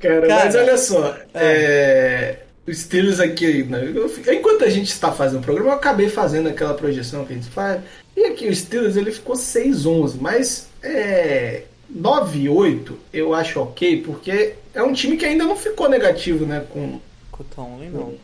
[0.00, 5.12] Cara, Cara, mas olha só, é, os Steelers aqui, né, eu- enquanto a gente está
[5.12, 7.80] fazendo o programa, eu acabei fazendo aquela projeção que a gente faz,
[8.16, 11.62] e aqui o Steelers ele ficou 6-11, mas é,
[11.96, 17.00] 9-8 eu acho ok, porque é um time que ainda não ficou negativo, né, com...
[17.30, 18.14] Com o Tomlin, não.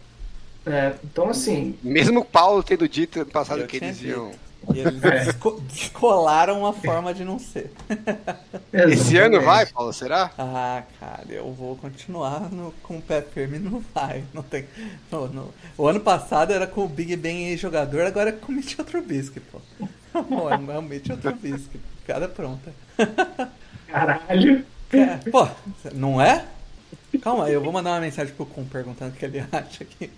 [0.67, 4.31] é, então assim, Mesmo o Paulo tendo dito ano passado Eu que eles iam.
[4.75, 5.25] E eles É.
[5.25, 7.71] desco- descolaram a forma de não ser.
[8.73, 10.31] Esse ano vai, Paulo, será?
[10.37, 14.25] Ah, cara, eu vou continuar no- com o pé firme não vai.
[14.35, 14.65] Não tem,
[15.11, 18.51] no- no- o ano passado era com o Big Ben e jogador, agora é com
[18.51, 19.61] o Mitchell Trubisky, pô.
[20.29, 21.79] Pô, é o Mitchell Trubisky.
[22.07, 22.73] Piada pronta.
[23.89, 24.65] Caralho.
[24.93, 25.49] É, pô,
[25.93, 26.45] não é?
[27.21, 30.11] Calma aí, eu vou mandar uma mensagem pro Kun perguntando o que ele acha aqui.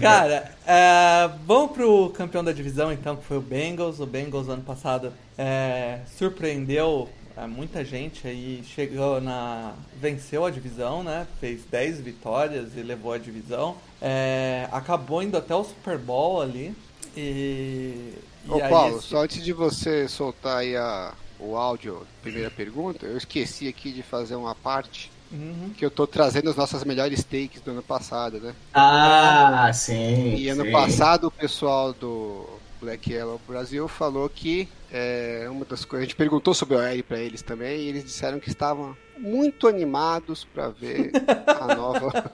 [0.00, 4.00] Cara, é, vamos pro campeão da divisão então, que foi o Bengals.
[4.00, 9.74] O Bengals ano passado é, surpreendeu é, muita gente aí, chegou na.
[10.00, 11.26] venceu a divisão, né?
[11.38, 13.76] Fez 10 vitórias e levou a divisão.
[14.02, 16.74] É, acabou indo até o Super Bowl ali.
[17.16, 18.14] E.
[18.48, 23.16] Ô Paulo, esse- só antes de você soltar aí a, o áudio, primeira pergunta, eu
[23.16, 25.72] esqueci aqui de fazer uma parte Uhum.
[25.76, 28.54] que eu tô trazendo as nossas melhores takes do ano passado, né?
[28.72, 30.36] Ah, sim.
[30.36, 30.70] E ano sim.
[30.70, 32.46] passado o pessoal do
[32.80, 36.04] Black Yellow Brasil falou que é, uma das coisas.
[36.04, 39.66] A gente perguntou sobre o OL pra eles também e eles disseram que estavam muito
[39.68, 41.10] animados pra ver
[41.46, 42.30] a nova.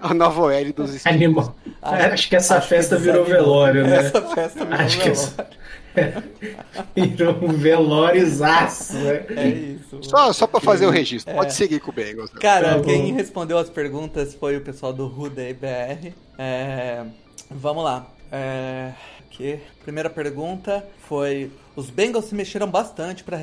[0.00, 1.06] a nova OL dos Steelers.
[1.06, 1.56] Animal.
[1.82, 3.52] Acho- É, acho que essa acho que festa virou desanimou.
[3.54, 3.96] velório, né?
[3.98, 5.54] Essa festa virou Acho que velório.
[6.94, 9.24] virou um velóriozaço, né?
[9.36, 9.98] É isso.
[10.02, 11.32] Só, só pra fazer o registro.
[11.32, 11.36] É.
[11.36, 12.32] Pode seguir com o Bengals.
[12.32, 12.40] né?
[12.40, 13.14] Cara, Tá quem bom.
[13.16, 16.12] respondeu as perguntas foi o pessoal do Rudei BR.
[16.38, 17.04] É,
[17.50, 18.06] vamos lá.
[18.32, 18.90] É,
[19.20, 19.60] aqui.
[19.84, 23.38] Primeira pergunta foi: os Bengals se mexeram bastante para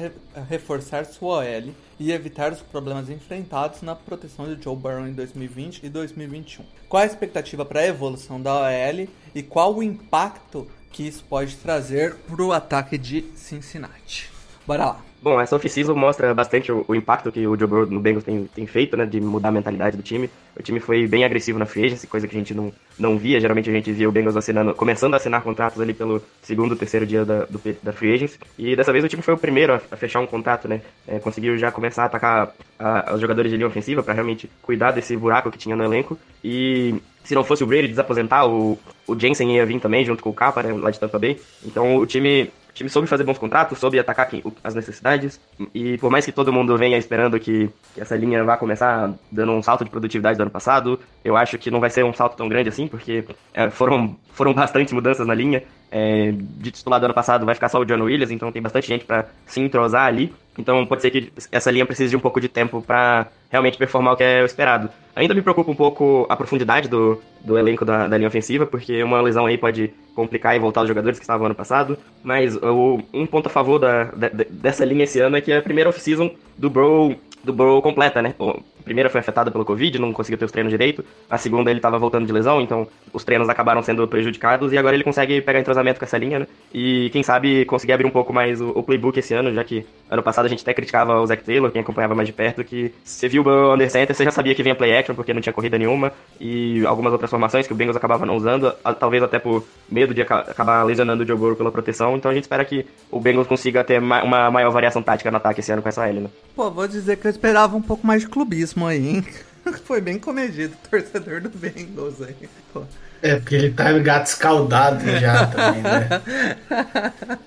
[0.50, 1.64] reforçar sua OL
[2.02, 6.66] e evitar os problemas enfrentados na proteção de Joe Burrow em 2020 e 2021.
[6.90, 11.56] Qual a expectativa para a evolução da OL e qual o impacto que isso pode
[11.58, 14.32] trazer para o ataque de Cincinnati?
[14.66, 15.11] Bora lá.
[15.22, 18.46] Bom, essa off-season mostra bastante o, o, impacto que o Joe Burrow no Bengals tem,
[18.56, 20.28] tem feito, né, de mudar a mentalidade do time.
[20.58, 23.40] O time foi bem agressivo na free agency, coisa que a gente não, não via.
[23.40, 27.06] Geralmente a gente via o Bengals assinando, começando a assinar contratos ali pelo segundo, terceiro
[27.06, 28.40] dia da, do, da free agency.
[28.58, 31.20] E dessa vez o time foi o primeiro a, a fechar um contrato, né, é,
[31.20, 35.16] conseguiu já começar a atacar a, os jogadores de linha ofensiva para realmente cuidar desse
[35.16, 36.18] buraco que tinha no elenco.
[36.44, 38.78] E se não fosse o Brady desaposentar, o,
[39.08, 41.40] o Jensen ia vir também junto com o Capa, né, lá de Tampa Bay.
[41.64, 44.30] Então o time o time soube fazer bons contratos, soube atacar
[44.64, 45.40] as necessidades,
[45.74, 49.52] e por mais que todo mundo venha esperando que, que, essa linha vá começar dando
[49.52, 52.38] um salto de produtividade do ano passado, eu acho que não vai ser um salto
[52.38, 55.64] tão grande assim, porque é, foram, foram bastante mudanças na linha.
[55.92, 58.88] É, de titular do ano passado vai ficar só o John Williams, então tem bastante
[58.88, 60.34] gente para se entrosar ali.
[60.58, 64.14] Então pode ser que essa linha precise de um pouco de tempo para realmente performar
[64.14, 64.90] o que é o esperado.
[65.16, 69.04] Ainda me preocupa um pouco a profundidade do, do elenco da, da linha ofensiva, porque
[69.04, 71.98] uma lesão aí pode complicar e voltar os jogadores que estavam ano passado.
[72.24, 75.58] Mas o, um ponto a favor da, de, dessa linha esse ano é que é
[75.58, 78.36] a primeira off-season do Bro do Burrow completa, né?
[78.40, 81.04] A primeira foi afetada pelo Covid, não conseguiu ter os treinos direito.
[81.30, 84.74] A segunda ele estava voltando de lesão, então os treinos acabaram sendo prejudicados.
[84.74, 86.48] E agora ele consegue pegar entrosamento com essa linha, né?
[86.74, 89.86] E quem sabe conseguir abrir um pouco mais o, o playbook esse ano, já que
[90.10, 92.94] ano passado a gente até criticava o Zach Taylor, quem acompanhava mais de perto, que
[93.04, 95.42] você viu o Burrow under center, você já sabia que vinha play action, porque não
[95.42, 96.12] tinha corrida nenhuma.
[96.40, 100.22] E algumas outras formações que o Bengals acabava não usando, talvez até por medo de
[100.22, 102.16] acabar lesionando o Joe Burrow pela proteção.
[102.18, 105.60] Então a gente espera que o Bengals consiga ter uma maior variação tática no ataque
[105.60, 106.30] esse ano com essa L, né?
[106.56, 109.26] Pô, vou dizer que esperava um pouco mais de clubismo aí, hein?
[109.86, 112.50] Foi bem comedido, torcedor do Bengals aí.
[112.74, 112.84] Pô.
[113.22, 116.10] É, porque ele tá gato escaldado já também, né?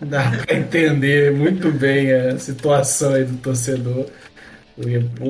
[0.01, 4.07] Dá pra entender muito bem a situação aí do torcedor.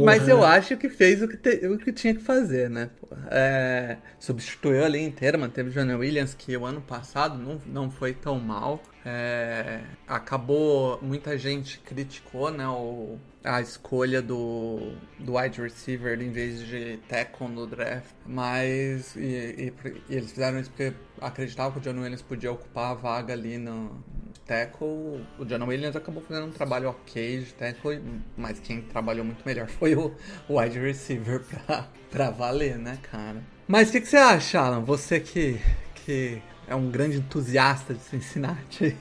[0.05, 2.89] Mas eu acho que fez o que, te, o que tinha que fazer, né?
[3.31, 7.91] É, substituiu a linha inteira, manteve o Jonah Williams, que o ano passado não, não
[7.91, 8.83] foi tão mal.
[9.07, 16.67] É, acabou, muita gente criticou né, o, a escolha do, do wide receiver em vez
[16.67, 19.73] de tackle no draft, mas e, e,
[20.09, 23.59] e eles fizeram isso porque acreditavam que o John Williams podia ocupar a vaga ali
[23.59, 24.03] no
[24.47, 25.25] tackle.
[25.39, 28.01] O John Williams acabou fazendo um trabalho ok de tackle,
[28.37, 30.15] mas quem trabalhou muito melhor foi o,
[30.49, 33.43] o wide receiver pra, pra valer, né, cara?
[33.67, 34.81] Mas o que, que, você acha, Alan?
[34.81, 35.61] Você que,
[35.95, 38.97] que é um grande entusiasta de Cincinnati.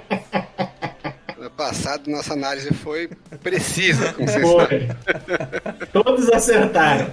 [1.56, 3.08] passado, nossa análise foi
[3.42, 4.88] precisa com Foi.
[5.92, 7.12] Todos acertaram.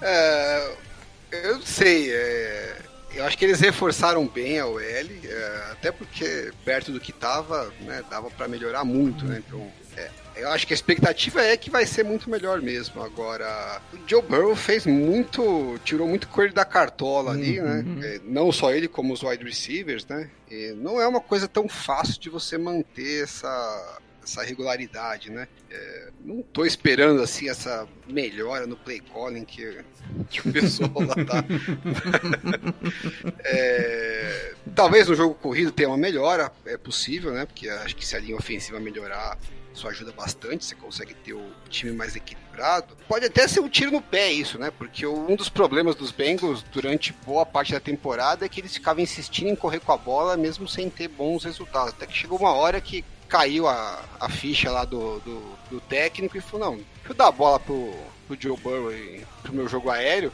[0.00, 0.70] É,
[1.30, 2.12] eu não sei.
[2.12, 2.76] É,
[3.14, 7.72] eu acho que eles reforçaram bem a OL, é, até porque perto do que tava,
[7.80, 9.40] né, dava para melhorar muito, né?
[9.46, 13.02] Então, é, eu acho que a expectativa é que vai ser muito melhor mesmo.
[13.02, 17.84] Agora, o Joe Burrow fez muito, tirou muito coelho da cartola ali, né?
[17.86, 17.94] uhum.
[17.94, 18.20] né?
[18.24, 20.30] Não só ele, como os wide receivers, né?
[20.50, 25.46] E não é uma coisa tão fácil de você manter essa, essa regularidade, né?
[25.70, 29.78] É, não tô esperando assim essa melhora no play calling que,
[30.30, 31.44] que o pessoal lá tá.
[33.44, 37.46] é, talvez no jogo corrido tenha uma melhora, é possível, né?
[37.46, 39.38] Porque acho que se a linha ofensiva melhorar,
[39.74, 42.96] isso ajuda bastante, você consegue ter o time mais equilibrado.
[43.08, 44.70] Pode até ser um tiro no pé isso, né?
[44.70, 49.02] Porque um dos problemas dos Bengals durante boa parte da temporada é que eles ficavam
[49.02, 51.90] insistindo em correr com a bola mesmo sem ter bons resultados.
[51.90, 56.36] Até que chegou uma hora que caiu a, a ficha lá do, do, do técnico
[56.36, 57.92] e falou, não, deixa eu dar a bola pro,
[58.28, 60.32] pro Joe Burrow e pro meu jogo aéreo,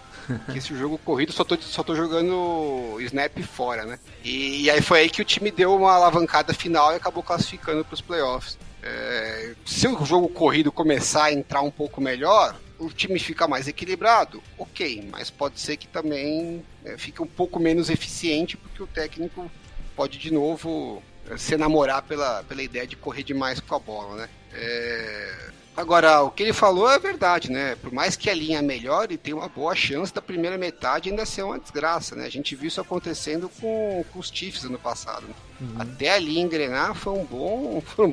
[0.53, 3.99] que esse jogo corrido só tô, só tô jogando snap fora, né?
[4.23, 7.85] E, e aí foi aí que o time deu uma alavancada final e acabou classificando
[7.85, 8.59] pros playoffs.
[8.83, 13.69] É, se o jogo corrido começar a entrar um pouco melhor, o time fica mais
[13.69, 18.87] equilibrado, ok, mas pode ser que também é, fique um pouco menos eficiente porque o
[18.87, 19.51] técnico
[19.95, 24.17] pode de novo é, se enamorar pela, pela ideia de correr demais com a bola,
[24.23, 24.29] né?
[24.53, 25.51] É,
[25.81, 27.75] Agora, o que ele falou é verdade, né?
[27.81, 31.43] Por mais que a linha melhore, tem uma boa chance da primeira metade ainda ser
[31.43, 32.27] uma desgraça, né?
[32.27, 35.23] A gente viu isso acontecendo com, com os Chiefs ano passado.
[35.27, 35.35] Né?
[35.59, 35.77] Uhum.
[35.79, 37.81] Até ali engrenar foi um bom.
[37.97, 38.13] Foram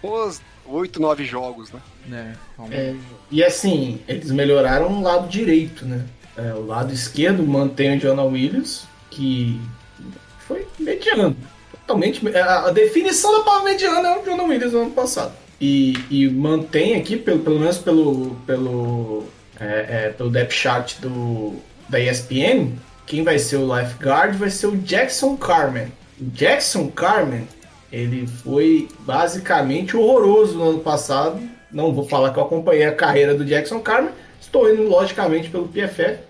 [0.00, 1.80] bons 8, 9 jogos, né?
[2.12, 2.34] É,
[2.70, 2.96] é,
[3.28, 6.06] e assim, eles melhoraram o lado direito, né?
[6.36, 9.60] É, o lado esquerdo mantém o Jonah Williams, que
[10.46, 11.36] foi mediano.
[11.72, 12.22] Totalmente.
[12.38, 16.96] A definição da palavra mediana é o Jonah Williams no ano passado e, e mantém
[16.96, 19.24] aqui, pelo, pelo menos pelo, pelo,
[19.60, 21.56] é, é, pelo depth chart do,
[21.88, 22.72] da ESPN,
[23.06, 25.92] quem vai ser o lifeguard vai ser o Jackson Carmen.
[26.18, 27.46] O Jackson Carmen,
[27.92, 31.40] ele foi basicamente horroroso no ano passado.
[31.70, 35.68] Não vou falar que eu acompanhei a carreira do Jackson Carmen, estou indo logicamente pelo
[35.68, 36.20] PFF,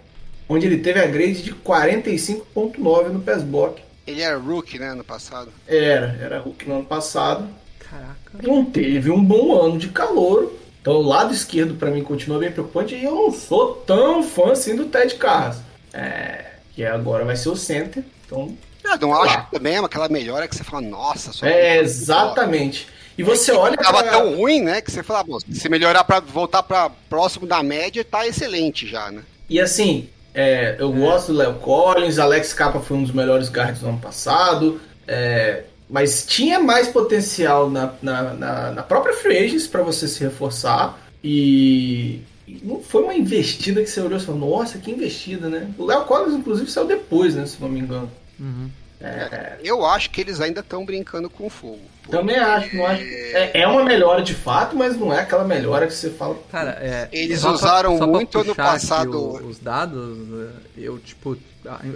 [0.49, 5.05] onde ele teve a grade de 45.9 no PES Block Ele era rookie, né, ano
[5.05, 5.53] passado.
[5.69, 7.49] Era, era rookie no ano passado.
[7.91, 8.17] Caraca.
[8.43, 10.53] Não teve um bom ano de calor.
[10.81, 14.53] Então o lado esquerdo para mim continua bem preocupante e eu não sou tão fã
[14.53, 15.59] assim do Ted Carras.
[15.93, 16.45] É,
[16.75, 18.05] que agora vai ser o center.
[18.25, 18.57] Então.
[18.83, 22.89] Eu não acho que também é aquela melhora que você fala, nossa, só É, exatamente.
[23.19, 23.77] E você olha.
[23.77, 24.13] Tava pra...
[24.13, 24.81] tão ruim, né?
[24.81, 29.23] Que você fala, se melhorar para voltar para próximo da média, tá excelente já, né?
[29.49, 33.83] E assim, é, eu gosto do Léo Collins, Alex Capa foi um dos melhores guards
[33.83, 34.81] do ano passado.
[35.07, 40.23] É, mas tinha mais potencial na, na, na, na própria Free Agents para você se
[40.23, 40.99] reforçar.
[41.23, 42.23] E,
[42.63, 45.69] não foi uma investida que você olhou e falou, nossa, que investida, né?
[45.77, 47.45] O Léo Collins, inclusive, saiu depois, né?
[47.45, 48.11] Se não me engano.
[48.39, 48.71] Uhum.
[49.01, 49.57] É...
[49.65, 51.81] Eu acho que eles ainda estão brincando com fogo.
[52.11, 53.03] Também acho, não acho.
[53.03, 56.37] É, é uma melhora de fato, mas não é aquela melhora que você fala.
[56.51, 59.47] Cara, é, eles usaram pra, muito ano passado.
[59.47, 60.19] os dados,
[60.77, 61.37] eu, tipo,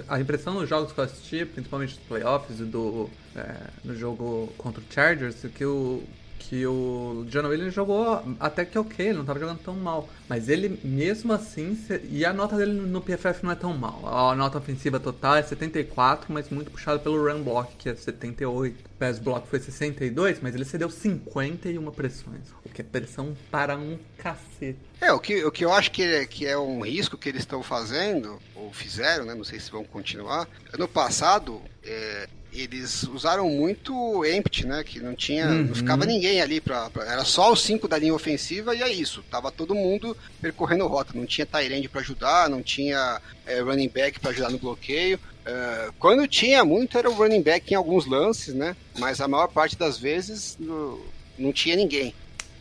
[0.09, 3.09] a, impressão dos jogos que eu assisti, principalmente dos playoffs e do.
[3.35, 3.55] É,
[3.85, 6.03] no jogo contra o Chargers, que o,
[6.39, 10.09] que o John Williams jogou até que ok, ele não estava jogando tão mal.
[10.29, 11.77] Mas ele, mesmo assim,
[12.11, 14.31] e a nota dele no PFF não é tão mal.
[14.31, 18.77] A nota ofensiva total é 74, mas muito puxado pelo run block, que é 78.
[18.79, 22.53] O pass block foi 62, mas ele cedeu 51 pressões.
[22.65, 24.79] O que é pressão para um cacete.
[25.03, 27.43] É, o que, o que eu acho que é, que é um risco que eles
[27.43, 29.35] estão fazendo, ou fizeram, né?
[29.35, 30.49] Não sei se vão continuar.
[30.73, 34.83] Ano passado, é, eles usaram muito empty, né?
[34.83, 35.47] Que não tinha.
[35.47, 35.65] Uhum.
[35.65, 38.91] Não ficava ninguém ali pra, pra, Era só os cinco da linha ofensiva e é
[38.91, 39.23] isso.
[39.31, 41.13] Tava todo mundo percorrendo rota.
[41.15, 45.21] Não tinha Tyrande para ajudar, não tinha é, running back para ajudar no bloqueio.
[45.45, 48.75] Uh, quando tinha muito era o running back em alguns lances, né?
[48.99, 51.05] Mas a maior parte das vezes no,
[51.39, 52.15] não tinha ninguém.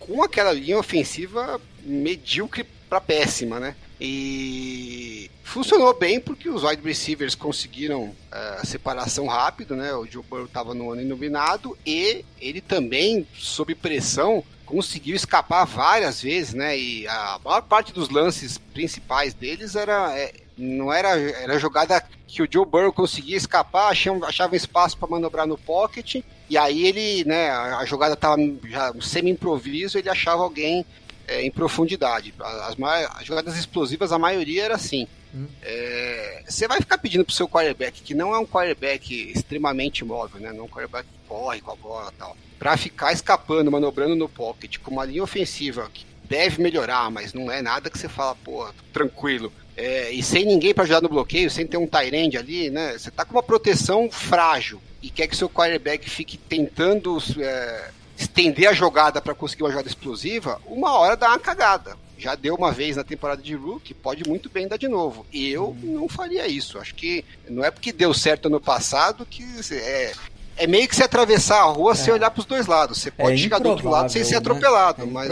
[0.05, 3.75] Com aquela linha ofensiva medíocre para péssima, né?
[3.99, 9.93] E funcionou bem porque os wide receivers conseguiram uh, separação rápido, né?
[9.93, 16.21] O Joe Burrow estava no ano iluminado e ele também, sob pressão, conseguiu escapar várias
[16.21, 16.77] vezes, né?
[16.77, 22.03] E a maior parte dos lances principais deles era é, não era era jogada
[22.34, 26.84] que o Joe Burrow conseguia escapar, achava, achava espaço para manobrar no pocket e aí
[26.84, 27.51] ele, né?
[27.51, 28.38] A jogada estava
[28.68, 30.84] já semi improviso, ele achava alguém
[31.27, 32.34] é, em profundidade.
[32.39, 35.07] As, as, jogadas explosivas, a maioria era assim.
[35.34, 35.45] Hum.
[35.61, 40.41] É, você vai ficar pedindo pro seu quarterback, que não é um quarterback extremamente móvel,
[40.41, 40.51] né?
[40.51, 42.35] Não é um quarterback que corre com a bola e tal.
[42.57, 47.51] Pra ficar escapando, manobrando no pocket, com uma linha ofensiva que deve melhorar, mas não
[47.51, 49.53] é nada que você fala, pô, tranquilo.
[49.76, 52.98] É, e sem ninguém para ajudar no bloqueio, sem ter um Tyrande ali, né?
[52.98, 58.70] Você tá com uma proteção frágil e quer que seu quarterback fique tentando é, estender
[58.70, 61.98] a jogada para conseguir uma jogada explosiva, uma hora dá uma cagada.
[62.18, 65.26] Já deu uma vez na temporada de Rook, pode muito bem dar de novo.
[65.34, 66.78] Eu não faria isso.
[66.78, 70.14] Acho que não é porque deu certo ano passado que é,
[70.57, 71.95] é meio que se atravessar a rua é.
[71.95, 73.01] sem olhar para os dois lados.
[73.01, 74.38] Você pode é chegar do outro lado sem ser né?
[74.38, 75.30] atropelado, é mas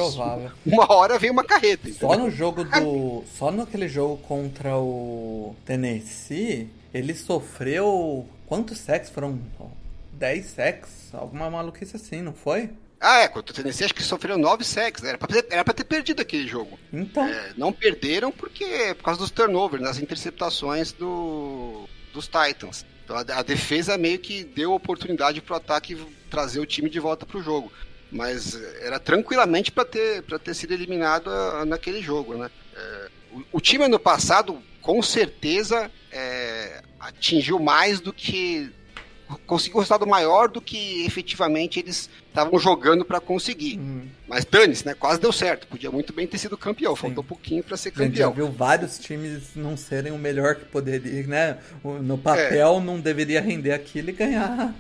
[0.65, 1.89] uma hora vem uma carreta.
[1.89, 2.09] Entendeu?
[2.09, 9.39] Só no jogo do, só naquele jogo contra o Tennessee, ele sofreu quantos sacks foram?
[10.13, 12.69] 10 sacks, alguma maluquice assim, não foi?
[12.99, 15.09] Ah, é, contra o Tennessee acho que sofreram 9 sacks, né?
[15.09, 16.77] Era pra, ter, era pra ter perdido aquele jogo.
[16.93, 17.25] Então.
[17.25, 22.85] É, não perderam porque por causa dos turnovers, das interceptações do, dos Titans.
[23.13, 25.97] A, a defesa meio que deu oportunidade pro ataque
[26.29, 27.71] trazer o time de volta pro jogo.
[28.11, 32.49] Mas era tranquilamente para ter, ter sido eliminado a, a, naquele jogo, né?
[32.75, 38.71] É, o, o, time ano passado, com certeza, é, atingiu mais do que
[39.45, 43.77] conseguiu um resultado maior do que efetivamente eles estavam jogando para conseguir.
[43.77, 44.07] Uhum.
[44.27, 44.93] Mas dane-se, né?
[44.93, 45.67] Quase deu certo.
[45.67, 46.95] Podia muito bem ter sido campeão.
[46.95, 47.01] Sim.
[47.01, 48.05] Faltou um pouquinho para ser campeão.
[48.05, 51.57] A gente já viu vários times não serem o melhor que poderia, né?
[51.83, 52.79] No papel é.
[52.79, 54.73] não deveria render aquilo e ganhar.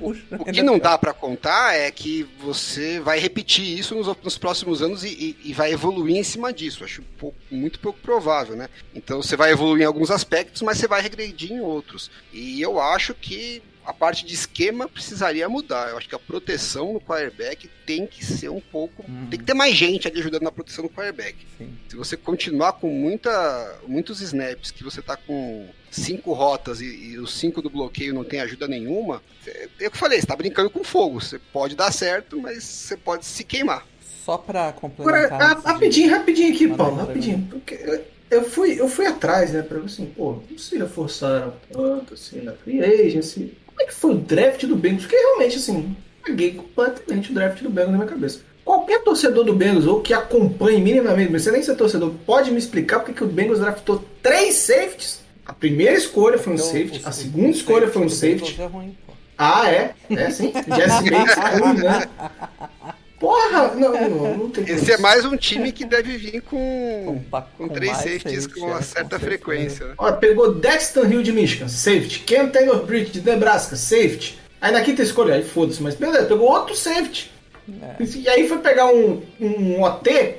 [0.00, 4.36] O, o que não dá para contar é que você vai repetir isso nos, nos
[4.36, 6.84] próximos anos e, e, e, vai evoluir em cima disso.
[6.84, 8.68] Acho pouco, muito pouco provável, né?
[8.94, 12.10] Então você vai evoluir em alguns aspectos, mas você vai regredir em outros.
[12.32, 15.90] E eu acho que a parte de esquema precisaria mudar.
[15.90, 19.04] Eu acho que a proteção no quarterback tem que ser um pouco.
[19.08, 19.26] Uhum.
[19.30, 21.36] Tem que ter mais gente ali ajudando na proteção do quarterback.
[21.58, 21.72] Sim.
[21.88, 27.18] Se você continuar com muita, muitos snaps, que você tá com cinco rotas e, e
[27.18, 30.26] os cinco do bloqueio não tem ajuda nenhuma, é, é o que eu falei, você
[30.26, 31.20] tá brincando com fogo.
[31.20, 33.86] Você pode dar certo, mas você pode se queimar.
[34.24, 35.32] Só pra complementar.
[35.32, 36.14] Agora, rapidinho, de...
[36.14, 37.46] rapidinho aqui, Paulo, rapidinho.
[37.50, 42.42] Porque eu fui, eu fui atrás, né, pra assim, pô, não se reforçaram tanto assim
[42.42, 45.04] na free agency como é que foi o draft do Bengals?
[45.04, 48.40] Porque realmente, assim, paguei completamente o draft do Bengals na minha cabeça.
[48.64, 53.00] Qualquer torcedor do Bengals ou que acompanhe minimamente, você nem ser torcedor, pode me explicar
[53.00, 55.20] porque que o Bengals draftou três safeties?
[55.44, 58.60] A primeira escolha foi um então, safety, a segunda escolha foi um safety.
[58.60, 58.96] É ruim,
[59.42, 59.94] ah, é?
[60.10, 60.52] É sim.
[60.52, 62.08] Jesse Bates é ruim, né?
[63.18, 67.42] Porra, não, não, não tem Esse é mais um time que deve vir com, com,
[67.56, 69.86] com três safeties com uma é, certa com frequência.
[69.86, 69.94] Né?
[69.96, 72.20] Olha, pegou Dexter Hill de Michigan, safety.
[72.20, 74.38] Ken Taylor Britt de Nebraska, safety.
[74.60, 77.30] Aí na quinta escolha, aí foda-se, mas beleza, pegou outro safety.
[77.82, 78.02] É.
[78.02, 80.36] E aí foi pegar um, um OT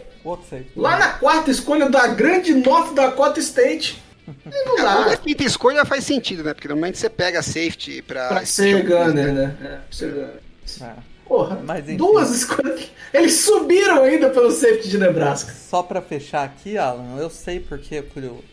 [0.75, 4.01] lá na quarta escolha da grande North Dakota State.
[4.27, 5.11] E não dá.
[5.11, 6.53] A quinta escolha faz sentido, né?
[6.53, 8.27] Porque normalmente você pega safety pra.
[8.27, 9.55] Pra ser gunner, né?
[9.61, 10.41] É, pra ser gunner.
[10.81, 10.93] É.
[11.27, 12.91] Porra, Mas, duas escolhas.
[13.13, 15.53] Eles subiram ainda pelo safety de Nebraska.
[15.53, 18.43] Só pra fechar aqui, Alan, eu sei porque eu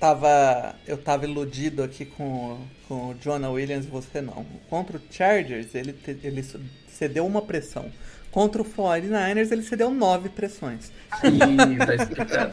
[0.00, 2.58] tava, eu tava iludido aqui com,
[2.92, 4.44] com o Jonah Williams e você não.
[4.68, 6.44] Contra o Chargers, ele, ele
[6.86, 7.90] cedeu uma pressão.
[8.30, 10.92] Contra o 49ers, ele cedeu nove pressões.
[11.24, 12.52] Ih, tá explicado.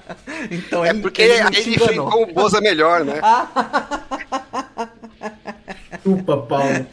[0.50, 3.20] então, é porque ele, ele, ele enfrentou o Boza melhor, né?
[6.02, 6.86] Chupa, Paulo.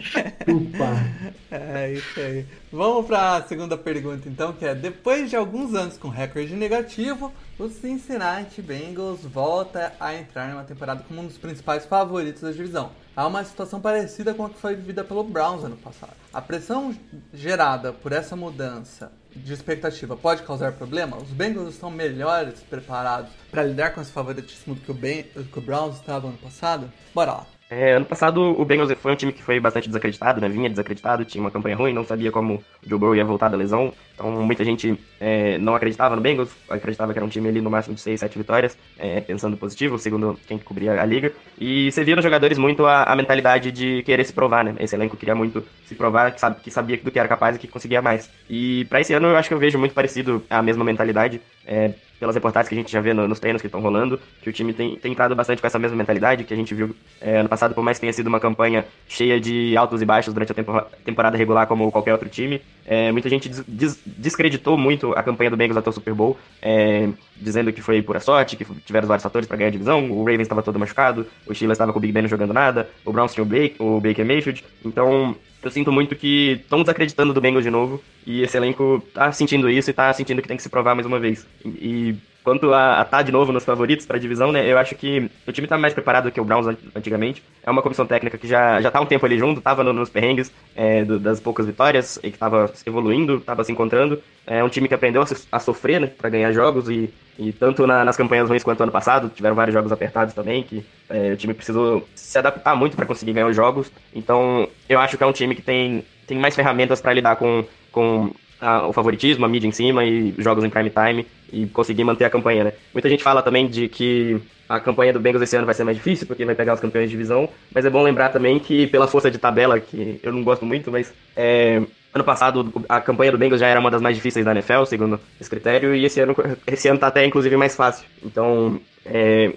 [0.00, 1.27] Chupa.
[1.60, 2.46] É isso aí.
[2.72, 7.32] Vamos para a segunda pergunta, então, que é: depois de alguns anos com recorde negativo,
[7.58, 12.92] o Cincinnati Bengals volta a entrar numa temporada como um dos principais favoritos da divisão.
[13.16, 16.12] Há uma situação parecida com a que foi vivida pelo Browns ano passado.
[16.32, 16.94] A pressão
[17.34, 21.16] gerada por essa mudança de expectativa pode causar problema?
[21.16, 25.62] Os Bengals estão melhores preparados para lidar com esse favoritismo que o, ben, que o
[25.62, 26.92] Browns estava ano passado?
[27.12, 27.57] Bora lá.
[27.70, 30.48] É, ano passado o Bengals foi um time que foi bastante desacreditado, né?
[30.48, 33.58] Vinha desacreditado, tinha uma campanha ruim, não sabia como o Joe Burrow ia voltar da
[33.58, 33.92] lesão.
[34.14, 37.70] Então muita gente é, não acreditava no Bengals, acreditava que era um time ali no
[37.70, 41.30] máximo de 6, 7 vitórias, é, pensando positivo, segundo quem cobria a liga.
[41.58, 44.74] E você via nos jogadores muito a, a, mentalidade de querer se provar, né?
[44.80, 47.58] Esse elenco queria muito se provar, que, sabe, que sabia do que era capaz e
[47.58, 48.30] que conseguia mais.
[48.48, 51.40] E para esse ano eu acho que eu vejo muito parecido a mesma mentalidade.
[51.68, 54.50] É, pelas reportagens que a gente já vê no, nos treinos que estão rolando, que
[54.50, 57.38] o time tem, tem entrado bastante com essa mesma mentalidade que a gente viu é,
[57.38, 60.52] ano passado, por mais que tenha sido uma campanha cheia de altos e baixos durante
[60.52, 62.60] a tempo, temporada regular, como qualquer outro time.
[62.84, 66.36] É, muita gente des, des, descreditou muito a campanha do Bengals até o Super Bowl,
[66.60, 70.10] é, dizendo que foi pura sorte, que tiveram vários fatores para ganhar a divisão.
[70.10, 73.12] O Ravens estava todo machucado, o Steelers estava com o Big Ben jogando nada, o
[73.12, 73.46] Browns tinha
[73.78, 74.64] o Baker Mayfield.
[74.84, 75.36] Então,
[75.68, 79.70] eu sinto muito que estão desacreditando do Bengals de novo, e esse elenco tá sentindo
[79.70, 81.46] isso e tá sentindo que tem que se provar mais uma vez.
[81.64, 82.16] E, e
[82.48, 84.66] Quanto a estar tá de novo nos favoritos para a divisão, né?
[84.66, 86.66] Eu acho que o time está mais preparado que o Browns
[86.96, 87.42] antigamente.
[87.62, 90.08] É uma comissão técnica que já, já tá um tempo ali junto, tava no, nos
[90.08, 94.22] perrengues é, do, das poucas vitórias e que estava evoluindo, estava se encontrando.
[94.46, 96.06] É um time que aprendeu a, a sofrer, né?
[96.06, 99.74] Para ganhar jogos e, e tanto na, nas campanhas ruins quanto ano passado, tiveram vários
[99.74, 103.56] jogos apertados também, que é, o time precisou se adaptar muito para conseguir ganhar os
[103.56, 103.92] jogos.
[104.14, 107.62] Então, eu acho que é um time que tem, tem mais ferramentas para lidar com,
[107.92, 112.04] com a, o favoritismo, a mídia em cima e jogos em prime time e conseguir
[112.04, 112.72] manter a campanha, né?
[112.92, 115.96] Muita gente fala também de que a campanha do Bengals esse ano vai ser mais
[115.96, 119.08] difícil, porque vai pegar os campeões de divisão, mas é bom lembrar também que pela
[119.08, 121.82] força de tabela, que eu não gosto muito, mas é,
[122.14, 125.18] ano passado a campanha do Bengals já era uma das mais difíceis da NFL, segundo
[125.40, 128.04] esse critério, e esse ano, esse ano tá até inclusive mais fácil.
[128.22, 129.52] Então, é,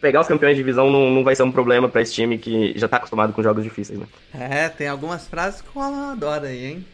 [0.00, 2.72] pegar os campeões de divisão não, não vai ser um problema para esse time que
[2.78, 4.06] já tá acostumado com jogos difíceis, né?
[4.32, 6.86] É, tem algumas frases que o Alan adora aí, hein?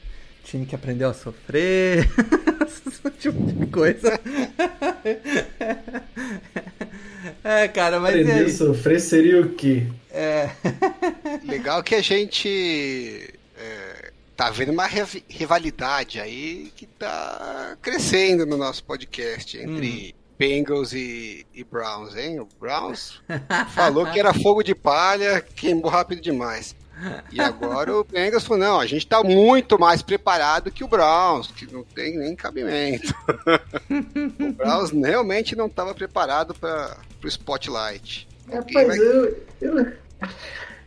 [0.44, 2.08] Time que aprendeu a sofrer,
[2.66, 4.20] esse tipo de coisa.
[7.44, 8.14] é, cara, mas.
[8.14, 9.86] Aprender a sofrer seria o quê?
[10.10, 10.50] É.
[11.44, 13.30] Legal que a gente.
[13.56, 14.86] É, tá vendo uma
[15.28, 20.14] rivalidade aí que tá crescendo no nosso podcast entre.
[20.16, 20.22] Hum.
[20.38, 22.40] Bengals e, e, Browns, hein?
[22.40, 23.22] O Browns
[23.76, 26.74] falou que era fogo de palha, queimou rápido demais.
[27.30, 31.48] E agora o Bengals falou: não, a gente tá muito mais preparado que o Browns,
[31.48, 33.14] que não tem nem cabimento.
[34.38, 38.28] o Browns realmente não estava preparado para o spotlight.
[38.52, 38.98] Rapaz, vai...
[38.98, 39.92] eu, eu.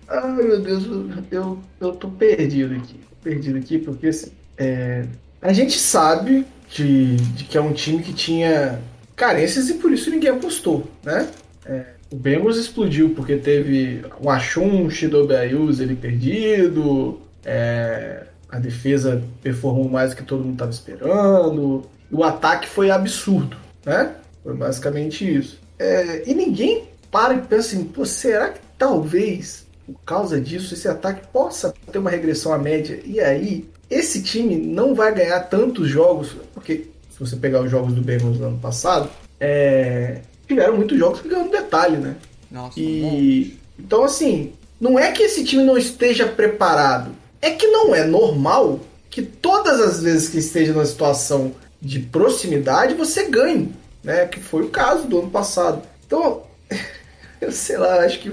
[0.08, 0.84] Ai meu Deus,
[1.32, 3.00] eu, eu tô perdido aqui.
[3.24, 5.06] Perdido aqui, porque assim, é,
[5.42, 8.82] a gente sabe de, de que é um time que tinha
[9.16, 11.30] carências e por isso ninguém apostou, né?
[11.66, 18.58] É, o Bengals explodiu porque teve o Achum, o Shidobi Ayuz, ele perdido, é, a
[18.58, 24.16] defesa performou mais do que todo mundo estava esperando, o ataque foi absurdo, né?
[24.42, 25.60] Foi basicamente isso.
[25.78, 31.28] É, e ninguém para e pensa assim, será que talvez, por causa disso, esse ataque
[31.34, 32.98] possa ter uma regressão à média?
[33.04, 37.94] E aí, esse time não vai ganhar tantos jogos, porque se você pegar os jogos
[37.94, 42.16] do Bengals no ano passado, é, tiveram muitos jogos que ganham detalhe, né?
[42.52, 47.12] Nossa, e então assim, não é que esse time não esteja preparado,
[47.42, 52.94] é que não é normal que todas as vezes que esteja numa situação de proximidade
[52.94, 53.72] você ganhe,
[54.04, 54.26] né?
[54.26, 55.82] Que foi o caso do ano passado.
[56.06, 56.44] Então,
[57.42, 58.32] Eu sei lá, acho que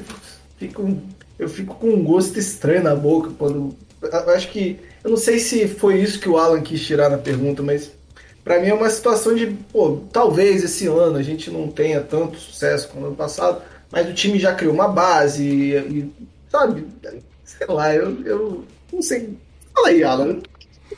[0.59, 0.99] fico,
[1.39, 3.77] eu fico com um gosto estranho na boca quando.
[4.35, 4.79] Acho que.
[5.03, 7.91] Eu não sei se foi isso que o Alan quis tirar na pergunta, mas
[8.45, 12.39] para mim é uma situação de, pô, talvez esse ano a gente não tenha tanto
[12.39, 16.13] sucesso como no ano passado, mas o time já criou uma base e, e
[16.51, 16.87] sabe,
[17.45, 19.37] sei lá, eu, eu não sei.
[19.75, 20.41] Fala aí, Alan.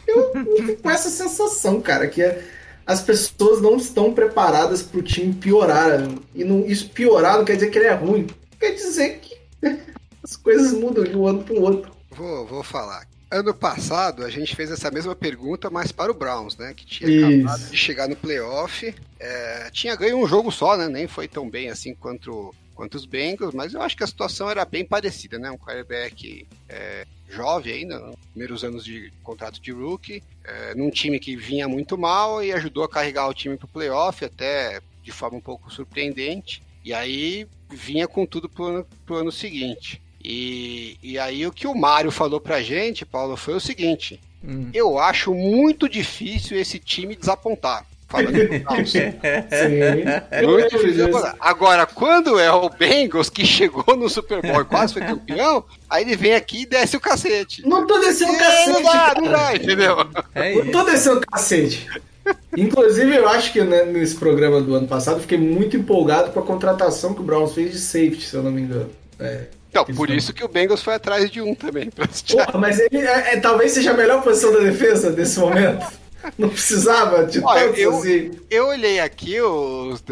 [0.06, 0.32] Eu,
[0.66, 2.42] fico com essa sensação, cara, que é,
[2.86, 6.08] as pessoas não estão preparadas para o time piorar.
[6.34, 8.26] E não, isso piorar não quer dizer que ele é ruim.
[8.58, 9.36] Quer dizer que
[10.22, 11.92] as coisas mudam de um ano para o outro.
[12.10, 13.06] Vou, vou falar.
[13.34, 16.72] Ano passado a gente fez essa mesma pergunta, mas para o Browns, né?
[16.72, 17.48] Que tinha Isso.
[17.48, 18.94] acabado de chegar no playoff.
[19.18, 20.88] É, tinha ganho um jogo só, né?
[20.88, 24.48] Nem foi tão bem assim quanto, quanto os Bengals, mas eu acho que a situação
[24.48, 25.50] era bem parecida, né?
[25.50, 31.18] Um quarterback é, jovem ainda, nos primeiros anos de contrato de rookie, é, num time
[31.18, 35.10] que vinha muito mal e ajudou a carregar o time para o playoff, até de
[35.10, 36.62] forma um pouco surpreendente.
[36.84, 40.00] E aí vinha com tudo pro ano, pro ano seguinte.
[40.24, 44.70] E, e aí o que o Mário falou pra gente, Paulo, foi o seguinte: hum.
[44.72, 47.86] eu acho muito difícil esse time desapontar.
[48.14, 48.30] Muito
[50.78, 51.10] difícil.
[51.40, 56.04] Agora, quando é o Bengals que chegou no Super Bowl e quase foi campeão, aí
[56.04, 57.66] ele vem aqui e desce o cacete.
[57.66, 58.70] Não tô descendo o cacete.
[58.70, 59.96] Não dá, não dá, entendeu?
[60.32, 61.88] É não tô descendo o cacete.
[62.56, 66.44] Inclusive, eu acho que né, nesse programa do ano passado, fiquei muito empolgado com a
[66.44, 68.90] contratação que o Browns fez de safety, se eu não me engano.
[69.18, 71.90] É, não, por isso que o Bengals foi atrás de um também.
[71.90, 75.84] Porra, mas ele é, é, talvez seja a melhor posição da defesa nesse momento.
[76.38, 78.30] Não precisava de Olha, tantos eu, assim.
[78.50, 80.02] Eu olhei aqui os,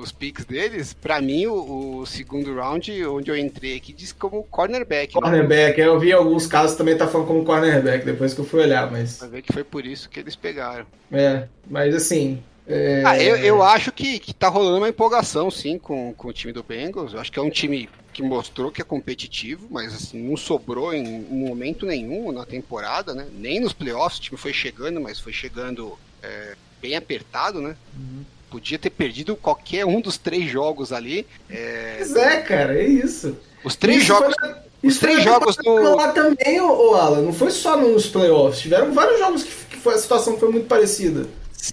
[0.00, 4.44] os picks deles, pra mim o, o, segundo round, onde eu entrei aqui, diz como
[4.44, 5.12] cornerback.
[5.12, 5.20] Né?
[5.20, 5.88] Cornerback, né?
[5.88, 9.16] eu vi alguns casos também tá falando como cornerback, depois que eu fui olhar, mas...
[9.16, 10.86] Pra ver que foi por isso que eles pegaram.
[11.10, 13.02] É, mas assim, é...
[13.04, 16.52] Ah, eu, eu acho que, que tá rolando uma empolgação, sim, com, com o time
[16.52, 17.12] do Bengals.
[17.12, 20.94] Eu acho que é um time que mostrou que é competitivo, mas assim, não sobrou
[20.94, 23.26] em momento nenhum na temporada, né?
[23.36, 27.76] Nem nos playoffs o time foi chegando, mas foi chegando é, bem apertado, né?
[27.94, 28.24] Uhum.
[28.48, 31.26] Podia ter perdido qualquer um dos três jogos ali.
[31.50, 31.96] É...
[31.98, 33.36] Pois é, cara, é isso.
[33.64, 34.34] Os três isso jogos.
[34.38, 34.54] Foi...
[34.84, 35.96] Os três jogos do.
[35.96, 38.60] Lá também, o Alan, não foi só nos playoffs.
[38.60, 41.26] Tiveram vários jogos que, que foi, a situação foi muito parecida.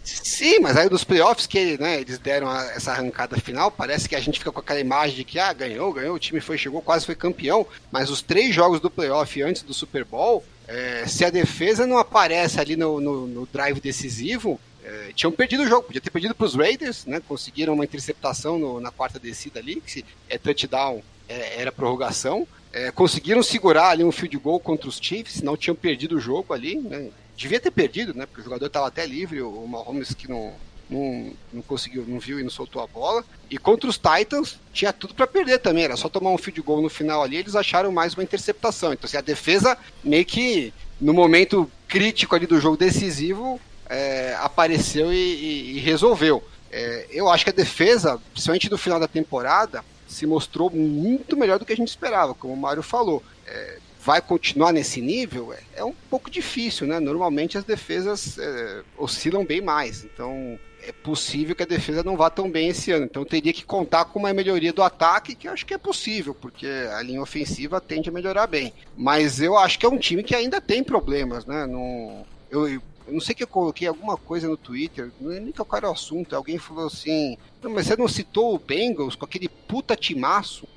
[0.04, 4.16] Sim, mas aí dos playoffs que né, eles deram a, essa arrancada final, parece que
[4.16, 6.82] a gente fica com aquela imagem de que ah, ganhou, ganhou, o time foi, chegou,
[6.82, 7.66] quase foi campeão.
[7.92, 11.98] Mas os três jogos do playoff antes do Super Bowl, é, se a defesa não
[11.98, 16.34] aparece ali no, no, no drive decisivo, é, tinham perdido o jogo, podia ter perdido
[16.34, 17.22] para os Raiders, né?
[17.28, 22.48] Conseguiram uma interceptação no, na quarta descida ali, que se é touchdown, é, era prorrogação.
[22.74, 26.54] É, conseguiram segurar ali um field goal contra os Chiefs, não tinham perdido o jogo
[26.54, 27.10] ali, né?
[27.42, 28.26] Devia ter perdido, né?
[28.26, 30.54] Porque o jogador estava até livre, o Mahomes que não,
[30.90, 33.24] não, não conseguiu, não viu e não soltou a bola.
[33.50, 36.82] E contra os Titans, tinha tudo para perder também, era só tomar um field goal
[36.82, 38.94] no final ali, eles acharam mais uma interceptação.
[38.94, 43.60] Então, assim, a defesa meio que no momento crítico ali do jogo decisivo
[43.90, 46.44] é, apareceu e, e, e resolveu.
[46.72, 51.58] É, eu acho que a defesa, principalmente no final da temporada, se mostrou muito melhor
[51.58, 53.24] do que a gente esperava, como o Mário falou.
[53.46, 57.00] É, vai continuar nesse nível, é, é um pouco difícil, né?
[57.00, 62.30] Normalmente as defesas é, oscilam bem mais, então é possível que a defesa não vá
[62.30, 63.06] tão bem esse ano.
[63.06, 66.34] Então teria que contar com uma melhoria do ataque, que eu acho que é possível,
[66.34, 68.74] porque a linha ofensiva tende a melhorar bem.
[68.98, 71.68] Mas eu acho que é um time que ainda tem problemas, né?
[71.68, 75.52] Não, eu, eu não sei que eu coloquei alguma coisa no Twitter, não é nem
[75.52, 76.36] qual era o assunto.
[76.36, 80.68] Alguém falou assim: mas você não citou o Bengals com aquele puta timaço?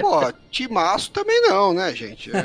[0.00, 2.30] Pô, timaço também não, né, gente?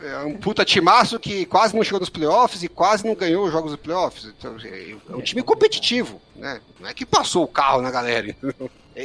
[0.00, 3.52] É um puta timaço que quase não chegou nos playoffs e quase não ganhou os
[3.52, 4.26] jogos dos playoffs.
[4.26, 4.56] Então,
[5.10, 6.60] é um time competitivo, né?
[6.78, 8.34] Não é que passou o carro na galera.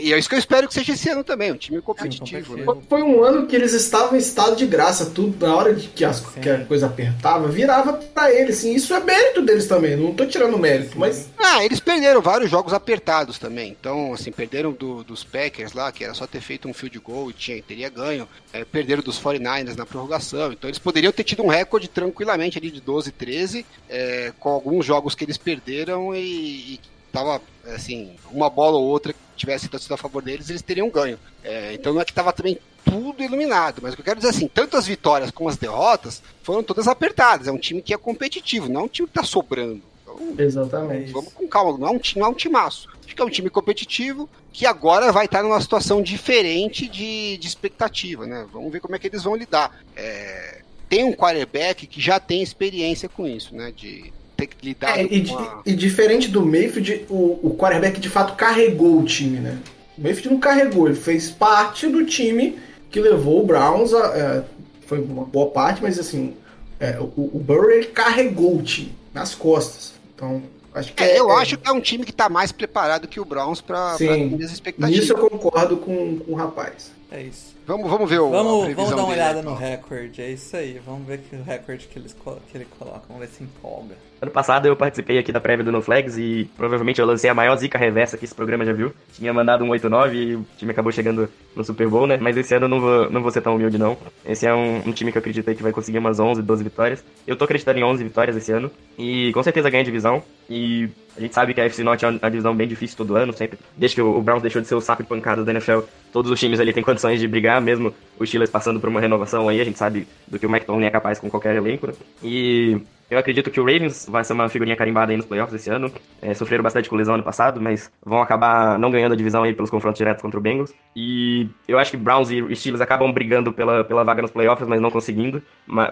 [0.02, 2.57] E é isso que eu espero que seja esse ano também, um time competitivo.
[2.57, 2.65] Né?
[2.90, 6.03] Foi um ano que eles estavam em estado de graça, tudo na hora de que,
[6.03, 8.57] as, que a coisa apertava, virava para eles.
[8.57, 11.30] Assim, isso é mérito deles também, não tô tirando mérito, mas.
[11.38, 13.70] Ah, eles perderam vários jogos apertados também.
[13.80, 17.30] Então, assim, perderam do, dos Packers lá, que era só ter feito um field goal
[17.30, 18.28] e tinha, teria ganho.
[18.52, 20.52] É, perderam dos 49ers na prorrogação.
[20.52, 24.86] Então, eles poderiam ter tido um recorde tranquilamente ali de 12, 13, é, com alguns
[24.86, 26.80] jogos que eles perderam e, e
[27.14, 31.18] tava assim, uma bola ou outra que tivesse sido a favor deles, eles teriam ganho.
[31.44, 34.34] É, então não é que estava também tudo iluminado, mas o que eu quero dizer
[34.34, 37.48] é assim, tanto as vitórias como as derrotas foram todas apertadas.
[37.48, 39.81] É um time que é competitivo, não é um time que está sobrando.
[40.02, 41.11] Então, Exatamente.
[41.11, 42.90] Vamos com calma, não é um, não é um timaço.
[43.06, 47.48] Acho que é um time competitivo que agora vai estar numa situação diferente de, de
[47.48, 48.45] expectativa, né?
[48.52, 49.72] Vamos ver como é que eles vão lidar.
[49.95, 53.72] É, tem um quarterback que já tem experiência com isso, né?
[53.76, 54.11] De
[54.48, 55.61] ter que lidar é, e, a...
[55.65, 59.57] e, diferente do Mayfield, o, o quarterback de fato carregou o time, né?
[59.98, 62.57] O Mayfield não carregou, ele fez parte do time
[62.90, 64.18] que levou o Browns a.
[64.18, 64.44] É,
[64.86, 66.36] foi uma boa parte, mas assim,
[66.80, 69.94] é, o, o Burrow ele carregou o time nas costas.
[70.14, 70.44] Então,
[70.74, 73.07] acho que É, é, eu é- acho que é um time que tá mais preparado
[73.07, 74.99] que o Browns atender as expectativas.
[74.99, 76.91] Nisso eu concordo com, com o rapaz.
[77.10, 77.53] É isso.
[77.65, 78.30] Vamos, vamos ver o.
[78.30, 79.52] Vamos, vamos dar uma dele, olhada então.
[79.53, 80.82] no recorde, é isso aí.
[80.86, 82.14] Vamos ver que o recorde que, eles,
[82.52, 83.03] que ele coloca.
[83.07, 83.95] Vamos ver se empolga.
[84.24, 87.34] Ano passado eu participei aqui da prévia do No Flags e provavelmente eu lancei a
[87.34, 88.94] maior zica reversa que esse programa já viu.
[89.12, 92.18] Tinha mandado um 8-9 e o time acabou chegando no Super Bowl, né?
[92.22, 93.98] Mas esse ano eu não vou, não vou ser tão humilde, não.
[94.26, 96.64] Esse é um, um time que eu acredito aí que vai conseguir umas 11, 12
[96.64, 97.04] vitórias.
[97.28, 100.24] Eu tô acreditando em 11 vitórias esse ano e com certeza ganha divisão.
[100.50, 103.34] E a gente sabe que a FC Norte é uma divisão bem difícil todo ano,
[103.34, 103.60] sempre.
[103.76, 105.80] Desde que o Browns deixou de ser o saco de pancada da NFL,
[106.14, 109.50] todos os times ali têm condições de brigar, mesmo os Steelers passando por uma renovação
[109.50, 111.94] aí, a gente sabe do que o Mike é capaz com qualquer elenco, né?
[112.24, 112.82] E
[113.14, 115.91] eu acredito que o Ravens vai ser uma figurinha carimbada aí nos playoffs esse ano.
[116.22, 119.53] É, sofreram bastante com lesão ano passado, mas vão acabar não ganhando a divisão aí
[119.53, 120.73] pelos confrontos diretos contra o Bengals.
[120.95, 124.81] E eu acho que Browns e Steelers acabam brigando pela, pela vaga nos playoffs, mas
[124.81, 125.41] não conseguindo,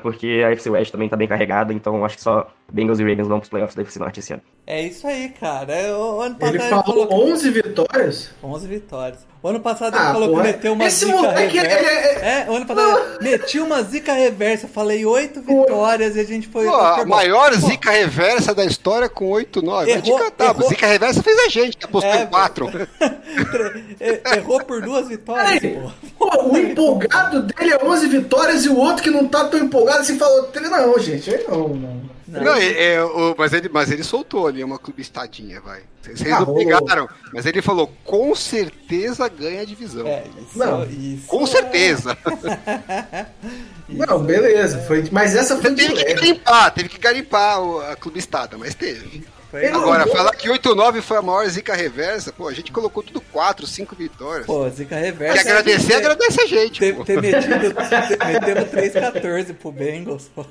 [0.02, 3.27] porque a AFC West também tá bem carregada, então acho que só Bengals e Ravens
[3.27, 4.41] vão pros playoffs da AFC Norte esse ano.
[4.65, 5.73] É isso aí, cara.
[5.73, 8.30] É, O ano passado Ele falou que- 11 vitórias?
[8.43, 9.19] 11 vitórias.
[9.43, 11.80] O ano passado Ah, ele falou porra, que meteu uma esse zica moleque, reversa.
[12.19, 14.68] ele É, o ano passado meti uma zica reversa.
[14.68, 16.65] Falei 8 vitórias e a gente foi.
[16.65, 19.91] Pô, a maior Pô, zica reversa da história com 8-9.
[19.91, 20.45] Vai te Errou- catar.
[20.56, 22.69] errou- Zica reversa fez a gente, que apostou É, em 4.
[23.99, 25.80] er- Errou por duas vitórias, Peraí,
[26.18, 26.30] pô.
[26.30, 29.99] pô, o empolgado dele é 11 vitórias e o outro que não tá tão empolgado
[30.02, 32.01] assim falou: não, gente, aí não, não.
[32.40, 35.82] Não, é, é, o- mas, ele, mas ele soltou ali uma clubistadinha, vai.
[36.02, 37.08] Vocês Ah, não pegaram.
[37.34, 40.08] Mas ele falou, com certeza ganha a divisão.
[40.08, 40.58] É, isso.
[40.58, 42.18] Não, isso Com é- certeza.
[43.90, 46.14] Não, beleza, foi, mas essa foi de teve que leve.
[46.14, 49.24] garimpar, teve que garimpar o- a clubistada, mas teve.
[49.52, 53.03] Foi- Agora, Não, falar que 8-9 foi a maior zica reversa, pô, a gente colocou
[53.03, 54.45] tudo 4, 5 vitórias.
[54.45, 55.41] Pô, zica Quer reversa.
[55.41, 56.80] agradecer, ter- agradece a gente.
[56.80, 57.03] Ter, pô.
[57.03, 57.73] ter metido,
[58.07, 60.45] ter, metemos 3-14 pro Bengals, pô.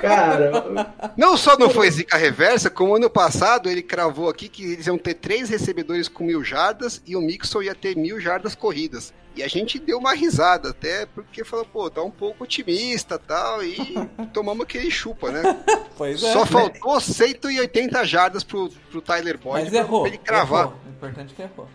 [0.00, 4.86] Cara, Não só não foi zica reversa, como ano passado ele cravou aqui que eles
[4.86, 9.12] iam ter três recebedores com mil jardas e o Mixon ia ter mil jardas corridas.
[9.34, 13.62] E a gente deu uma risada até, porque falou, pô, tá um pouco otimista tal,
[13.64, 13.94] e
[14.32, 15.42] tomamos aquele chupa, né?
[15.96, 16.32] Pois é.
[16.32, 20.06] Só faltou 180 jardas pro, pro Tyler Boyd Mas pra errou.
[20.06, 20.64] ele cravar.
[20.66, 20.74] errou.
[20.86, 21.68] O importante é que errou.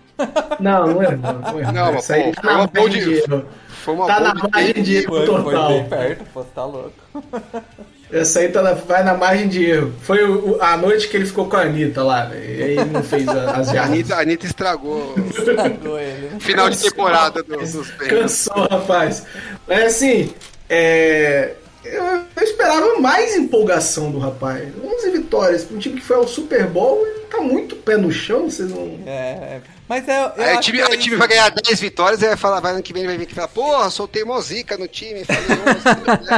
[0.60, 1.74] não, não errou, não errou.
[1.74, 3.22] Não, mas, pô, tá foi na uma boa de-.
[3.70, 5.68] Foi uma Tá boa na margem de erro Foi, foi total.
[5.70, 6.94] bem perto, pô, tá louco.
[8.12, 9.94] Essa aí tá na, vai na margem de erro.
[10.02, 12.44] Foi o- o- a noite que ele ficou com a Anitta lá, velho.
[12.60, 13.92] E aí ele não fez a- as A jardas.
[13.92, 16.32] Anitta, a Anitta estragou Estragou ele.
[16.40, 18.08] final de temporada do- dos Bengals.
[18.10, 19.26] Cansou, rapaz.
[19.68, 20.34] Mas assim,
[20.70, 21.52] é,
[21.94, 22.04] eu,
[22.36, 24.68] eu esperava mais empolgação do rapaz.
[24.84, 28.12] 11 vitórias para um time que foi ao Super Bowl, ele tá muito pé no
[28.12, 29.00] chão, vocês não.
[29.06, 30.34] É, mas é.
[30.38, 32.74] eu Aí o time, é o time vai ganhar 10 vitórias e vai falar, vai
[32.74, 35.24] ano que vem ele vai vir aqui e falar, porra, soltei mó zica no time,
[35.24, 35.44] falei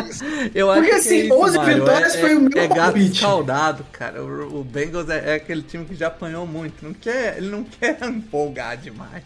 [0.01, 0.53] 11, 10.
[0.55, 2.67] Eu acho Porque, que assim, é isso, 11 Mário, vitórias é, foi o meu É
[2.67, 3.19] gato palpite.
[3.19, 4.23] saudado, cara.
[4.23, 6.83] O, o Bengals é, é aquele time que já apanhou muito.
[6.85, 9.23] Não quer, ele não quer empolgar demais.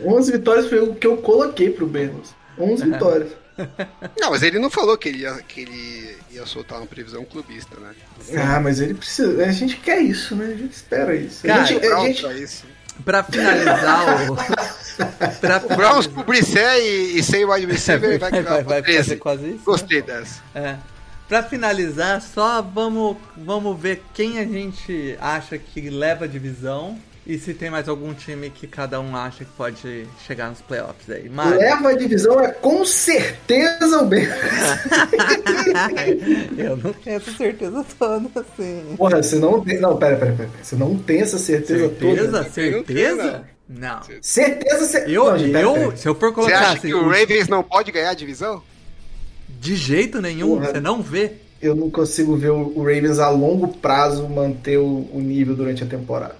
[0.00, 2.34] 11 vitórias foi o que eu coloquei pro Bengals.
[2.58, 3.41] 11 vitórias.
[4.18, 7.78] Não, mas ele não falou que ele ia, que ele ia soltar uma previsão clubista,
[7.78, 7.92] né?
[8.36, 9.44] Ah, mas ele precisa.
[9.44, 10.46] A gente quer isso, né?
[10.46, 11.46] A gente espera isso.
[11.46, 12.64] Cara, a gente, a gente- pra isso.
[13.04, 14.36] Pra finalizar o.
[15.40, 18.98] pra O Browns com o e, e sem wide receiver vai, vai, vai, vai 13.
[18.98, 19.54] fazer quase isso.
[19.56, 19.62] né?
[19.64, 20.40] Gostei dessa.
[20.54, 20.76] É.
[21.28, 27.38] Pra finalizar, só vamos, vamos ver quem a gente acha que leva a divisão e
[27.38, 31.28] se tem mais algum time que cada um acha que pode chegar nos playoffs aí.
[31.28, 34.32] Mário, leva a divisão é com certeza o Bengals.
[36.58, 38.94] eu não tenho essa certeza toda, assim.
[38.96, 39.80] Porra, você não tem.
[39.80, 40.50] Não, pera, pera, pera.
[40.62, 42.26] Você não tem essa certeza, Certeza?
[42.38, 42.50] toda.
[42.50, 43.44] Certeza?
[43.68, 44.00] Não.
[44.20, 45.04] Certeza, você.
[45.06, 45.96] Eu, não, gente, pera, eu, pera.
[45.96, 48.62] se eu for Você colocar acha assim, que o Ravens não pode ganhar a divisão?
[49.60, 50.72] de jeito nenhum, Porra.
[50.72, 51.34] você não vê.
[51.60, 55.84] Eu não consigo ver o o Ravens a longo prazo manter o, o nível durante
[55.84, 56.34] a temporada.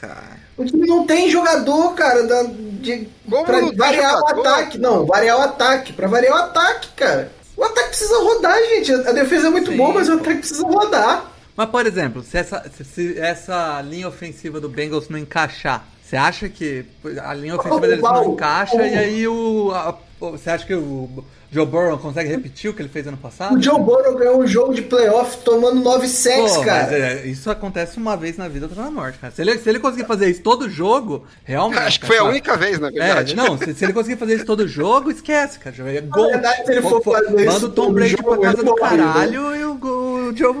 [0.00, 0.38] Cara.
[0.56, 4.36] O time não tem jogador, cara, da, de, Como pra não variar jogador?
[4.36, 4.78] o ataque.
[4.78, 5.92] Não, variar o ataque.
[5.92, 7.32] Pra variar o ataque, cara.
[7.56, 8.92] O ataque precisa rodar, gente.
[8.92, 11.32] A defesa é muito Sim, boa, mas o ataque precisa rodar.
[11.56, 16.16] Mas, por exemplo, se essa, se- se essa linha ofensiva do Bengals não encaixar, você
[16.16, 16.84] acha que
[17.20, 18.86] a linha ofensiva deles não Paulo, encaixa Paulo.
[18.86, 19.72] e aí o.
[19.74, 23.16] a- o- você acha que o Joe Burrow consegue repetir o que ele fez ano
[23.16, 23.56] passado?
[23.56, 26.82] O Joe Burrow ganhou um jogo de playoff tomando 9 sacks, Pô, cara.
[26.84, 29.32] mas é, isso acontece uma vez na vida, outra na morte, cara.
[29.32, 31.78] Se ele, se ele conseguir fazer isso todo jogo, realmente.
[31.80, 33.34] Acho que foi a cara, única vez, na É, verdade.
[33.34, 35.74] não, se, se ele conseguir fazer isso todo jogo, esquece, cara.
[35.90, 36.28] É gol.
[36.28, 38.80] verdade, se ele for fazer isso Manda o Tom Brady jogo, pra casa do né?
[38.80, 40.54] caralho e o, o, Joe,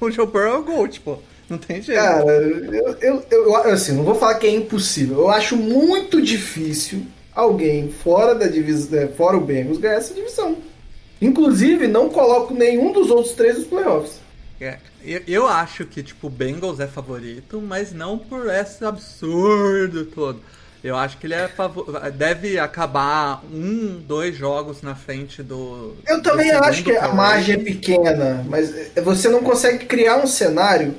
[0.00, 1.18] o Joe Burrow é o Gold, pô.
[1.48, 2.00] Não tem jeito.
[2.00, 5.18] Cara, eu, eu, eu, assim, não vou falar que é impossível.
[5.18, 10.56] Eu acho muito difícil alguém fora da divisão, é, fora o Bengals, ganhar essa divisão.
[11.20, 14.20] Inclusive, não coloco nenhum dos outros três nos playoffs.
[14.60, 20.06] É, eu, eu acho que, tipo, o Bengals é favorito, mas não por esse absurdo
[20.06, 20.40] todo.
[20.82, 21.48] Eu acho que ele é
[22.14, 25.96] deve acabar um, dois jogos na frente do.
[26.06, 30.18] Eu também do acho que a margem é pequena, mas é, você não consegue criar
[30.18, 30.94] um cenário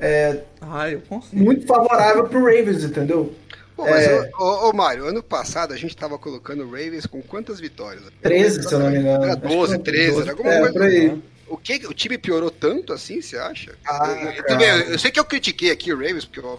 [0.00, 0.86] é, Ah,
[1.32, 3.32] muito favorável pro Ravens, entendeu?
[3.76, 4.30] Pô, mas, É.
[4.38, 8.04] ô, ô, ô, Mário, ano passado a gente tava colocando o Ravens com quantas vitórias?
[8.22, 9.24] 13, se eu não me engano.
[9.24, 10.22] Era Acho que 12, foi 13, 12.
[10.22, 10.72] era alguma é, coisa.
[10.72, 11.22] por aí.
[11.46, 13.72] O que o time piorou tanto assim, você acha?
[13.86, 16.58] Ah, eu, eu, também, eu- sei que eu critiquei aqui o Ravens, porque eu,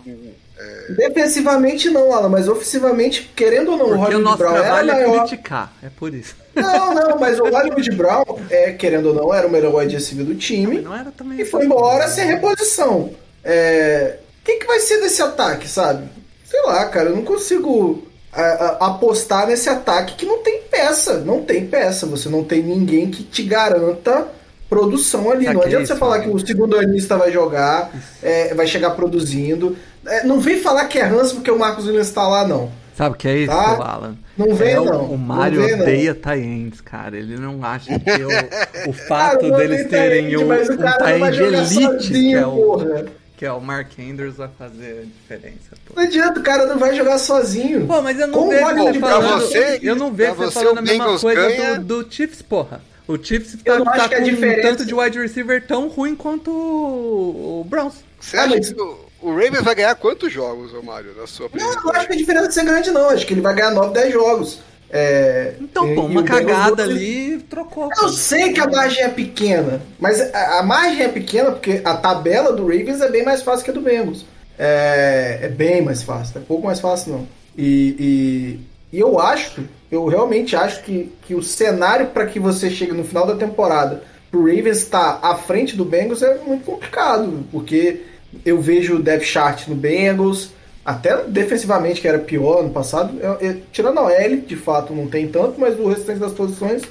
[0.58, 4.56] é, Defensivamente não, Alan, mas ofensivamente, querendo ou não, o Porque o Hollywood nosso Brown
[4.56, 5.28] era trabalho é maior.
[5.28, 6.36] criticar, é por isso.
[6.54, 10.26] Não, não, mas o Hollywood Brown, é, querendo ou não, era o melhor wide receiver
[10.26, 10.80] do time.
[10.82, 11.42] Não era também.
[11.42, 13.14] E foi embora sem reposição.
[13.44, 14.20] É...
[14.42, 16.08] O que, que vai ser desse ataque, sabe?
[16.46, 21.20] Sei lá, cara, eu não consigo a- a- apostar nesse ataque que não tem peça.
[21.20, 22.06] Não tem peça.
[22.06, 24.28] Você não tem ninguém que te garanta
[24.70, 25.46] produção ali.
[25.46, 26.24] Não que é adianta isso, você falar né?
[26.26, 27.92] que o segundo anista vai jogar,
[28.22, 29.76] é, vai chegar produzindo.
[30.06, 32.72] É, não vem falar que é ranço porque o Marcos Williams tá lá, não.
[32.96, 33.76] Sabe o que é isso, Tá?
[33.84, 34.16] Alan?
[34.38, 35.06] Não vem, É, não.
[35.06, 35.82] O Mario vem, não.
[35.82, 37.18] odeia Taiens, cara.
[37.18, 41.78] Ele não acha que o, o Cara, fato não deles terem um, um cara elite,
[41.78, 43.06] que sozinho, é, o, porra.
[43.38, 45.72] Que é o Mark Andrews, vai fazer a diferença.
[45.86, 45.94] Pô.
[45.96, 47.86] Não adianta, o cara não vai jogar sozinho.
[47.86, 49.42] Pô, mas eu não Com o vejo Brown, falando.
[49.42, 52.42] você- eu não vejo você você falando o a mesma coisa ganha- do, do Chiefs,
[52.42, 52.82] porra.
[53.08, 55.88] O Chiefs Eu tá, não acho tá com um diferença- tanto de wide receiver tão
[55.90, 57.96] ruim quanto o, o Browns.
[58.20, 61.28] você Ah, acha mas- que o, o Ravens vai ganhar quantos jogos, ô Mário, na
[61.28, 61.76] sua Não, previsão?
[61.78, 63.10] eu não acho que a diferença vai ser grande, não.
[63.10, 64.60] Acho que ele vai ganhar 9, 10 jogos.
[64.98, 67.86] É, Então, pô, uma cagada não- ali trocou.
[67.86, 68.10] Eu pô.
[68.10, 72.54] sei que a margem é pequena, mas a, a margem é pequena porque a tabela
[72.54, 74.26] do Ravens é bem mais fácil que a do Bengals.
[74.58, 77.28] É, é bem mais fácil, é pouco mais fácil não.
[77.58, 78.60] E,
[78.92, 82.94] e, e eu acho, eu realmente acho que, que o cenário para que você chegue
[82.94, 84.02] no final da temporada
[84.32, 88.02] pro Ravens estar à frente do Bengals é muito complicado, porque
[88.46, 90.52] eu vejo o depth chart no Bengals,
[90.86, 95.08] até defensivamente, que era pior no passado, eu- eu- tirando a OL, de fato não
[95.08, 96.84] tem tanto, mas o restante das posições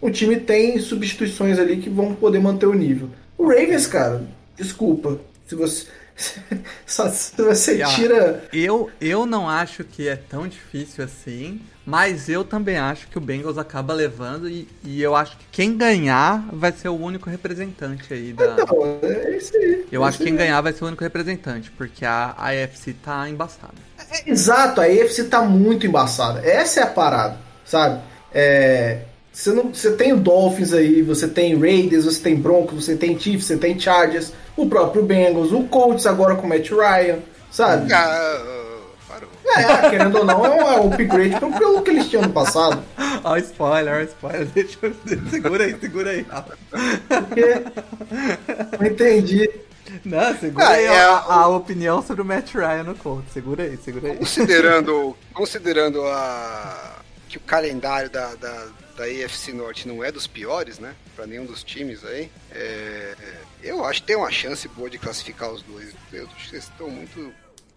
[0.00, 3.08] o time tem substituições ali que vão poder manter o nível.
[3.36, 4.22] O Ravens, cara,
[4.56, 5.86] desculpa, se você
[6.86, 12.28] só se você ó, tira Eu, eu não acho que é tão difícil assim, mas
[12.28, 16.48] eu também acho que o Bengals acaba levando e, e eu acho que quem ganhar
[16.52, 18.62] vai ser o único representante aí da.
[18.62, 19.86] Então, é isso aí.
[19.90, 22.92] Eu É acho que quem ganhar vai ser o único representante, porque a a AFC
[22.94, 23.74] tá embaçada.
[23.98, 26.40] É, Exato, a AFC tá muito embaçada.
[26.46, 28.00] Essa é a parada, sabe?
[28.32, 29.02] É,
[29.32, 33.18] você, não, você tem o Dolphins aí, você tem Raiders, você tem Broncos, você tem
[33.18, 37.18] Chiefs, você tem Chargers, o próprio Bengals, o Colts agora com o Matt Ryan,
[37.50, 37.92] sabe?
[37.92, 38.76] Ah, ah,
[39.08, 39.28] parou.
[39.56, 40.50] É, querendo ou não, é
[40.80, 42.82] um upgrade pelo- pelo que eles tinham no passado.
[43.24, 44.46] Ó, spoiler, ó, spoiler.
[44.46, 44.94] Deixa eu.
[45.30, 46.24] Segura aí, segura aí.
[47.08, 47.62] Porque
[48.78, 49.50] não entendi.
[50.04, 53.32] Não, segura Ah, aí é, a, a opinião sobre o Matt Ryan no Colts.
[53.32, 54.16] Segura aí, segura aí.
[54.16, 56.96] Considerando, considerando a,
[57.28, 58.66] que o calendário da, da,
[58.96, 60.94] da AFC Norte não é dos piores, né?
[61.16, 62.30] Pra nenhum dos times aí.
[62.52, 63.14] é,
[63.62, 65.90] eu acho que tem uma chance boa de classificar os dois.
[66.12, 67.32] Eu acho que eles estão muito.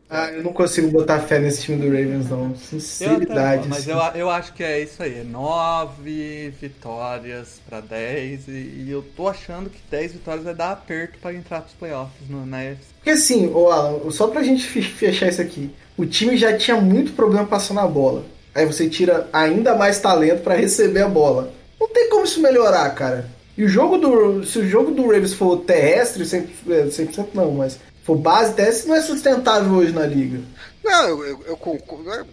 [0.09, 2.49] Ah, eu não consigo botar fé nesse time do Ravens, não.
[2.51, 3.59] Eu Sinceridade.
[3.61, 3.91] até- mas assim.
[3.91, 5.19] eu, eu acho que é isso aí.
[5.19, 8.47] É 9 vitórias pra 10.
[8.47, 12.29] E, e eu tô achando que 10 vitórias vai dar aperto pra entrar pros playoffs
[12.29, 12.57] no, na.
[12.97, 15.73] Porque assim, ô Alan, só pra gente fe- fechar isso aqui.
[15.97, 18.23] O time já tinha muito problema passando a bola.
[18.53, 21.51] Aí você tira ainda mais talento pra receber a bola.
[21.79, 23.27] Não tem como isso melhorar, cara.
[23.57, 24.43] E o jogo do.
[24.43, 28.89] Se o jogo do Ravens for terrestre, 100%, é, 100% não, mas for base terrestre,
[28.89, 30.41] não é sustentável hoje na liga.
[30.83, 32.11] Não, eu, eu, eu concordo.
[32.11, 32.25] é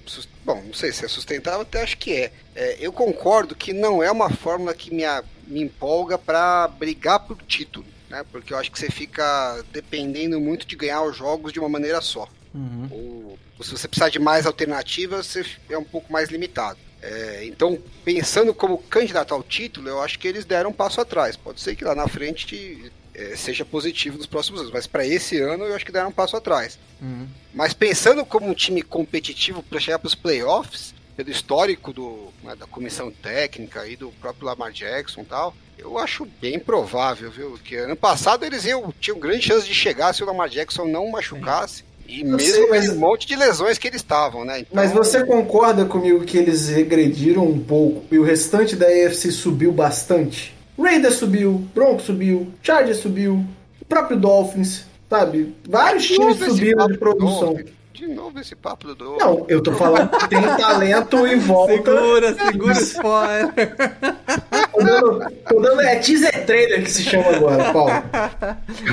[0.45, 2.33] Bom, não sei se é sustentável, até acho que é.
[2.57, 5.05] É, Eu concordo que não é uma fórmula que me,
[5.47, 8.25] me empolga pra brigar por título, né?
[8.33, 12.01] Porque eu acho que você fica dependendo muito de ganhar os jogos de uma maneira
[12.01, 12.27] só.
[12.91, 16.79] Ou, ou se você precisar de mais alternativas, você é um pouco mais limitado.
[17.03, 21.37] É, então, pensando como candidato ao título, eu acho que eles deram um passo atrás.
[21.37, 25.39] Pode ser que lá na frente é, seja positivo nos próximos anos, mas para esse
[25.41, 26.79] ano eu acho que deram um passo atrás.
[27.55, 32.55] Mas pensando como um time competitivo para chegar para os playoffs, pelo histórico do, né,
[32.57, 37.59] da comissão técnica e do próprio Lamar Jackson e tal, eu acho bem provável, viu?
[37.63, 41.11] Que ano passado eles iam, tinham grande chance de chegar se o Lamar Jackson não
[41.11, 41.85] machucasse.
[42.11, 44.61] E Eu mesmo sei, mas- com um monte de lesões que eles estavam, né?
[44.61, 49.31] Então, Mas você concorda comigo que eles regrediram um pouco e o restante da AFC
[49.31, 50.53] subiu bastante?
[50.79, 53.45] Raiders subiu, Broncos subiu, Chargers subiu,
[53.81, 54.85] o próprio Dolphins.
[55.09, 55.55] sabe?
[55.69, 57.57] Vários times subiram de produção.
[57.93, 59.23] De novo esse papo do Dolphins.
[59.23, 61.73] Não, eu tô falando que tem talento em volta.
[61.75, 63.53] Segura, segura o spoiler.
[64.73, 67.91] Tô dando, tô dando, é teaser trailer que se chama agora, Paulo.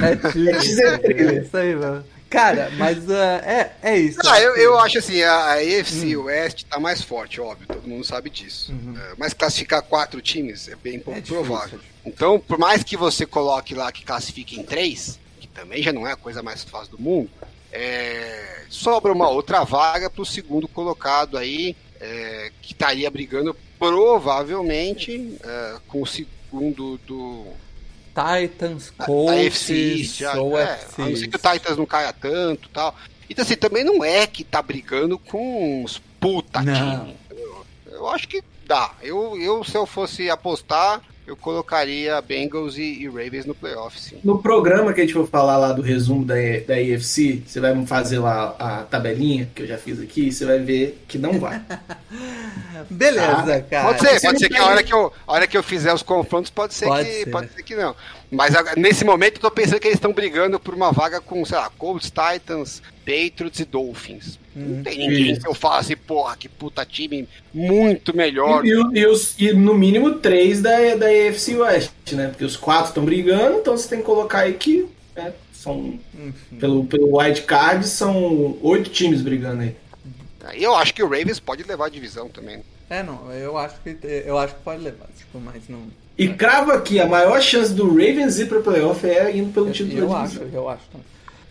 [0.03, 1.43] É teaser, É teaser trailer.
[1.43, 2.03] Isso aí, mano.
[2.29, 4.19] Cara, mas uh, é, é isso.
[4.25, 8.03] Ah, eu, eu acho assim, a, a AFC West tá mais forte, óbvio, todo mundo
[8.03, 8.73] sabe disso.
[8.97, 11.79] É, mas classificar quatro times é bem pouco difícil, provável.
[12.05, 16.05] Então, por mais que você coloque lá que classifique em três, que também já não
[16.05, 17.29] é a coisa mais fácil do mundo,
[17.71, 25.75] é, sobra uma outra vaga pro segundo colocado aí, é, que estaria brigando provavelmente é,
[25.87, 27.45] com o segundo do,
[28.17, 29.69] Titans, Colts,
[30.37, 32.95] ou é, FC a não ser que o Titans não caia tanto tal.
[33.29, 36.73] Então, assim, também não é que tá brigando com uns puta Não.
[36.73, 37.17] time.
[37.29, 38.91] Eu, eu acho que dá.
[39.01, 44.17] Eu, eu, se eu fosse apostar, eu colocaria Bengals e, e Ravens no playoff, sim.
[44.23, 46.35] No programa que a gente for falar lá do resumo da,
[46.65, 50.59] da AFC, você vai fazer lá a tabelinha que eu já fiz aqui, você vai
[50.59, 51.61] ver que não vai.
[52.89, 53.87] Beleza, Ah, cara.
[53.87, 56.01] Pode ser, pode ser que a hora que, eu, a hora que eu fizer os
[56.01, 57.29] confrontos, pode ser, Pode que, ser.
[57.31, 57.95] pode ser que não.
[58.29, 61.57] Mas nesse momento eu tô pensando que eles estão brigando por uma vaga com, sei
[61.57, 64.37] lá, Colts, Titans, Patriots e Dolphins.
[64.53, 68.65] Não tem ninguém que eu falo assim, porra, que puta time muito melhor.
[68.65, 72.27] E, e os- e no mínimo três da, da AFC West, né?
[72.29, 75.99] Porque os quatro estão brigando, então você tem que colocar aí que né, são.
[76.59, 79.75] Pelo, pelo wild card, são oito times brigando aí.
[80.57, 82.61] E eu acho que o Ravens pode levar a divisão também.
[82.89, 85.81] É, não, eu acho que eu acho que pode levar, tipo, mas não.
[86.17, 89.99] E cravo aqui, a maior chance do Ravens ir pra playoff é indo pelo título
[89.99, 91.05] Eu da acho, eu acho também.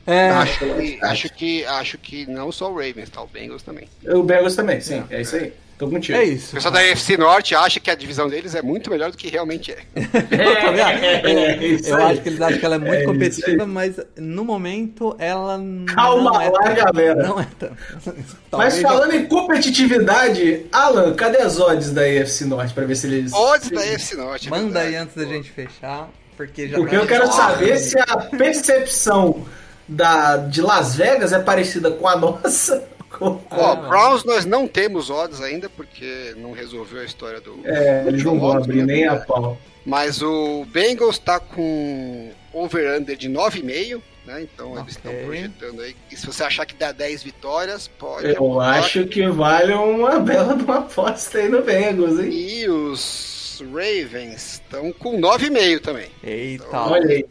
[0.07, 3.21] É, Acho que, acho, que, acho que não só o Ravens, tá?
[3.23, 3.89] O Bengals também.
[4.05, 5.53] O Bengals também, sim, é, isso aí.
[5.79, 6.17] Tô contigo.
[6.17, 6.55] é O isso.
[6.55, 9.73] pessoal da UFC Norte acha que a divisão deles é muito melhor do que realmente
[9.73, 9.77] é.
[10.09, 11.29] Tá vendo?
[11.29, 14.43] É, isso eu acho que eles acham que ela é muito É competitiva, mas no
[14.43, 15.61] momento ela
[15.95, 16.77] Calma não é lá, tanto.
[16.85, 17.23] galera.
[17.29, 17.77] Não é tanto.
[18.53, 23.33] Mas falando em competitividade, Alan, cadê as odds da AFC Norte pra ver se eles.
[23.35, 24.47] Odds da UFC Norte.
[24.49, 26.09] é Manda aí antes da gente fechar,
[26.39, 29.45] porque já Porque tá eu quero saber se a percepção
[29.89, 32.87] da, de Las Vegas é parecida com a nossa.
[33.17, 33.77] Com- Ó, Ah.
[33.77, 37.61] Browns nós não temos odds ainda, porque não resolveu a história do.
[37.65, 39.57] É, eles não vão abrir nem a pau.
[39.87, 44.43] Mas o Bengals tá com over-under de 9,5, né?
[44.43, 45.97] Então eles estão projetando aí.
[46.11, 48.27] E se você achar que dá 10 vitórias, pode.
[48.27, 48.79] Eu apostar.
[48.81, 52.31] acho que vale uma bela de uma aposta aí no Bengals, hein?
[52.33, 56.09] E os Ravens estão com 9,5 também.
[56.23, 57.25] Eita, Olha aí.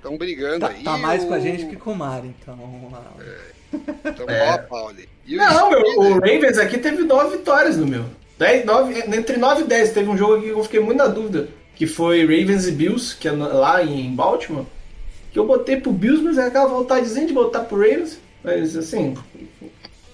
[0.00, 0.82] Estão brigando tá, aí.
[0.82, 2.56] tá mais com a o- gente que com o Mara, então.
[2.56, 3.04] vamos lá.
[4.04, 4.50] Então, É.
[4.50, 5.08] ó, Pauli.
[5.28, 8.04] O Não, meu, Steelers- o Ravens aqui teve nove vitórias no meu.
[8.38, 9.92] Dez, nove, entre 9 e 10.
[9.92, 11.48] Teve um jogo aqui que eu fiquei muito na dúvida.
[11.74, 14.64] Que foi Ravens e Bills, que é lá em Baltimore.
[15.32, 18.18] Que eu botei pro Bills, mas é aquela vontadezinha de botar pro Ravens.
[18.42, 19.14] Mas assim.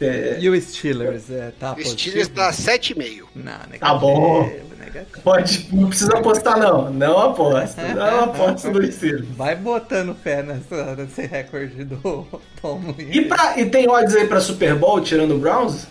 [0.00, 2.24] é, E o Steelers, é, tá O positivo?
[2.24, 3.28] Steelers tá 7,5.
[3.34, 4.42] Não, negativo, Tá bom.
[4.42, 4.75] negativo.
[5.22, 6.90] Pode, não precisa apostar, não.
[6.90, 7.82] Não aposta.
[7.94, 9.26] Não aposta no Steelers.
[9.36, 12.26] Vai botando fé nessa, nesse recorde do
[12.60, 15.86] Tom E, pra, e tem odds aí pra Super Bowl, tirando o Browns?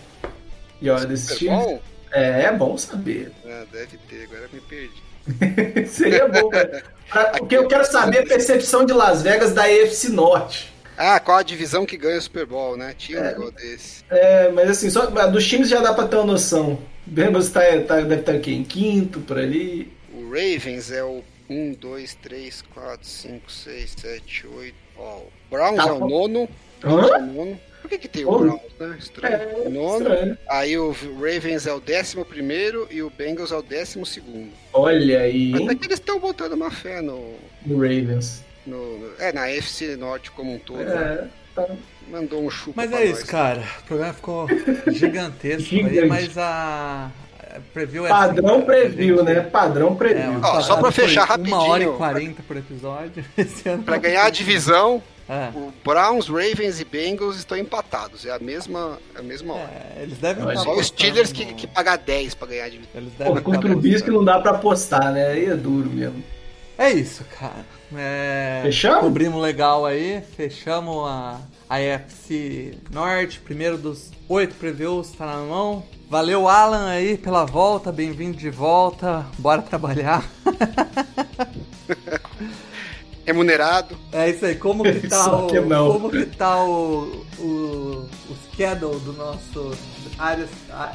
[0.80, 1.80] E olha, desse Super time.
[2.12, 3.32] É, é bom saber.
[3.46, 5.86] Ah, deve ter, agora me perdi.
[5.88, 6.82] Seria bom, cara.
[7.10, 10.72] Pra- Porque eu quero saber a percepção de Las Vegas da AFC Norte.
[10.98, 12.94] Ah, qual a divisão que ganha o Super Bowl, né?
[12.96, 14.04] Tinha um negócio desse.
[14.08, 16.78] É, mas assim, só dos times já dá pra ter uma noção.
[17.06, 19.92] O Bengals tá, tá, deve estar aqui em quinto, por ali.
[20.12, 24.74] O Ravens é o 1, 2, 3, 4, 5, 6, 7, 8.
[24.98, 26.48] Ó, o Browns Tá é o nono.
[26.80, 27.60] Browns é o nono.
[27.80, 28.96] Por que, que tem o Browns, né?
[28.98, 29.34] Estranho.
[29.34, 30.08] É, nono.
[30.08, 30.38] estranho.
[30.48, 34.50] Aí o Ravens é o décimo primeiro e o Bengals é o décimo segundo.
[34.72, 38.42] Olha aí, Até que eles estão botando uma fé no, no Ravens.
[38.66, 40.82] no, É, na FC Norte como um todo.
[40.82, 41.28] né?
[41.54, 41.76] É, tá.
[42.10, 43.30] Mandou um chupa Mas pra é isso, nós.
[43.30, 43.62] cara.
[43.80, 44.46] O programa ficou
[44.92, 45.98] gigantesco Gigante.
[46.00, 47.10] aí, mas a.
[47.72, 49.40] Preview é Padrão assim, preview, né?
[49.40, 50.40] Padrão É, preview.
[50.42, 51.92] Ó, só pra fechar Uma hora e rapidinho.
[51.96, 53.24] 40 por episódio.
[53.36, 58.26] Esse ano Pra ganhar a divisão, É, o Browns, Ravens e Bengals estão empatados.
[58.26, 59.70] É a mesma, é a mesma hora.
[59.96, 62.90] é, eles devem Só os Steelers que, no- que pagar 10 pra ganhar a divisão.
[62.94, 63.80] Eles Pô, devem com o apostando.
[64.12, 65.26] não dá pra apostar, né?
[65.28, 66.22] Aí é duro mesmo.
[66.78, 67.64] É isso, cara.
[67.94, 69.00] É, Fechamos?
[69.00, 75.82] Cobrimos legal aí, fechamos a, a AFC Norte, primeiro dos oito previews, tá na mão.
[76.10, 80.24] Valeu, Alan, aí, pela volta, bem-vindo de volta, bora trabalhar.
[83.24, 83.98] Remunerado.
[84.12, 85.46] É isso aí, como que tá o.
[85.48, 85.92] que não.
[85.92, 87.24] Como que tá o.
[87.38, 89.72] o, o schedule do nosso
[90.18, 90.48] áreas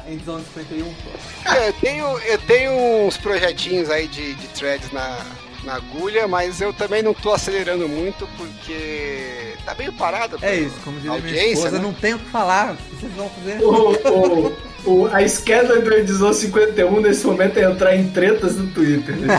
[0.08, 0.84] Endzone 51?
[0.84, 1.50] pô?
[1.50, 2.72] É, eu, tenho, eu tenho
[3.06, 5.18] uns projetinhos aí de, de threads na,
[5.64, 10.38] na agulha, mas eu também não tô acelerando muito porque tá meio parado.
[10.42, 11.82] É isso, como diz minha esposa, né?
[11.82, 12.72] não tem o que falar.
[12.72, 13.62] O que vocês vão fazer?
[13.62, 18.66] O, o, o, a esquerda do Edizão 51 nesse momento é entrar em tretas no
[18.68, 19.14] Twitter.
[19.16, 19.38] né?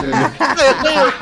[0.64, 1.12] Eu tenho,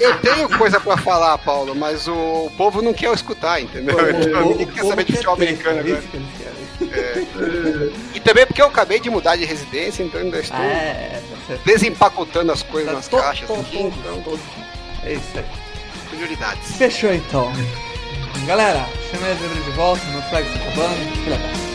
[0.00, 3.96] eu tenho coisa pra falar, Paulo, mas o, povo não quer escutar, entendeu?
[4.10, 6.02] Então, ninguém quer saber de futebol americano agora.
[8.14, 11.64] E também porque eu acabei de mudar de residência, então ainda estou É, tá certo.
[11.64, 14.40] desempacotando as coisas Tá nas caixas to- aqui, to- então to-
[15.04, 15.44] É isso aí.
[16.10, 16.76] prioridades.
[16.76, 17.52] Fechou então.
[18.46, 21.20] Galera, chama a zebra de volta, meu flag acabando.
[21.20, 21.67] Aquele abraço.